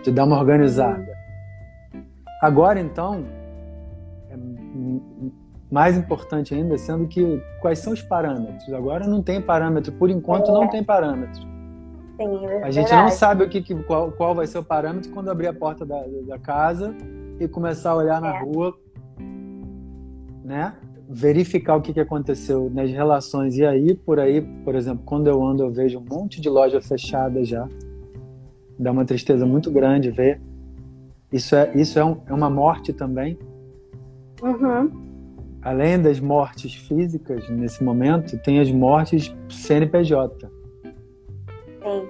de 0.04 0.12
dar 0.12 0.26
uma 0.26 0.38
organizada. 0.38 1.08
Agora, 2.42 2.80
então, 2.80 3.24
é 4.30 4.36
mais 5.72 5.96
importante 5.96 6.54
ainda, 6.54 6.78
sendo 6.78 7.08
que 7.08 7.42
quais 7.62 7.80
são 7.80 7.94
os 7.94 8.02
parâmetros? 8.02 8.74
Agora 8.74 9.08
não 9.08 9.22
tem 9.22 9.42
parâmetro, 9.42 9.92
por 9.94 10.10
enquanto 10.10 10.50
é. 10.50 10.54
não 10.54 10.68
tem 10.68 10.84
parâmetro. 10.84 11.42
Sim, 12.18 12.46
é 12.46 12.64
a 12.64 12.72
gente 12.72 12.92
não 12.92 13.10
sabe 13.10 13.44
o 13.44 13.50
que, 13.50 13.62
qual, 13.84 14.12
qual 14.12 14.36
vai 14.36 14.48
ser 14.48 14.58
o 14.58 14.64
parâmetro 14.64 15.12
quando 15.12 15.30
abrir 15.30 15.48
a 15.48 15.54
porta 15.54 15.86
da, 15.86 16.04
da 16.28 16.38
casa 16.38 16.94
e 17.40 17.48
começar 17.48 17.92
a 17.92 17.96
olhar 17.96 18.20
na 18.20 18.36
é. 18.36 18.44
rua, 18.44 18.76
né? 20.44 20.74
Verificar 21.14 21.76
o 21.76 21.82
que, 21.82 21.94
que 21.94 22.00
aconteceu 22.00 22.72
nas 22.74 22.90
relações. 22.90 23.58
E 23.58 23.66
aí, 23.66 23.94
por 23.94 24.20
aí, 24.20 24.42
por 24.64 24.76
exemplo, 24.76 25.04
quando 25.06 25.28
eu 25.28 25.44
ando, 25.46 25.64
eu 25.64 25.72
vejo 25.72 26.00
um 26.00 26.06
monte 26.10 26.40
de 26.40 26.50
loja 26.50 26.80
fechada 26.80 27.44
já. 27.44 27.68
Dá 28.80 28.92
uma 28.92 29.04
tristeza 29.04 29.46
muito 29.46 29.70
grande 29.70 30.10
ver. 30.10 30.42
Isso 31.32 31.56
é, 31.56 31.72
isso 31.76 32.00
é, 32.00 32.06
um, 32.06 32.18
é 32.28 32.34
uma 32.34 32.50
morte 32.50 32.94
também. 32.94 33.38
Uhum. 34.42 34.90
Além 35.62 36.02
das 36.02 36.20
mortes 36.20 36.74
físicas, 36.74 37.48
nesse 37.50 37.84
momento, 37.84 38.38
tem 38.40 38.60
as 38.60 38.72
mortes 38.72 39.36
CNPJ. 39.50 40.50
Sim. 41.84 42.10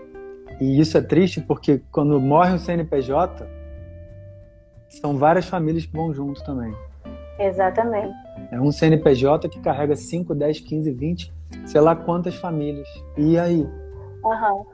E 0.62 0.80
isso 0.80 0.98
é 0.98 1.02
triste 1.02 1.42
porque 1.42 1.82
quando 1.92 2.20
morre 2.20 2.54
um 2.54 2.58
CNPJ, 2.58 3.48
são 4.90 5.18
várias 5.18 5.46
famílias 5.48 5.86
que 5.86 5.94
vão 5.94 6.14
junto 6.14 6.44
também. 6.44 6.74
Exatamente. 7.40 8.14
É 8.52 8.60
um 8.60 8.72
CNPJ 8.72 9.48
que 9.48 9.60
carrega 9.62 9.96
5, 9.96 10.36
10, 10.36 10.60
15, 10.60 10.92
20, 10.92 11.34
sei 11.66 11.82
lá 11.82 11.96
quantas 11.96 12.36
famílias. 12.36 12.88
E 13.18 13.38
aí? 13.38 13.62
Uhum. 13.62 14.66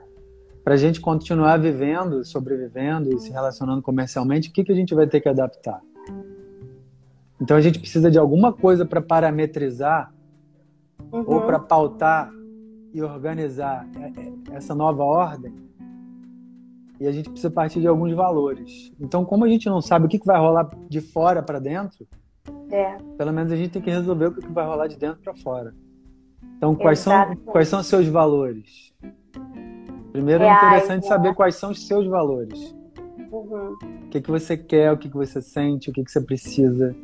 Para 0.64 0.74
a 0.74 0.78
gente 0.78 1.00
continuar 1.00 1.58
vivendo, 1.58 2.26
sobrevivendo 2.26 3.14
e 3.14 3.20
se 3.20 3.32
relacionando 3.32 3.82
comercialmente, 3.82 4.50
o 4.50 4.52
que, 4.52 4.64
que 4.64 4.72
a 4.72 4.76
gente 4.76 4.94
vai 4.94 5.08
ter 5.08 5.22
que 5.22 5.30
adaptar? 5.30 5.80
Então 7.40 7.56
a 7.56 7.62
gente 7.62 7.80
precisa 7.80 8.10
de 8.10 8.18
alguma 8.18 8.52
coisa 8.52 8.84
para 8.84 9.00
parametrizar 9.00 10.12
uhum. 11.12 11.24
ou 11.26 11.42
para 11.42 11.60
pautar 11.60 12.32
e 12.94 13.02
organizar 13.02 13.88
essa 14.52 14.74
nova 14.74 15.04
ordem, 15.04 15.54
e 17.00 17.06
a 17.06 17.12
gente 17.12 17.30
precisa 17.30 17.52
partir 17.52 17.80
de 17.80 17.88
alguns 17.88 18.14
valores. 18.14 18.92
Então, 19.00 19.24
como 19.24 19.46
a 19.46 19.48
gente 19.48 19.70
não 19.70 19.82
sabe 19.82 20.06
o 20.06 20.10
que 20.10 20.18
vai 20.26 20.40
rolar 20.40 20.68
de 20.90 21.00
fora 21.00 21.44
para 21.44 21.60
dentro, 21.60 22.08
é. 22.72 22.98
pelo 23.18 23.32
menos 23.32 23.52
a 23.52 23.56
gente 23.56 23.72
tem 23.72 23.82
que 23.82 23.90
resolver 23.90 24.28
o 24.28 24.34
que 24.34 24.52
vai 24.52 24.66
rolar 24.66 24.88
de 24.88 24.98
dentro 24.98 25.22
para 25.22 25.34
fora. 25.36 25.74
Então, 26.58 26.76
quais 26.76 27.00
são, 27.00 27.36
quais 27.46 27.68
são 27.68 27.80
os 27.80 27.88
seus 27.88 28.08
valores? 28.08 28.94
Primeiro 30.12 30.44
é 30.44 30.52
interessante 30.52 31.04
né? 31.04 31.08
saber 31.08 31.36
quais 31.36 31.56
são 31.56 31.72
os 31.72 31.86
seus 31.86 32.08
valores. 32.08 32.76
Uhum. 33.32 33.76
O 34.06 34.10
que, 34.10 34.22
que 34.22 34.32
você 34.32 34.58
quer, 34.58 34.92
o 34.92 34.98
que, 34.98 35.10
que 35.10 35.16
você 35.16 35.42
sente, 35.42 35.90
o 35.90 35.94
que, 35.94 36.04
que 36.04 36.12
você 36.12 36.22
precisa. 36.22 36.96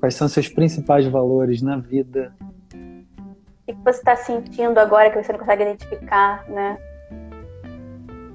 Quais 0.00 0.14
são 0.14 0.26
os 0.26 0.32
seus 0.32 0.48
principais 0.48 1.06
valores 1.06 1.62
na 1.62 1.76
vida. 1.76 2.34
O 2.72 3.66
que, 3.66 3.74
que 3.74 3.84
você 3.84 3.98
está 3.98 4.16
sentindo 4.16 4.78
agora 4.78 5.10
que 5.10 5.22
você 5.22 5.32
não 5.32 5.38
consegue 5.38 5.62
identificar, 5.62 6.48
né? 6.48 6.78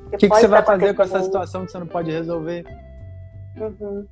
O 0.07 0.17
que, 0.17 0.29
que 0.29 0.35
você 0.35 0.47
vai 0.47 0.63
fazer 0.63 0.93
com 0.93 1.01
essa 1.01 1.21
situação 1.21 1.65
que 1.65 1.71
você 1.71 1.79
não 1.79 1.87
pode 1.87 2.11
resolver? 2.11 2.63
Uhum. 3.57 4.07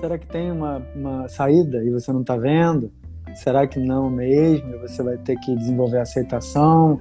Será 0.00 0.16
que 0.16 0.26
tem 0.26 0.52
uma, 0.52 0.82
uma 0.94 1.28
saída 1.28 1.82
e 1.82 1.90
você 1.90 2.12
não 2.12 2.20
está 2.20 2.36
vendo? 2.36 2.92
Será 3.34 3.66
que 3.66 3.78
não 3.78 4.08
mesmo? 4.08 4.74
E 4.74 4.78
você 4.78 5.02
vai 5.02 5.16
ter 5.18 5.36
que 5.40 5.54
desenvolver 5.56 5.98
aceitação? 5.98 7.00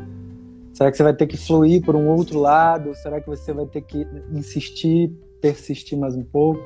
Será 0.74 0.91
que 0.91 0.97
você 0.97 1.03
vai 1.03 1.13
ter 1.13 1.28
que 1.28 1.38
fluir 1.38 1.84
por 1.84 1.95
um 1.95 2.07
outro 2.07 2.39
lado? 2.39 2.93
Será 2.95 3.20
que 3.22 3.28
você 3.28 3.53
vai 3.53 3.65
ter 3.65 3.82
que 3.82 4.07
insistir, 4.32 5.11
persistir 5.41 5.97
mais 5.97 6.15
um 6.15 6.24
pouco? 6.24 6.61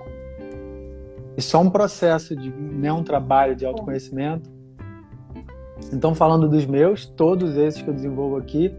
É 1.38 1.58
um 1.58 1.70
processo 1.70 2.36
de 2.36 2.50
né, 2.52 2.92
um 2.92 3.04
trabalho 3.04 3.56
de 3.56 3.66
autoconhecimento. 3.66 4.50
Então, 5.92 6.14
falando 6.14 6.48
dos 6.48 6.66
meus, 6.66 7.06
todos 7.06 7.56
esses 7.58 7.82
que 7.82 7.90
eu 7.90 7.94
desenvolvo 7.94 8.38
aqui 8.38 8.74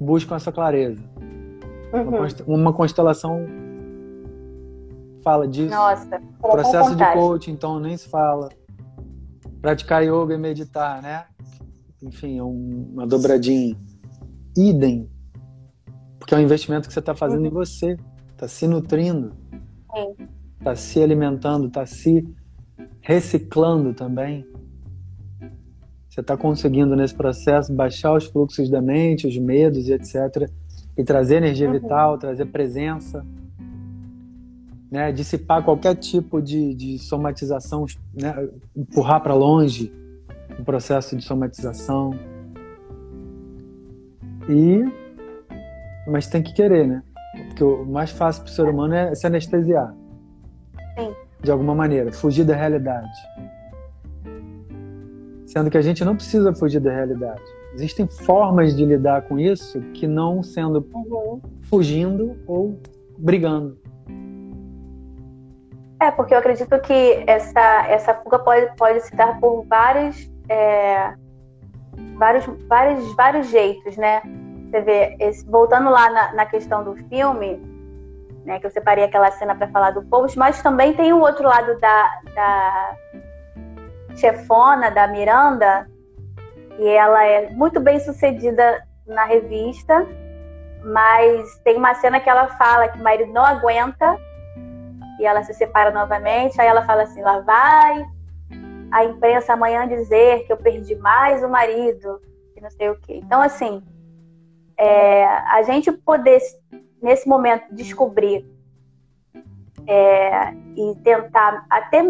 buscam 0.00 0.36
essa 0.36 0.50
clareza. 0.50 1.02
Uhum. 1.92 2.54
Uma 2.54 2.72
constelação 2.72 3.46
fala 5.22 5.46
disso. 5.46 5.70
Nossa, 5.70 6.20
processo 6.40 6.96
de 6.96 7.12
coaching, 7.12 7.52
então 7.52 7.78
nem 7.80 7.96
se 7.96 8.08
fala. 8.08 8.48
Praticar 9.60 10.02
yoga 10.02 10.34
e 10.34 10.38
meditar, 10.38 11.00
né? 11.00 11.24
Enfim, 12.02 12.38
é 12.38 12.42
uma 12.42 13.06
dobradinha 13.06 13.76
idem. 14.56 15.08
Porque 16.18 16.34
é 16.34 16.38
um 16.38 16.40
investimento 16.40 16.88
que 16.88 16.94
você 16.94 17.00
está 17.00 17.14
fazendo 17.14 17.42
uhum. 17.42 17.46
em 17.46 17.50
você. 17.50 17.96
Está 18.32 18.48
se 18.48 18.66
nutrindo. 18.66 19.32
Está 20.58 20.74
se 20.74 21.02
alimentando, 21.02 21.68
está 21.68 21.86
se 21.86 22.26
reciclando 23.00 23.94
também. 23.94 24.46
Você 26.08 26.20
está 26.20 26.36
conseguindo 26.36 26.94
nesse 26.94 27.14
processo 27.14 27.72
baixar 27.72 28.14
os 28.14 28.26
fluxos 28.26 28.68
da 28.68 28.82
mente, 28.82 29.26
os 29.26 29.38
medos 29.38 29.88
e 29.88 29.92
etc. 29.92 30.50
E 30.96 31.04
trazer 31.04 31.36
energia 31.36 31.68
uhum. 31.68 31.72
vital, 31.72 32.18
trazer 32.18 32.46
presença. 32.46 33.24
Né, 34.92 35.10
dissipar 35.10 35.64
qualquer 35.64 35.94
tipo 35.94 36.42
de, 36.42 36.74
de 36.74 36.98
somatização, 36.98 37.86
né, 38.12 38.46
empurrar 38.76 39.22
para 39.22 39.32
longe 39.32 39.90
o 40.58 40.62
processo 40.62 41.16
de 41.16 41.24
somatização. 41.24 42.10
E 44.50 44.84
mas 46.06 46.26
tem 46.26 46.42
que 46.42 46.52
querer, 46.52 46.86
né? 46.86 47.02
Porque 47.46 47.64
o 47.64 47.84
mais 47.86 48.10
fácil 48.10 48.42
para 48.42 48.50
o 48.50 48.52
ser 48.52 48.68
humano 48.68 48.94
é 48.94 49.14
se 49.14 49.26
anestesiar. 49.26 49.94
Sim. 50.98 51.14
De 51.40 51.50
alguma 51.50 51.74
maneira, 51.74 52.12
fugir 52.12 52.44
da 52.44 52.54
realidade. 52.54 53.10
Sendo 55.46 55.70
que 55.70 55.78
a 55.78 55.82
gente 55.82 56.04
não 56.04 56.16
precisa 56.16 56.52
fugir 56.54 56.80
da 56.80 56.92
realidade. 56.92 57.42
Existem 57.74 58.06
formas 58.06 58.76
de 58.76 58.84
lidar 58.84 59.22
com 59.22 59.38
isso 59.38 59.80
que 59.94 60.06
não 60.06 60.42
sendo 60.42 60.86
uhum. 60.92 61.40
fugindo 61.62 62.36
ou 62.46 62.78
brigando. 63.18 63.78
É, 66.02 66.10
porque 66.10 66.34
eu 66.34 66.38
acredito 66.38 66.80
que 66.80 67.22
essa, 67.28 67.86
essa 67.86 68.12
fuga 68.12 68.36
pode, 68.40 68.74
pode 68.76 69.02
se 69.02 69.14
dar 69.14 69.38
por 69.38 69.64
várias 69.68 70.28
é, 70.48 71.14
vários, 72.16 72.44
vários, 72.66 73.14
vários 73.14 73.46
jeitos, 73.50 73.96
né? 73.96 74.20
Você 74.68 74.80
vê, 74.80 75.16
esse, 75.20 75.48
voltando 75.48 75.90
lá 75.90 76.10
na, 76.10 76.32
na, 76.32 76.46
questão 76.46 76.82
do 76.82 76.96
filme, 77.08 77.62
né, 78.44 78.58
que 78.58 78.66
eu 78.66 78.70
separei 78.72 79.04
aquela 79.04 79.30
cena 79.30 79.54
para 79.54 79.68
falar 79.68 79.92
do 79.92 80.02
povo, 80.02 80.26
mas 80.36 80.60
também 80.60 80.92
tem 80.92 81.12
o 81.12 81.20
outro 81.20 81.44
lado 81.44 81.78
da, 81.78 82.20
da 82.34 82.96
chefona, 84.16 84.90
da 84.90 85.06
Miranda, 85.06 85.88
e 86.80 86.88
ela 86.88 87.24
é 87.24 87.50
muito 87.50 87.78
bem 87.78 88.00
sucedida 88.00 88.82
na 89.06 89.24
revista, 89.24 90.04
mas 90.82 91.58
tem 91.58 91.76
uma 91.76 91.94
cena 91.94 92.18
que 92.18 92.28
ela 92.28 92.48
fala 92.48 92.88
que 92.88 92.98
o 92.98 93.04
marido 93.04 93.32
não 93.32 93.44
aguenta 93.44 94.18
e 95.22 95.24
ela 95.24 95.44
se 95.44 95.54
separa 95.54 95.90
novamente, 95.92 96.60
aí 96.60 96.66
ela 96.66 96.84
fala 96.84 97.02
assim, 97.02 97.22
lá 97.22 97.40
vai 97.40 98.04
a 98.90 99.04
imprensa 99.04 99.54
amanhã 99.54 99.86
dizer 99.86 100.44
que 100.44 100.52
eu 100.52 100.56
perdi 100.56 100.96
mais 100.96 101.42
o 101.42 101.48
marido, 101.48 102.20
que 102.52 102.60
não 102.60 102.70
sei 102.70 102.90
o 102.90 103.00
quê. 103.00 103.20
Então, 103.24 103.40
assim, 103.40 103.82
é, 104.76 105.24
a 105.24 105.62
gente 105.62 105.90
poder, 105.90 106.40
nesse 107.00 107.26
momento, 107.26 107.72
descobrir 107.72 108.44
é, 109.86 110.52
e 110.76 110.94
tentar 111.02 111.64
até 111.70 112.04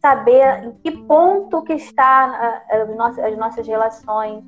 saber 0.00 0.64
em 0.64 0.72
que 0.72 0.92
ponto 0.92 1.62
que 1.62 1.72
está 1.72 2.62
nossas, 2.96 3.24
as 3.24 3.36
nossas 3.36 3.66
relações 3.66 4.44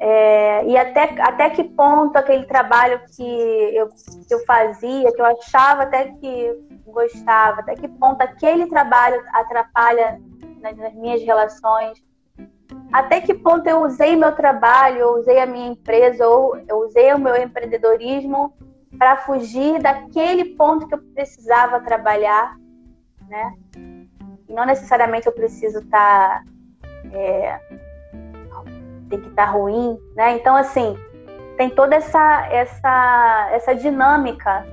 é, 0.00 0.66
e 0.66 0.76
até, 0.76 1.02
até 1.20 1.50
que 1.50 1.64
ponto 1.64 2.16
aquele 2.16 2.44
trabalho 2.46 3.00
que 3.14 3.22
eu, 3.22 3.88
que 4.26 4.34
eu 4.34 4.44
fazia, 4.44 5.12
que 5.12 5.20
eu 5.20 5.26
achava 5.26 5.84
até 5.84 6.12
que 6.14 6.82
gostava, 6.86 7.60
até 7.60 7.74
que 7.74 7.88
ponto 7.88 8.20
aquele 8.20 8.66
trabalho 8.66 9.22
atrapalha 9.32 10.20
nas, 10.60 10.76
nas 10.76 10.94
minhas 10.94 11.22
relações. 11.22 12.02
Até 12.92 13.20
que 13.20 13.34
ponto 13.34 13.66
eu 13.68 13.82
usei 13.82 14.16
meu 14.16 14.34
trabalho, 14.34 14.98
eu 14.98 15.18
usei 15.18 15.38
a 15.38 15.46
minha 15.46 15.68
empresa, 15.68 16.26
ou 16.26 16.56
eu 16.68 16.78
usei 16.78 17.12
o 17.12 17.18
meu 17.18 17.36
empreendedorismo 17.36 18.52
para 18.98 19.16
fugir 19.18 19.80
daquele 19.80 20.56
ponto 20.56 20.86
que 20.86 20.94
eu 20.94 21.02
precisava 21.14 21.80
trabalhar, 21.80 22.56
né? 23.28 23.54
E 24.48 24.52
não 24.52 24.64
necessariamente 24.64 25.26
eu 25.26 25.32
preciso 25.32 25.80
estar. 25.80 26.42
Tá, 26.42 26.44
é, 27.12 27.60
tem 29.08 29.20
que 29.20 29.28
estar 29.28 29.46
tá 29.46 29.52
ruim, 29.52 29.98
né? 30.16 30.36
Então, 30.36 30.56
assim, 30.56 30.96
tem 31.56 31.70
toda 31.70 31.94
essa, 31.94 32.46
essa, 32.50 33.48
essa 33.52 33.74
dinâmica 33.74 34.66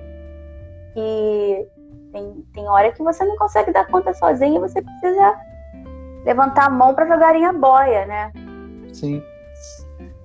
que 0.94 1.68
tem, 2.12 2.46
tem 2.54 2.68
hora 2.68 2.92
que 2.92 3.04
você 3.04 3.24
não 3.24 3.36
consegue 3.38 3.72
dar 3.72 3.88
conta 3.88 4.14
sozinho 4.14 4.58
e 4.58 4.60
você 4.60 4.82
precisa 4.82 5.36
levantar 6.26 6.68
a 6.68 6.70
mão 6.70 6.94
para 6.94 7.08
jogarem 7.08 7.46
a 7.46 7.54
boia, 7.54 8.06
né? 8.06 8.32
Sim. 8.94 9.24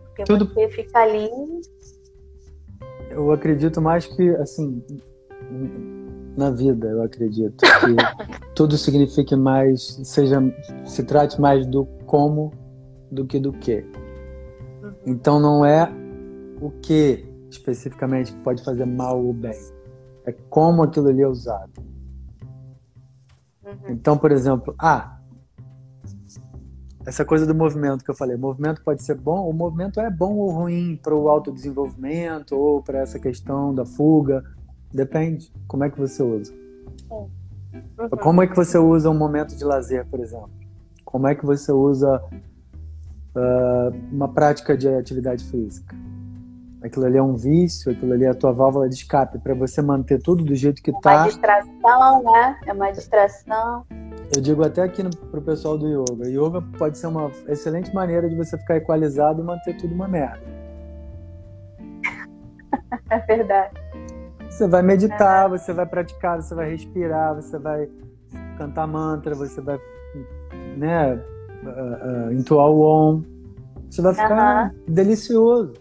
Porque 0.07 0.25
Tudo... 0.25 0.47
você 0.47 0.69
fica 0.69 1.01
ali. 1.01 1.29
Eu 3.11 3.31
acredito 3.31 3.81
mais 3.81 4.07
que, 4.07 4.29
assim, 4.37 4.83
na 6.37 6.51
vida, 6.51 6.89
eu 6.89 7.03
acredito 7.03 7.57
que 7.61 8.47
tudo 8.55 8.77
signifique 8.77 9.35
mais, 9.37 10.01
seja, 10.05 10.43
se 10.85 11.05
trate 11.05 11.41
mais 11.41 11.67
do 11.67 11.87
como 12.07 12.53
do 13.11 13.27
que 13.27 13.39
do 13.39 13.53
que. 13.53 13.85
Uhum. 14.83 14.95
Então 15.07 15.41
não 15.41 15.65
é 15.65 15.91
o 16.61 16.71
que 16.71 17.27
especificamente 17.51 18.33
que 18.33 18.39
pode 18.41 18.63
fazer 18.63 18.85
mal 18.85 19.23
ou 19.23 19.33
bem, 19.33 19.59
é 20.25 20.33
como 20.51 20.83
aquilo 20.83 21.09
ali 21.09 21.23
é 21.23 21.29
usado. 21.29 21.73
Uhum. 23.65 23.75
Então, 23.89 24.17
por 24.17 24.31
exemplo, 24.33 24.75
ah, 24.79 25.19
essa 27.07 27.25
coisa 27.25 27.47
do 27.47 27.55
movimento 27.55 28.05
que 28.05 28.11
eu 28.11 28.15
falei, 28.15 28.37
o 28.37 28.39
movimento 28.39 28.83
pode 28.83 29.03
ser 29.03 29.15
bom, 29.15 29.49
o 29.49 29.53
movimento 29.53 30.01
é 30.01 30.11
bom 30.11 30.35
ou 30.35 30.51
ruim 30.51 30.99
para 31.01 31.15
o 31.15 31.29
autodesenvolvimento 31.29 32.57
ou 32.57 32.83
para 32.83 32.99
essa 32.99 33.19
questão 33.19 33.75
da 33.75 33.85
fuga, 33.85 34.43
depende 34.93 35.53
como 35.69 35.85
é 35.85 35.91
que 35.91 35.99
você 35.99 36.23
usa. 36.23 36.53
Uhum. 37.11 37.29
Como 38.21 38.43
é 38.43 38.47
que 38.47 38.57
você 38.57 38.79
usa 38.79 39.11
um 39.11 39.17
momento 39.17 39.55
de 39.55 39.65
lazer, 39.65 40.07
por 40.07 40.21
exemplo? 40.21 40.51
Como 41.05 41.29
é 41.29 41.35
que 41.35 41.45
você 41.45 41.71
usa 41.71 42.23
uh, 43.37 43.95
uma 44.11 44.28
prática 44.28 44.76
de 44.76 44.89
atividade 44.89 45.45
física? 45.45 45.95
Aquilo 46.82 47.07
ali 47.07 47.18
é 47.18 47.22
um 47.22 47.34
vício, 47.34 47.91
aquilo 47.91 48.12
ali 48.12 48.24
é 48.24 48.28
a 48.28 48.34
tua 48.34 48.53
válvula 48.53 48.89
de 48.89 48.95
escape 48.95 49.39
para 49.39 49.55
você 49.55 49.82
manter 49.82 50.20
tudo 50.20 50.45
do 50.45 50.55
jeito 50.55 50.82
que 50.82 50.91
está. 50.91 51.12
É 51.12 51.14
uma 51.14 51.22
tá. 51.22 51.28
distração, 51.28 52.22
né? 52.22 52.61
É 52.66 52.72
uma 52.72 52.91
distração. 52.93 53.87
Eu 54.34 54.43
digo 54.43 54.64
até 54.64 54.82
aqui 54.82 55.03
para 55.30 55.41
o 55.41 55.43
pessoal 55.43 55.78
do 55.78 55.87
yoga. 55.87 56.28
Yoga 56.28 56.62
pode 56.78 56.99
ser 56.99 57.07
uma 57.09 57.30
excelente 57.49 57.95
maneira 57.95 58.28
de 58.28 58.37
você 58.37 58.57
ficar 58.59 58.76
equalizado 58.76 59.41
e 59.41 59.45
manter 59.45 59.76
tudo 59.76 59.95
uma 59.95 60.09
merda. 60.09 60.41
É 63.11 63.18
verdade. 63.20 63.74
Você 64.49 64.66
vai 64.66 64.82
meditar, 64.82 65.47
é. 65.47 65.49
você 65.49 65.72
vai 65.72 65.87
praticar, 65.87 66.41
você 66.41 66.55
vai 66.55 66.70
respirar, 66.70 67.34
você 67.34 67.59
vai 67.59 67.89
cantar 68.57 68.87
mantra, 68.87 69.34
você 69.34 69.61
vai 69.61 69.78
né, 70.76 71.20
uh, 71.69 72.29
uh, 72.29 72.33
entoar 72.33 72.69
o 72.69 72.81
om. 72.81 73.23
Isso 73.91 74.03
vai 74.03 74.14
ficar 74.14 74.73
uhum. 74.73 74.95
delicioso. 74.95 75.75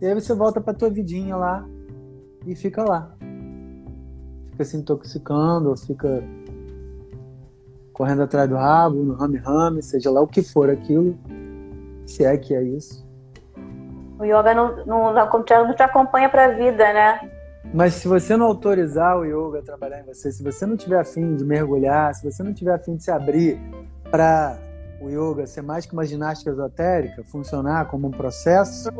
E 0.00 0.06
aí 0.06 0.14
você 0.14 0.34
volta 0.34 0.60
pra 0.60 0.74
tua 0.74 0.90
vidinha 0.90 1.36
lá 1.36 1.64
e 2.46 2.54
fica 2.54 2.82
lá. 2.82 3.14
Fica 4.50 4.64
se 4.64 4.76
intoxicando, 4.76 5.70
ou 5.70 5.76
fica 5.76 6.22
correndo 7.92 8.22
atrás 8.22 8.48
do 8.48 8.56
rabo, 8.56 8.96
no 8.96 9.14
rame-rame, 9.14 9.82
seja 9.82 10.10
lá 10.10 10.20
o 10.20 10.26
que 10.26 10.42
for 10.42 10.68
aquilo, 10.70 11.16
se 12.06 12.24
é 12.24 12.36
que 12.36 12.54
é 12.54 12.62
isso. 12.62 13.06
O 14.18 14.24
yoga 14.24 14.54
não, 14.54 14.84
não, 14.84 15.14
não 15.14 15.74
te 15.74 15.82
acompanha 15.82 16.28
para 16.28 16.46
a 16.46 16.48
vida, 16.48 16.92
né? 16.92 17.30
Mas 17.74 17.94
se 17.94 18.06
você 18.06 18.36
não 18.36 18.46
autorizar 18.46 19.18
o 19.18 19.24
yoga 19.24 19.60
a 19.60 19.62
trabalhar 19.62 20.00
em 20.00 20.04
você, 20.04 20.30
se 20.30 20.42
você 20.42 20.66
não 20.66 20.76
tiver 20.76 21.00
afim 21.00 21.34
de 21.36 21.44
mergulhar, 21.44 22.14
se 22.14 22.22
você 22.22 22.42
não 22.42 22.52
tiver 22.52 22.74
afim 22.74 22.96
de 22.96 23.04
se 23.04 23.10
abrir 23.10 23.58
para 24.10 24.58
o 25.00 25.08
yoga 25.08 25.46
ser 25.46 25.62
mais 25.62 25.86
que 25.86 25.94
uma 25.94 26.04
ginástica 26.04 26.50
esotérica, 26.50 27.24
funcionar 27.24 27.86
como 27.88 28.08
um 28.08 28.10
processo, 28.10 28.90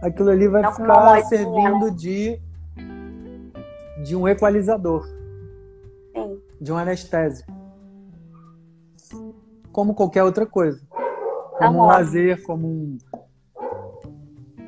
aquilo 0.00 0.30
ali 0.30 0.46
vai 0.46 0.62
não 0.62 0.72
ficar 0.72 1.20
servindo 1.24 1.90
de, 1.90 2.40
de 4.04 4.14
um 4.14 4.28
equalizador, 4.28 5.04
Sim. 6.14 6.40
de 6.60 6.72
um 6.72 6.76
anestésico. 6.76 7.52
Como 9.72 9.94
qualquer 9.94 10.22
outra 10.22 10.46
coisa. 10.46 10.80
Como 11.58 11.70
Amor. 11.70 11.84
um 11.84 11.86
lazer, 11.88 12.42
como 12.42 12.68
um. 12.68 12.98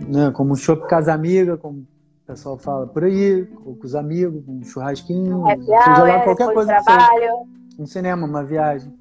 Né, 0.08 0.30
como 0.32 0.52
um 0.52 0.56
show 0.56 0.76
casa 0.76 1.12
amiga, 1.14 1.56
como 1.56 1.78
o 1.78 1.86
pessoal 2.32 2.58
fala 2.58 2.86
por 2.86 3.04
aí, 3.04 3.48
ou 3.64 3.76
com 3.76 3.84
os 3.84 3.94
amigos, 3.94 4.42
um 4.46 4.62
churrasquinho, 4.62 5.46
é, 5.48 5.56
seja 5.56 6.02
lá 6.02 6.20
qualquer 6.24 6.52
coisa. 6.52 6.82
Trabalho. 6.82 7.46
Um 7.78 7.86
cinema, 7.86 8.26
uma 8.26 8.44
viagem 8.44 8.92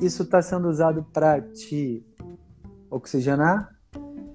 isso 0.00 0.22
está 0.22 0.40
sendo 0.40 0.68
usado 0.68 1.04
para 1.12 1.40
te 1.40 2.04
oxigenar, 2.90 3.68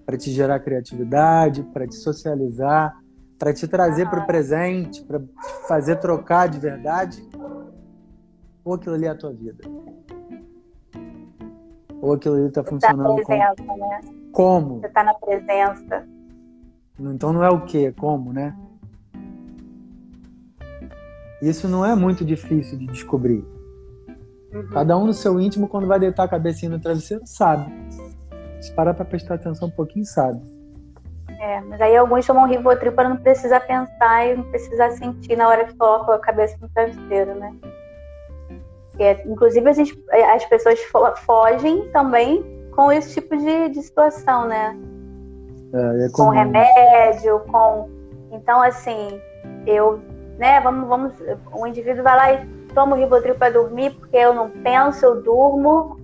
para 0.06 0.18
te 0.18 0.30
gerar 0.32 0.60
criatividade, 0.60 1.64
para 1.64 1.88
te 1.88 1.96
socializar, 1.96 2.98
para 3.40 3.54
te 3.54 3.68
trazer 3.68 4.10
para 4.10 4.22
o 4.22 4.26
presente, 4.26 5.04
para 5.04 5.20
te 5.20 5.28
fazer 5.68 5.96
trocar 5.98 6.48
de 6.48 6.60
verdade, 6.60 7.28
ou 8.64 8.74
aquilo 8.74 8.96
ali 8.96 9.06
é 9.06 9.10
a 9.10 9.16
tua 9.16 9.32
vida? 9.32 9.64
Ou 12.02 12.14
aquilo 12.14 12.36
ali 12.36 12.48
está 12.48 12.62
tá 12.62 12.70
funcionando 12.70 13.16
tá 13.16 13.24
presença, 13.24 13.56
como? 13.66 13.78
Né? 13.78 14.02
como? 14.34 14.80
Você 14.82 14.88
está 14.88 15.04
na 15.04 15.14
presença. 15.14 16.13
Então 17.00 17.34
não 17.34 17.44
é 17.44 17.50
o 17.50 17.62
que, 17.62 17.86
é 17.86 17.92
como, 17.92 18.32
né? 18.32 18.56
Isso 21.42 21.68
não 21.68 21.86
é 21.86 21.96
muito 21.96 22.24
difícil 22.24 22.78
de 22.78 22.86
descobrir. 22.88 23.44
Uhum. 24.54 24.70
Cada 24.72 24.98
um 24.98 25.06
no 25.06 25.14
seu 25.14 25.40
íntimo, 25.40 25.68
quando 25.68 25.88
vai 25.88 26.00
deitar 26.00 26.24
a 26.24 26.28
cabecinha 26.28 26.72
no 26.72 26.80
travesseiro, 26.80 27.24
sabe. 27.26 27.72
Se 28.62 28.72
parar 28.74 28.94
pra 28.94 29.04
prestar 29.04 29.36
atenção 29.36 29.68
um 29.68 29.72
pouquinho, 29.72 30.06
sabe. 30.06 30.42
É, 31.42 31.60
mas 31.62 31.82
aí 31.82 31.98
alguns 31.98 32.24
chamam 32.24 32.48
Rivotril 32.48 32.94
para 32.94 33.10
não 33.10 33.18
precisar 33.18 33.60
pensar 33.62 34.28
e 34.28 34.38
não 34.38 34.44
precisar 34.46 34.92
sentir 34.92 35.36
na 35.36 35.50
hora 35.50 35.66
que 35.66 35.76
coloca 35.76 36.16
a 36.16 36.20
cabeça 36.20 36.56
no 36.62 36.70
travesseiro, 36.70 37.36
né? 37.36 37.54
É, 39.00 39.28
inclusive, 39.28 39.68
a 39.68 39.74
gente, 39.74 40.02
as 40.34 40.46
pessoas 40.46 40.80
fogem 41.26 41.90
também 41.90 42.70
com 42.72 42.92
esse 42.92 43.16
tipo 43.16 43.36
de, 43.36 43.70
de 43.70 43.82
situação, 43.82 44.48
né? 44.48 44.78
É, 45.74 46.06
é 46.06 46.10
com 46.10 46.30
remédio, 46.30 47.40
com. 47.52 47.90
Então, 48.32 48.62
assim, 48.62 49.20
eu. 49.66 50.02
Né, 50.38 50.60
vamos, 50.62 50.88
vamos. 50.88 51.14
O 51.52 51.66
indivíduo 51.66 52.04
vai 52.04 52.16
lá 52.16 52.34
e 52.34 52.46
tomo 52.74 52.96
Rivotril 52.96 53.36
para 53.36 53.54
dormir 53.54 53.92
porque 53.92 54.18
eu 54.18 54.34
não 54.34 54.50
penso, 54.50 55.06
eu 55.06 55.22
durmo. 55.22 55.98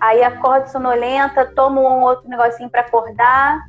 Aí 0.00 0.22
acordo 0.22 0.66
sonolenta, 0.66 1.46
tomo 1.46 1.80
um 1.80 2.02
outro 2.02 2.28
negocinho 2.28 2.68
para 2.68 2.80
acordar, 2.80 3.60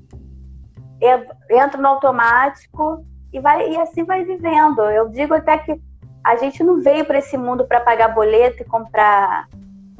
entro 1.49 1.79
no 1.79 1.89
automático 1.89 3.05
e 3.31 3.39
vai 3.39 3.69
e 3.69 3.77
assim 3.77 4.03
vai 4.03 4.23
vivendo. 4.25 4.81
Eu 4.81 5.09
digo 5.09 5.35
até 5.35 5.59
que 5.59 5.79
a 6.23 6.35
gente 6.37 6.63
não 6.63 6.81
veio 6.81 7.05
para 7.05 7.19
esse 7.19 7.37
mundo 7.37 7.65
para 7.65 7.81
pagar 7.81 8.15
boleto 8.15 8.63
e 8.63 8.65
comprar 8.65 9.47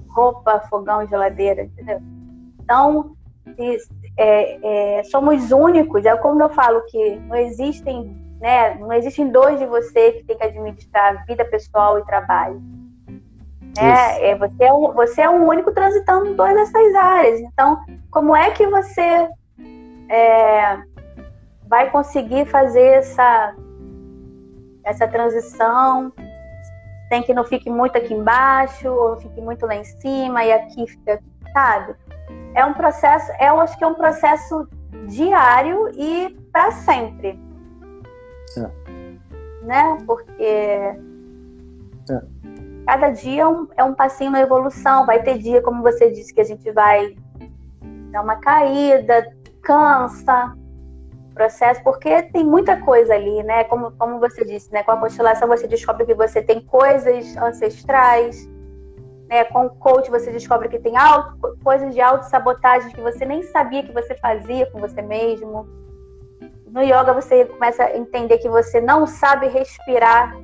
roupa, 0.10 0.64
fogão, 0.70 1.06
geladeira, 1.08 1.64
entendeu? 1.64 2.02
Então, 2.60 3.16
é, 4.18 4.99
é, 4.99 5.03
somos 5.05 5.51
únicos. 5.51 6.05
É 6.05 6.16
como 6.18 6.41
eu 6.41 6.49
falo 6.49 6.82
que 6.86 7.16
não 7.28 7.36
existem 7.36 8.24
né? 8.43 8.76
Não 8.76 8.91
existem 8.91 9.32
dois 9.32 9.57
de 9.57 9.66
você 9.66 10.11
que 10.11 10.26
tem 10.26 10.38
que 10.38 10.43
administrar 10.43 11.26
vida 11.26 11.45
pessoal 11.45 11.97
e 11.97 12.05
trabalho. 12.05 12.61
Né? 13.78 14.32
É, 14.32 14.36
você, 14.36 14.66
é 14.66 14.74
um, 14.74 14.91
você 14.91 15.22
é 15.22 15.30
o 15.30 15.47
único 15.47 15.72
transitando 15.72 16.28
em 16.28 16.36
todas 16.36 16.57
essas 16.57 16.93
áreas. 16.93 17.39
Então, 17.39 17.80
como 18.11 18.36
é 18.36 18.51
que 18.51 18.68
você 18.68 19.30
é, 20.09 20.78
vai 21.70 21.89
conseguir 21.89 22.45
fazer 22.47 22.97
essa, 22.97 23.55
essa 24.84 25.07
transição 25.07 26.11
sem 27.07 27.24
que 27.24 27.34
não 27.34 27.45
fique 27.45 27.70
muito 27.70 27.97
aqui 27.97 28.14
embaixo 28.14 28.89
ou 28.89 29.16
fique 29.22 29.39
muito 29.39 29.66
lá 29.66 29.76
em 29.76 29.86
cima 29.86 30.43
e 30.43 30.51
aqui 30.51 30.86
fica, 30.86 31.22
sabe? 31.53 31.95
É 32.56 32.66
um 32.66 32.74
processo, 32.74 33.32
eu 33.39 33.60
acho 33.60 33.78
que 33.78 33.84
é 33.84 33.88
um 33.88 33.95
processo 33.95 34.68
diário 35.08 35.89
e 35.95 36.38
para 36.51 36.72
sempre. 36.72 37.39
É. 38.58 39.66
Né? 39.66 39.97
Porque 40.06 40.43
é. 40.43 40.97
cada 42.86 43.10
dia 43.10 43.43
é 43.43 43.47
um, 43.47 43.68
é 43.78 43.84
um 43.84 43.93
passinho 43.93 44.32
na 44.32 44.41
evolução. 44.41 45.06
Vai 45.06 45.24
ter 45.24 45.38
dia, 45.38 45.62
como 45.62 45.82
você 45.82 46.12
disse, 46.12 46.34
que 46.34 46.41
a 46.41 46.45
gente 46.45 46.70
vai 46.72 47.16
dar 48.12 48.22
uma 48.22 48.36
caída, 48.36 49.26
cansa 49.62 50.56
processo, 51.34 51.84
porque 51.84 52.22
tem 52.24 52.43
muita 52.43 52.78
coisa 52.78 53.14
ali, 53.14 53.43
né? 53.43 53.64
Como, 53.66 53.91
como 53.93 54.20
você 54.20 54.45
disse, 54.45 54.72
né? 54.72 54.84
Com 54.84 54.91
a 54.91 54.97
constelação 54.97 55.47
você 55.47 55.68
descobre 55.68 56.06
que 56.06 56.14
você 56.14 56.41
tem 56.41 56.62
coisas 56.62 57.36
ancestrais, 57.38 58.47
né? 59.34 59.44
Com 59.46 59.66
o 59.66 59.70
coach 59.72 60.12
você 60.12 60.32
descobre 60.32 60.70
que 60.70 60.78
tem 60.78 60.96
auto, 60.96 61.58
coisas 61.64 61.92
de 61.94 62.00
auto-sabotagem 62.00 62.92
que 62.92 63.02
você 63.02 63.26
nem 63.26 63.42
sabia 63.42 63.82
que 63.82 63.92
você 63.92 64.14
fazia 64.16 64.68
com 64.68 64.80
você 64.80 65.02
mesmo. 65.02 65.68
No 66.68 66.82
yoga 66.82 67.14
você 67.14 67.46
começa 67.46 67.84
a 67.84 67.98
entender 67.98 68.38
que 68.38 68.48
você 68.48 68.80
não 68.80 69.08
sabe 69.08 69.48
respirar. 69.48 70.38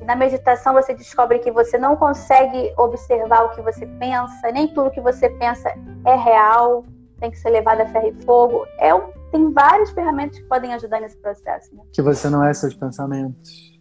E 0.00 0.04
na 0.04 0.16
meditação 0.16 0.74
você 0.74 0.94
descobre 0.94 1.38
que 1.38 1.52
você 1.52 1.78
não 1.78 1.94
consegue 1.94 2.72
observar 2.76 3.44
o 3.44 3.50
que 3.50 3.62
você 3.62 3.86
pensa, 3.86 4.50
nem 4.52 4.66
tudo 4.74 4.90
que 4.90 5.00
você 5.00 5.30
pensa 5.30 5.72
é 6.04 6.16
real, 6.16 6.84
tem 7.20 7.30
que 7.30 7.38
ser 7.38 7.50
levado 7.50 7.82
a 7.82 7.86
ferro 7.86 8.08
e 8.08 8.24
fogo. 8.24 8.66
É 8.78 8.92
um, 8.92 9.12
tem 9.30 9.52
várias 9.52 9.90
ferramentas 9.90 10.38
que 10.38 10.44
podem 10.46 10.74
ajudar 10.74 11.00
nesse 11.00 11.16
processo. 11.18 11.74
Né? 11.74 11.82
Que 11.92 12.02
você 12.02 12.28
não 12.28 12.44
é 12.44 12.52
seus 12.52 12.74
pensamentos. 12.74 13.80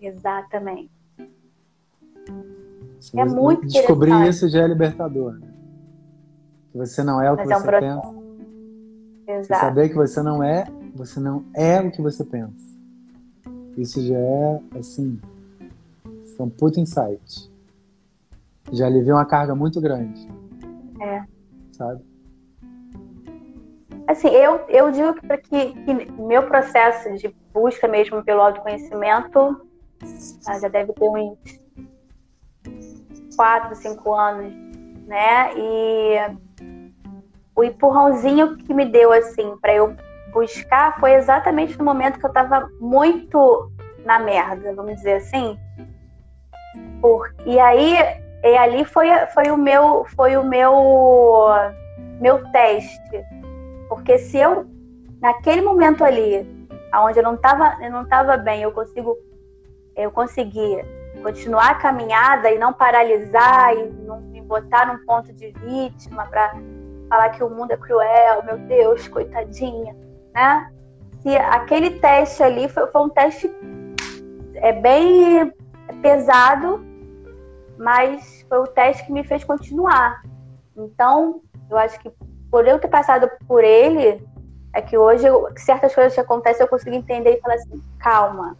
Exatamente. 0.00 1.01
É 3.14 3.24
muito 3.24 3.66
Descobrir 3.66 4.28
isso 4.28 4.48
já 4.48 4.62
é 4.62 4.66
libertador. 4.66 5.32
Né? 5.32 5.48
Que 6.70 6.78
você 6.78 7.02
não 7.02 7.20
é 7.20 7.30
o 7.30 7.36
que 7.36 7.44
Mas 7.44 7.62
você 7.62 7.68
é 7.68 7.76
um 7.76 7.80
pensa. 7.80 8.22
Exato. 9.26 9.60
saber 9.60 9.88
que 9.88 9.94
você 9.94 10.22
não 10.22 10.42
é, 10.42 10.66
você 10.94 11.20
não 11.20 11.44
é 11.54 11.80
o 11.80 11.90
que 11.90 12.02
você 12.02 12.24
pensa. 12.24 12.72
Isso 13.76 14.02
já 14.02 14.18
é, 14.18 14.60
assim, 14.78 15.20
são 16.36 16.48
puta 16.48 16.80
insight. 16.80 17.50
Já 18.72 18.86
alivia 18.86 19.14
uma 19.14 19.24
carga 19.24 19.54
muito 19.54 19.80
grande. 19.80 20.28
É. 21.00 21.24
Sabe? 21.72 22.02
Assim, 24.06 24.28
eu, 24.28 24.60
eu 24.68 24.90
digo 24.90 25.14
que, 25.14 25.38
que, 25.38 25.72
que 25.72 26.12
meu 26.12 26.46
processo 26.46 27.12
de 27.16 27.34
busca 27.52 27.88
mesmo 27.88 28.22
pelo 28.24 28.40
autoconhecimento 28.40 29.60
ah, 30.46 30.58
já 30.58 30.68
deve 30.68 30.92
ter 30.92 31.08
uns 31.08 31.61
4, 33.36 33.74
5 33.74 34.14
anos, 34.14 34.52
né? 35.06 35.52
E 35.56 36.16
o 37.54 37.62
empurrãozinho 37.62 38.56
que 38.56 38.72
me 38.72 38.86
deu 38.86 39.12
assim 39.12 39.56
para 39.58 39.74
eu 39.74 39.94
buscar 40.32 40.98
foi 40.98 41.14
exatamente 41.14 41.78
no 41.78 41.84
momento 41.84 42.18
que 42.18 42.24
eu 42.24 42.28
estava 42.28 42.68
muito 42.80 43.70
na 44.04 44.18
merda, 44.18 44.74
vamos 44.74 44.96
dizer 44.96 45.14
assim. 45.14 45.58
Por, 47.00 47.34
e 47.44 47.58
aí 47.58 47.96
e 48.42 48.56
ali 48.56 48.84
foi, 48.84 49.08
foi 49.34 49.50
o 49.50 49.56
meu 49.56 50.04
foi 50.16 50.36
o 50.36 50.42
meu 50.42 51.48
meu 52.20 52.50
teste. 52.50 53.24
Porque 53.88 54.18
se 54.18 54.38
eu 54.38 54.66
naquele 55.20 55.60
momento 55.60 56.02
ali, 56.02 56.68
aonde 56.90 57.18
eu 57.18 57.22
não 57.22 57.34
estava 57.34 57.76
eu 57.82 57.90
não 57.90 58.06
tava 58.06 58.36
bem, 58.36 58.62
eu 58.62 58.72
consigo 58.72 59.16
eu 59.94 60.10
consegui 60.10 60.82
continuar 61.22 61.70
a 61.70 61.74
caminhada 61.76 62.50
e 62.50 62.58
não 62.58 62.72
paralisar 62.72 63.74
e 63.74 63.86
não 64.04 64.20
me 64.20 64.40
botar 64.42 64.86
num 64.86 65.04
ponto 65.06 65.32
de 65.32 65.52
vítima 65.52 66.26
para 66.26 66.54
falar 67.08 67.30
que 67.30 67.42
o 67.42 67.50
mundo 67.50 67.72
é 67.72 67.76
cruel, 67.76 68.42
meu 68.44 68.58
Deus, 68.58 69.06
coitadinha, 69.08 69.96
né? 70.34 70.70
Se 71.20 71.36
aquele 71.36 72.00
teste 72.00 72.42
ali 72.42 72.68
foi, 72.68 72.86
foi 72.88 73.00
um 73.00 73.08
teste 73.08 73.50
é 74.56 74.72
bem 74.72 75.52
pesado, 76.00 76.84
mas 77.78 78.44
foi 78.48 78.58
o 78.58 78.66
teste 78.66 79.04
que 79.06 79.12
me 79.12 79.24
fez 79.24 79.44
continuar. 79.44 80.22
Então, 80.76 81.40
eu 81.70 81.76
acho 81.76 81.98
que 82.00 82.10
por 82.50 82.66
eu 82.66 82.78
ter 82.78 82.88
passado 82.88 83.30
por 83.46 83.64
ele, 83.64 84.22
é 84.74 84.80
que 84.80 84.96
hoje 84.96 85.26
eu, 85.26 85.48
certas 85.56 85.94
coisas 85.94 86.14
que 86.14 86.20
acontecem 86.20 86.62
eu 86.62 86.68
consigo 86.68 86.94
entender 86.94 87.36
e 87.36 87.40
falar 87.40 87.54
assim, 87.54 87.82
calma, 87.98 88.56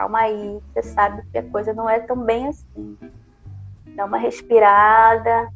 calma 0.00 0.20
aí, 0.20 0.58
você 0.72 0.82
sabe 0.82 1.22
que 1.30 1.36
a 1.36 1.42
coisa 1.50 1.74
não 1.74 1.88
é 1.88 2.00
tão 2.00 2.16
bem 2.16 2.48
assim. 2.48 2.96
Dá 3.94 4.06
uma 4.06 4.16
respirada, 4.16 5.50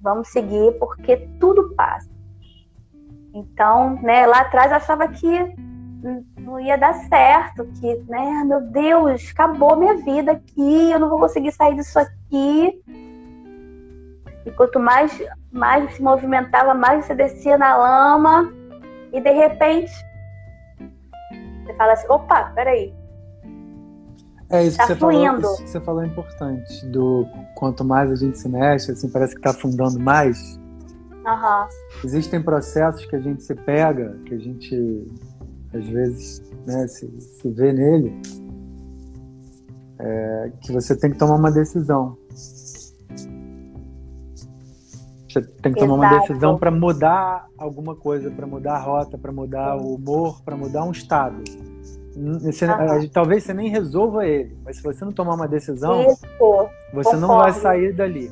vamos 0.00 0.28
seguir, 0.28 0.78
porque 0.78 1.28
tudo 1.40 1.74
passa. 1.74 2.08
Então, 3.34 4.00
né, 4.00 4.26
lá 4.26 4.42
atrás 4.42 4.70
eu 4.70 4.76
achava 4.76 5.08
que 5.08 5.56
não 6.38 6.60
ia 6.60 6.78
dar 6.78 6.94
certo, 7.08 7.64
que, 7.80 7.96
né, 8.08 8.44
meu 8.44 8.60
Deus, 8.60 9.28
acabou 9.32 9.76
minha 9.76 9.96
vida 9.96 10.30
aqui, 10.30 10.92
eu 10.92 11.00
não 11.00 11.08
vou 11.08 11.18
conseguir 11.18 11.50
sair 11.50 11.74
disso 11.74 11.98
aqui. 11.98 12.80
E 14.46 14.52
quanto 14.52 14.78
mais, 14.78 15.20
mais 15.50 15.92
se 15.94 16.02
movimentava, 16.02 16.74
mais 16.74 17.06
você 17.06 17.14
descia 17.14 17.58
na 17.58 17.76
lama, 17.76 18.52
e 19.12 19.20
de 19.20 19.32
repente 19.32 19.92
você 21.64 21.74
fala 21.74 21.94
assim, 21.94 22.06
opa, 22.08 22.52
peraí. 22.54 22.94
É 24.50 24.64
isso, 24.64 24.76
tá 24.76 24.86
que, 24.86 24.92
você 24.92 24.98
falou, 24.98 25.38
isso 25.38 25.62
que 25.62 25.70
você 25.70 25.80
falou 25.80 26.02
é 26.02 26.06
importante. 26.06 26.86
Do 26.86 27.26
quanto 27.54 27.84
mais 27.84 28.10
a 28.10 28.14
gente 28.14 28.38
se 28.38 28.48
mexe, 28.48 28.92
assim, 28.92 29.08
parece 29.08 29.34
que 29.34 29.40
está 29.40 29.50
afundando 29.50 29.98
mais. 29.98 30.58
Uhum. 31.26 31.66
Existem 32.04 32.42
processos 32.42 33.06
que 33.06 33.16
a 33.16 33.20
gente 33.20 33.42
se 33.42 33.54
pega, 33.54 34.18
que 34.26 34.34
a 34.34 34.38
gente 34.38 35.10
às 35.72 35.86
vezes 35.88 36.42
né, 36.66 36.86
se, 36.86 37.10
se 37.18 37.50
vê 37.50 37.72
nele, 37.72 38.14
é, 39.98 40.52
que 40.60 40.72
você 40.72 40.94
tem 40.96 41.10
que 41.10 41.18
tomar 41.18 41.36
uma 41.36 41.50
decisão. 41.50 42.16
Você 45.28 45.42
tem 45.42 45.72
que 45.72 45.80
tomar 45.80 45.96
Exato. 45.96 46.14
uma 46.14 46.20
decisão 46.20 46.58
para 46.58 46.70
mudar 46.70 47.48
alguma 47.58 47.96
coisa, 47.96 48.30
para 48.30 48.46
mudar 48.46 48.74
a 48.74 48.78
rota, 48.78 49.18
para 49.18 49.32
mudar 49.32 49.76
o 49.76 49.94
humor, 49.94 50.42
para 50.44 50.56
mudar 50.56 50.84
um 50.84 50.92
estado. 50.92 51.42
Você, 52.42 52.66
uhum. 52.66 53.08
Talvez 53.12 53.42
você 53.42 53.52
nem 53.52 53.68
resolva 53.68 54.26
ele, 54.26 54.56
mas 54.64 54.76
se 54.76 54.82
você 54.82 55.04
não 55.04 55.12
tomar 55.12 55.34
uma 55.34 55.48
decisão, 55.48 56.02
Isso. 56.02 56.20
você 56.92 57.10
Concordo. 57.10 57.20
não 57.20 57.38
vai 57.38 57.52
sair 57.52 57.92
dali. 57.92 58.30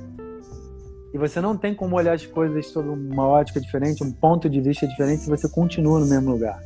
E 1.12 1.18
você 1.18 1.40
não 1.40 1.56
tem 1.56 1.74
como 1.74 1.96
olhar 1.96 2.14
as 2.14 2.24
coisas 2.24 2.66
sob 2.68 2.88
uma 2.88 3.26
ótica 3.26 3.60
diferente, 3.60 4.02
um 4.02 4.12
ponto 4.12 4.48
de 4.48 4.60
vista 4.60 4.86
diferente, 4.86 5.22
se 5.22 5.30
você 5.30 5.48
continua 5.48 5.98
no 6.00 6.06
mesmo 6.06 6.30
lugar. 6.30 6.62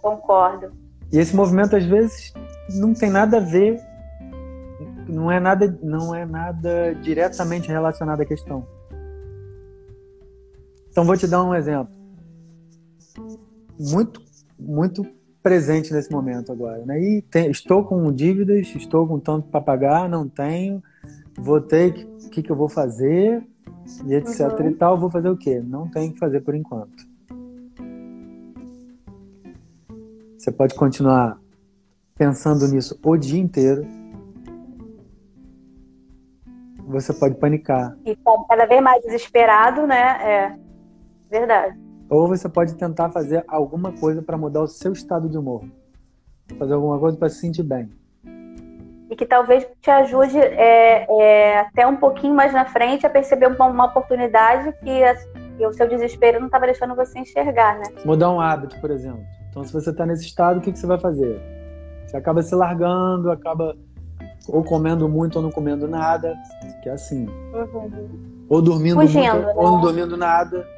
Concordo. 0.00 0.72
E 1.12 1.18
esse 1.18 1.36
movimento 1.36 1.76
às 1.76 1.84
vezes 1.84 2.32
não 2.74 2.92
tem 2.94 3.10
nada 3.10 3.36
a 3.36 3.40
ver, 3.40 3.78
não 5.06 5.30
é 5.30 5.38
nada, 5.38 5.78
não 5.82 6.14
é 6.14 6.26
nada 6.26 6.94
diretamente 6.94 7.68
relacionado 7.68 8.20
à 8.20 8.24
questão. 8.24 8.66
Então 10.90 11.04
vou 11.04 11.16
te 11.16 11.28
dar 11.28 11.44
um 11.44 11.54
exemplo 11.54 11.98
muito, 13.78 14.20
muito 14.58 15.06
presente 15.48 15.94
nesse 15.94 16.12
momento 16.12 16.52
agora. 16.52 16.84
Né? 16.84 17.00
E 17.00 17.22
tem, 17.22 17.50
estou 17.50 17.82
com 17.82 18.12
dívidas, 18.12 18.74
estou 18.76 19.08
com 19.08 19.18
tanto 19.18 19.48
para 19.48 19.62
pagar, 19.62 20.06
não 20.06 20.28
tenho, 20.28 20.82
vou 21.38 21.58
ter 21.58 22.06
o 22.26 22.28
que, 22.28 22.42
que 22.42 22.52
eu 22.52 22.56
vou 22.56 22.68
fazer 22.68 23.42
e 24.04 24.14
etc 24.14 24.40
uhum. 24.40 24.68
e 24.68 24.74
tal. 24.74 24.98
Vou 24.98 25.10
fazer 25.10 25.30
o 25.30 25.36
quê? 25.38 25.62
Não 25.64 25.88
tenho 25.88 26.12
que 26.12 26.18
fazer 26.18 26.42
por 26.42 26.54
enquanto. 26.54 27.08
Você 30.36 30.52
pode 30.52 30.74
continuar 30.74 31.38
pensando 32.14 32.68
nisso 32.68 33.00
o 33.02 33.16
dia 33.16 33.40
inteiro. 33.40 33.86
Você 36.88 37.14
pode 37.14 37.36
panicar. 37.36 37.96
E 38.04 38.16
cada 38.48 38.66
vez 38.66 38.82
mais 38.82 39.02
desesperado, 39.02 39.86
né? 39.86 40.18
É 40.22 40.58
verdade. 41.30 41.87
Ou 42.10 42.26
você 42.26 42.48
pode 42.48 42.74
tentar 42.74 43.10
fazer 43.10 43.44
alguma 43.46 43.92
coisa 43.92 44.22
para 44.22 44.36
mudar 44.36 44.62
o 44.62 44.66
seu 44.66 44.92
estado 44.92 45.28
de 45.28 45.36
humor. 45.36 45.62
Fazer 46.58 46.72
alguma 46.72 46.98
coisa 46.98 47.18
para 47.18 47.28
se 47.28 47.40
sentir 47.40 47.62
bem. 47.62 47.90
E 49.10 49.16
que 49.16 49.26
talvez 49.26 49.66
te 49.80 49.90
ajude 49.90 50.38
é, 50.38 51.06
é, 51.08 51.60
até 51.60 51.86
um 51.86 51.96
pouquinho 51.96 52.34
mais 52.34 52.52
na 52.52 52.64
frente 52.64 53.06
a 53.06 53.10
perceber 53.10 53.46
uma, 53.46 53.66
uma 53.66 53.86
oportunidade 53.86 54.72
que, 54.82 55.04
a, 55.04 55.14
que, 55.56 55.66
o 55.66 55.72
seu 55.72 55.88
desespero 55.88 56.38
não 56.38 56.46
estava 56.46 56.66
deixando 56.66 56.94
você 56.94 57.18
enxergar, 57.18 57.78
né? 57.78 57.84
Mudar 58.04 58.30
um 58.30 58.40
hábito, 58.40 58.78
por 58.80 58.90
exemplo. 58.90 59.22
Então, 59.50 59.64
se 59.64 59.72
você 59.72 59.90
está 59.90 60.04
nesse 60.06 60.24
estado, 60.24 60.58
o 60.58 60.60
que, 60.60 60.72
que 60.72 60.78
você 60.78 60.86
vai 60.86 60.98
fazer? 60.98 61.40
Você 62.06 62.16
acaba 62.16 62.42
se 62.42 62.54
largando, 62.54 63.30
acaba 63.30 63.76
ou 64.48 64.64
comendo 64.64 65.08
muito 65.08 65.36
ou 65.36 65.42
não 65.42 65.50
comendo 65.50 65.86
nada, 65.86 66.34
que 66.82 66.88
é 66.88 66.92
assim. 66.92 67.26
Uhum. 67.26 68.46
Ou 68.48 68.62
dormindo 68.62 69.00
Fugindo, 69.00 69.34
muito 69.34 69.46
né? 69.46 69.52
ou 69.56 69.72
não 69.72 69.80
dormindo 69.80 70.16
nada 70.16 70.77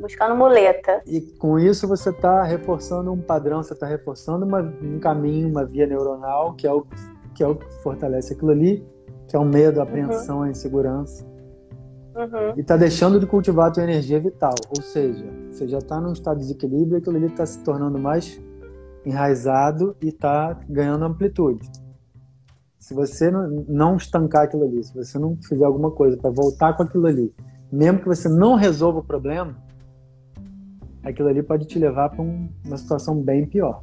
buscando 0.00 0.34
muleta. 0.34 1.02
E 1.06 1.20
com 1.20 1.58
isso 1.58 1.86
você 1.86 2.10
está 2.10 2.42
reforçando 2.42 3.12
um 3.12 3.20
padrão, 3.20 3.62
você 3.62 3.74
está 3.74 3.86
reforçando 3.86 4.44
uma, 4.44 4.60
um 4.60 4.98
caminho, 4.98 5.48
uma 5.48 5.64
via 5.64 5.86
neuronal, 5.86 6.54
que 6.54 6.66
é, 6.66 6.72
o, 6.72 6.84
que 7.34 7.42
é 7.42 7.46
o 7.46 7.54
que 7.54 7.66
fortalece 7.82 8.32
aquilo 8.32 8.50
ali, 8.50 8.86
que 9.28 9.36
é 9.36 9.38
o 9.38 9.44
medo, 9.44 9.80
a 9.80 9.84
apreensão, 9.84 10.38
uhum. 10.38 10.42
a 10.44 10.50
insegurança. 10.50 11.24
Uhum. 12.16 12.54
E 12.56 12.60
está 12.60 12.76
deixando 12.76 13.20
de 13.20 13.26
cultivar 13.26 13.68
a 13.68 13.70
tua 13.70 13.84
energia 13.84 14.18
vital. 14.18 14.54
Ou 14.68 14.82
seja, 14.82 15.24
você 15.50 15.68
já 15.68 15.78
está 15.78 16.00
num 16.00 16.12
estado 16.12 16.38
de 16.38 16.42
desequilíbrio 16.42 16.96
e 16.96 16.98
aquilo 16.98 17.16
ali 17.16 17.26
está 17.26 17.46
se 17.46 17.62
tornando 17.62 17.98
mais 17.98 18.40
enraizado 19.04 19.96
e 20.02 20.08
está 20.08 20.58
ganhando 20.68 21.04
amplitude. 21.04 21.70
Se 22.78 22.94
você 22.94 23.30
não, 23.30 23.64
não 23.68 23.96
estancar 23.96 24.44
aquilo 24.44 24.64
ali, 24.64 24.82
se 24.82 24.94
você 24.94 25.18
não 25.18 25.36
fizer 25.36 25.64
alguma 25.64 25.90
coisa 25.90 26.16
para 26.16 26.30
voltar 26.30 26.74
com 26.74 26.82
aquilo 26.82 27.06
ali, 27.06 27.32
mesmo 27.70 28.00
que 28.00 28.08
você 28.08 28.28
não 28.28 28.54
resolva 28.56 28.98
o 28.98 29.04
problema, 29.04 29.56
aquilo 31.02 31.28
ali 31.28 31.42
pode 31.42 31.66
te 31.66 31.78
levar 31.78 32.10
para 32.10 32.22
um, 32.22 32.48
uma 32.64 32.76
situação 32.76 33.20
bem 33.20 33.46
pior. 33.46 33.82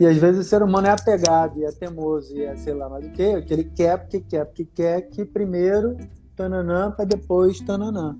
E 0.00 0.06
às 0.06 0.16
vezes 0.16 0.46
o 0.46 0.48
ser 0.48 0.62
humano 0.62 0.86
é 0.86 0.90
apegado, 0.90 1.58
e 1.58 1.64
é 1.64 1.72
teimoso, 1.72 2.36
e 2.36 2.44
é 2.44 2.54
sei 2.56 2.72
lá 2.72 2.88
mais 2.88 3.04
o 3.06 3.10
que, 3.10 3.42
que 3.42 3.52
ele 3.52 3.64
quer 3.64 3.98
porque 3.98 4.20
quer, 4.20 4.44
porque 4.44 4.64
quer 4.64 5.02
que 5.02 5.24
primeiro 5.24 5.96
tananã 6.36 6.92
para 6.92 7.04
depois 7.04 7.60
tananã. 7.60 8.16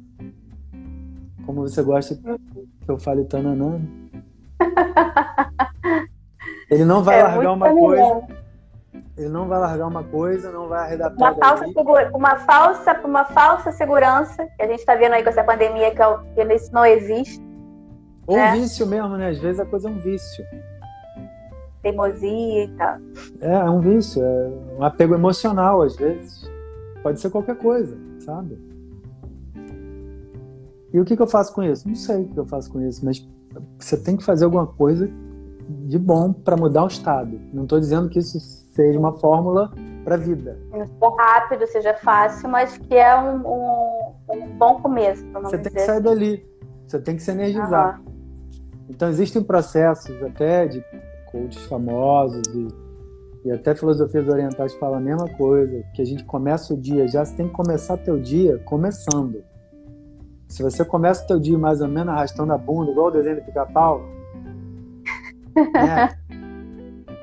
Como 1.47 1.62
você 1.62 1.83
gosta 1.83 2.16
que 2.16 2.91
eu 2.91 2.99
fale 2.99 3.24
tananã. 3.24 3.79
Né? 3.79 4.20
Ele 6.70 6.85
não 6.85 7.03
vai 7.03 7.20
é 7.20 7.22
largar 7.22 7.53
uma 7.53 7.72
coisa 7.72 8.26
ele 9.19 9.29
não 9.29 9.49
vai 9.49 9.59
largar 9.59 9.89
uma 9.89 10.05
coisa, 10.05 10.53
não 10.53 10.69
vai 10.69 10.81
arredar 10.81 11.12
uma 11.12 11.35
falsa, 11.35 11.66
segura, 11.66 12.11
uma 12.14 12.37
falsa 12.37 13.01
Uma 13.05 13.25
falsa 13.25 13.73
segurança, 13.73 14.47
que 14.57 14.62
a 14.62 14.66
gente 14.69 14.79
está 14.79 14.95
vendo 14.95 15.14
aí 15.14 15.25
com 15.25 15.29
essa 15.29 15.43
pandemia, 15.43 15.91
que, 15.91 16.01
é 16.01 16.47
que 16.47 16.55
isso 16.55 16.73
não 16.73 16.87
existe. 16.87 17.43
Ou 18.29 18.37
né? 18.37 18.53
um 18.53 18.61
vício 18.61 18.87
mesmo, 18.87 19.16
né? 19.16 19.31
Às 19.31 19.39
vezes 19.39 19.59
a 19.59 19.66
coisa 19.66 19.89
é 19.89 19.91
um 19.93 19.99
vício. 19.99 20.45
Teimosia 21.83 22.64
e 22.64 22.69
tal. 22.77 22.97
É, 23.41 23.55
é 23.55 23.71
um 23.71 23.81
vício, 23.81 24.23
é 24.23 24.51
um 24.79 24.85
apego 24.85 25.14
emocional, 25.14 25.83
às 25.83 25.97
vezes. 25.97 26.49
Pode 27.03 27.21
ser 27.21 27.31
qualquer 27.31 27.57
coisa, 27.57 27.97
sabe? 28.21 28.57
E 30.93 31.01
o 31.01 31.05
que, 31.05 31.16
que 31.16 31.23
eu 31.23 31.27
faço 31.27 31.53
com 31.53 31.62
isso? 31.62 31.89
Não 31.89 31.95
sei 31.97 32.23
o 32.23 32.29
que 32.29 32.39
eu 32.39 32.47
faço 32.47 32.71
com 32.71 32.81
isso, 32.81 33.05
mas 33.05 33.27
você 33.79 33.97
tem 33.97 34.16
que 34.16 34.25
fazer 34.25 34.45
alguma 34.45 34.66
coisa 34.66 35.11
de 35.69 35.99
bom 35.99 36.33
para 36.33 36.57
mudar 36.57 36.85
o 36.85 36.89
estado. 36.89 37.41
Não 37.53 37.64
estou 37.64 37.81
dizendo 37.81 38.09
que 38.09 38.19
isso 38.19 38.68
seja 38.79 38.97
uma 38.97 39.12
fórmula 39.14 39.72
para 40.05 40.14
a 40.14 40.18
vida. 40.18 40.57
Seja 40.70 40.89
rápido, 41.18 41.66
seja 41.66 41.95
fácil, 41.95 42.49
mas 42.49 42.79
que 42.79 42.95
é 42.95 43.18
um, 43.20 43.45
um, 43.45 44.14
um 44.31 44.47
bom 44.57 44.81
começo. 44.81 45.26
Você 45.33 45.59
tem 45.59 45.72
que 45.72 45.81
sair 45.81 45.97
assim. 45.97 46.03
dali. 46.03 46.47
Você 46.87 47.01
tem 47.01 47.16
que 47.16 47.22
se 47.22 47.31
energizar. 47.33 48.01
Uhum. 48.01 48.14
Então 48.89 49.09
existem 49.09 49.43
processos 49.43 50.22
até 50.22 50.66
de 50.66 50.83
coaches 51.31 51.64
famosos 51.64 52.43
e, 52.55 52.68
e 53.49 53.51
até 53.51 53.74
filosofias 53.74 54.29
orientais 54.29 54.72
falam 54.74 54.99
a 54.99 55.01
mesma 55.01 55.29
coisa, 55.37 55.83
que 55.93 56.01
a 56.01 56.07
gente 56.07 56.24
começa 56.24 56.72
o 56.72 56.76
dia, 56.76 57.09
já 57.09 57.24
você 57.24 57.35
tem 57.35 57.49
que 57.49 57.55
começar 57.55 57.97
teu 57.97 58.16
dia 58.18 58.59
começando. 58.64 59.43
Se 60.47 60.62
você 60.62 60.85
começa 60.85 61.24
o 61.24 61.26
teu 61.26 61.41
dia 61.41 61.59
mais 61.59 61.81
ou 61.81 61.89
menos 61.89 62.14
arrastando 62.14 62.53
a 62.53 62.59
bunda, 62.59 62.93
igual 62.93 63.09
o 63.09 63.11
desenho 63.11 63.37
do 63.37 63.43
pica-pau, 63.43 64.01
né? 65.74 66.16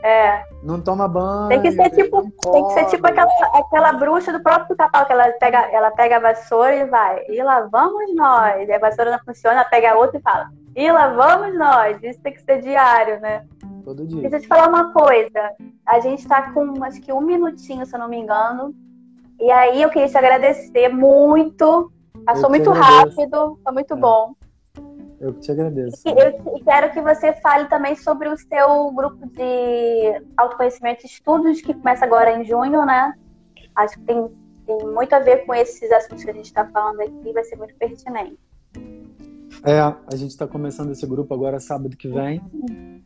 É. 0.06 0.44
Não 0.62 0.80
toma 0.80 1.08
banho. 1.08 1.50
Tem 1.50 1.64
que 1.64 1.72
ser 1.72 1.90
tipo, 1.90 2.22
tem 2.52 2.68
que 2.68 2.74
ser 2.74 2.86
tipo 2.86 3.08
aquela, 3.08 3.28
aquela 3.56 3.94
bruxa 3.94 4.32
do 4.32 4.40
próprio 4.40 4.68
pica-pau, 4.68 5.04
que 5.04 5.12
ela 5.12 5.32
pega, 5.40 5.58
ela 5.72 5.90
pega 5.90 6.18
a 6.18 6.20
vassoura 6.20 6.76
e 6.76 6.86
vai. 6.86 7.26
E 7.28 7.42
lá 7.42 7.62
vamos 7.62 8.16
nós. 8.16 8.70
E 8.70 8.72
a 8.72 8.78
vassoura 8.78 9.10
não 9.10 9.20
funciona, 9.26 9.62
ela 9.62 9.66
pega 9.66 9.94
a 9.94 9.96
outra 9.96 10.20
e 10.20 10.22
fala. 10.22 10.52
E 10.76 10.92
lá 10.92 11.08
vamos 11.08 11.58
nós. 11.58 11.98
Isso 12.04 12.22
tem 12.22 12.34
que 12.34 12.42
ser 12.44 12.62
diário, 12.62 13.20
né? 13.20 13.48
Todo 13.84 14.06
dia. 14.06 14.22
Deixa 14.22 14.36
eu 14.36 14.42
te 14.42 14.48
falar 14.48 14.68
uma 14.68 14.94
coisa. 14.94 15.52
A 15.84 16.00
gente 16.00 16.28
tá 16.28 16.52
com 16.52 16.84
acho 16.84 17.02
que 17.02 17.12
um 17.12 17.22
minutinho, 17.22 17.84
se 17.84 17.96
eu 17.96 18.00
não 18.00 18.08
me 18.08 18.18
engano. 18.18 18.76
E 19.40 19.50
aí 19.50 19.82
eu 19.82 19.90
queria 19.90 20.08
te 20.08 20.18
agradecer 20.20 20.88
muito. 20.88 21.92
Passou 22.28 22.48
muito 22.48 22.70
rápido, 22.70 23.58
foi 23.64 23.74
muito 23.74 23.96
é. 23.96 23.98
bom. 23.98 24.36
Eu 25.20 25.34
que 25.34 25.40
te 25.42 25.52
agradeço. 25.52 26.02
Eu 26.06 26.64
quero 26.64 26.92
que 26.92 27.02
você 27.02 27.34
fale 27.34 27.68
também 27.68 27.96
sobre 27.96 28.28
o 28.28 28.38
seu 28.38 28.92
grupo 28.92 29.26
de 29.28 30.22
autoconhecimento 30.36 31.04
e 31.04 31.08
estudos, 31.08 31.62
que 31.62 31.74
começa 31.74 32.06
agora 32.06 32.32
em 32.32 32.46
junho, 32.46 32.86
né? 32.86 33.14
Acho 33.76 33.98
que 34.00 34.06
tem, 34.06 34.28
tem 34.66 34.78
muito 34.88 35.14
a 35.14 35.20
ver 35.20 35.46
com 35.46 35.54
esses 35.54 35.92
assuntos 35.92 36.24
que 36.24 36.30
a 36.30 36.34
gente 36.34 36.46
está 36.46 36.66
falando 36.66 37.02
aqui, 37.02 37.34
vai 37.34 37.44
ser 37.44 37.56
muito 37.56 37.76
pertinente. 37.76 38.38
É, 39.64 39.80
a 39.80 40.16
gente 40.16 40.32
está 40.32 40.46
começando 40.46 40.92
esse 40.92 41.06
grupo 41.08 41.34
agora 41.34 41.60
sábado 41.60 41.96
que 41.96 42.08
vem. 42.08 42.42
Uhum. 42.54 43.02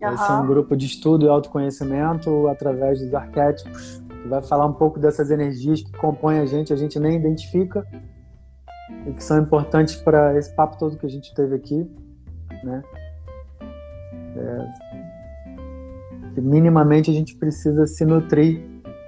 Vai 0.00 0.16
ser 0.16 0.32
um 0.32 0.46
grupo 0.46 0.74
de 0.74 0.86
estudo 0.86 1.26
e 1.26 1.28
autoconhecimento 1.28 2.48
através 2.48 3.00
dos 3.00 3.14
arquétipos. 3.14 4.02
Que 4.22 4.28
vai 4.28 4.40
falar 4.42 4.66
um 4.66 4.72
pouco 4.72 4.98
dessas 4.98 5.30
energias 5.30 5.82
que 5.82 5.92
compõem 5.92 6.40
a 6.40 6.46
gente, 6.46 6.72
a 6.72 6.76
gente 6.76 6.98
nem 6.98 7.16
identifica 7.16 7.86
e 9.06 9.12
que 9.12 9.22
são 9.22 9.40
importantes 9.40 9.96
para 9.96 10.36
esse 10.36 10.54
papo 10.54 10.78
todo 10.78 10.96
que 10.96 11.06
a 11.06 11.10
gente 11.10 11.34
teve 11.34 11.54
aqui, 11.54 11.90
né? 12.62 12.82
É, 14.36 14.90
que 16.34 16.40
minimamente 16.40 17.10
a 17.10 17.14
gente 17.14 17.36
precisa 17.36 17.86
se 17.86 18.04
nutrir 18.04 18.62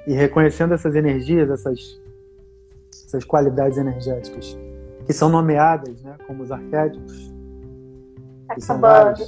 e 0.07 0.13
reconhecendo 0.13 0.75
essas 0.75 0.95
energias, 0.95 1.49
essas, 1.51 2.01
essas 3.07 3.25
qualidades 3.25 3.79
energéticas 3.79 4.59
que 5.05 5.13
são 5.13 5.29
nomeadas, 5.29 6.03
né, 6.03 6.17
como 6.27 6.43
os 6.43 6.53
arquétipos. 6.53 7.33
Tá 8.49 8.55
acabando. 8.55 9.23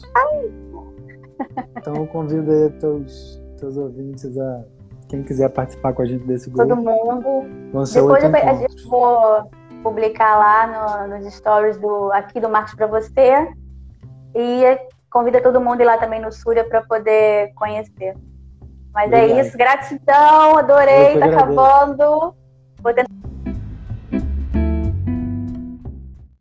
Então 1.77 1.95
eu 1.97 2.07
convido 2.07 2.51
aí 2.51 2.71
teus, 2.71 3.43
teus 3.59 3.77
ouvintes 3.77 4.37
a 4.39 4.65
quem 5.09 5.23
quiser 5.23 5.51
participar 5.51 5.93
com 5.93 6.03
a 6.03 6.07
gente 6.07 6.25
desse 6.27 6.49
grupo. 6.49 6.69
Todo 6.69 6.77
mundo. 6.77 7.45
Depois 7.93 8.25
a 8.25 8.55
gente 8.55 8.87
vou 8.87 9.51
publicar 9.85 10.39
lá 10.39 11.07
no, 11.07 11.19
nos 11.19 11.35
stories 11.35 11.77
do 11.77 12.11
aqui 12.13 12.41
do 12.41 12.49
Marcos 12.49 12.75
para 12.75 12.87
você 12.87 13.47
e 14.35 14.79
convida 15.11 15.43
todo 15.43 15.61
mundo 15.61 15.83
ir 15.83 15.85
lá 15.85 15.99
também 15.99 16.21
no 16.21 16.33
Súria 16.33 16.65
para 16.65 16.81
poder 16.81 17.53
conhecer. 17.55 18.17
Mas 18.93 19.13
é 19.13 19.17
Obrigado. 19.17 19.39
é 19.39 19.41
isso, 19.43 19.59
gratidão, 19.59 20.57
adorei, 20.57 21.19
tá 21.19 21.27
acabando. 21.27 22.35
Vou 22.81 22.95
tentar 22.95 23.14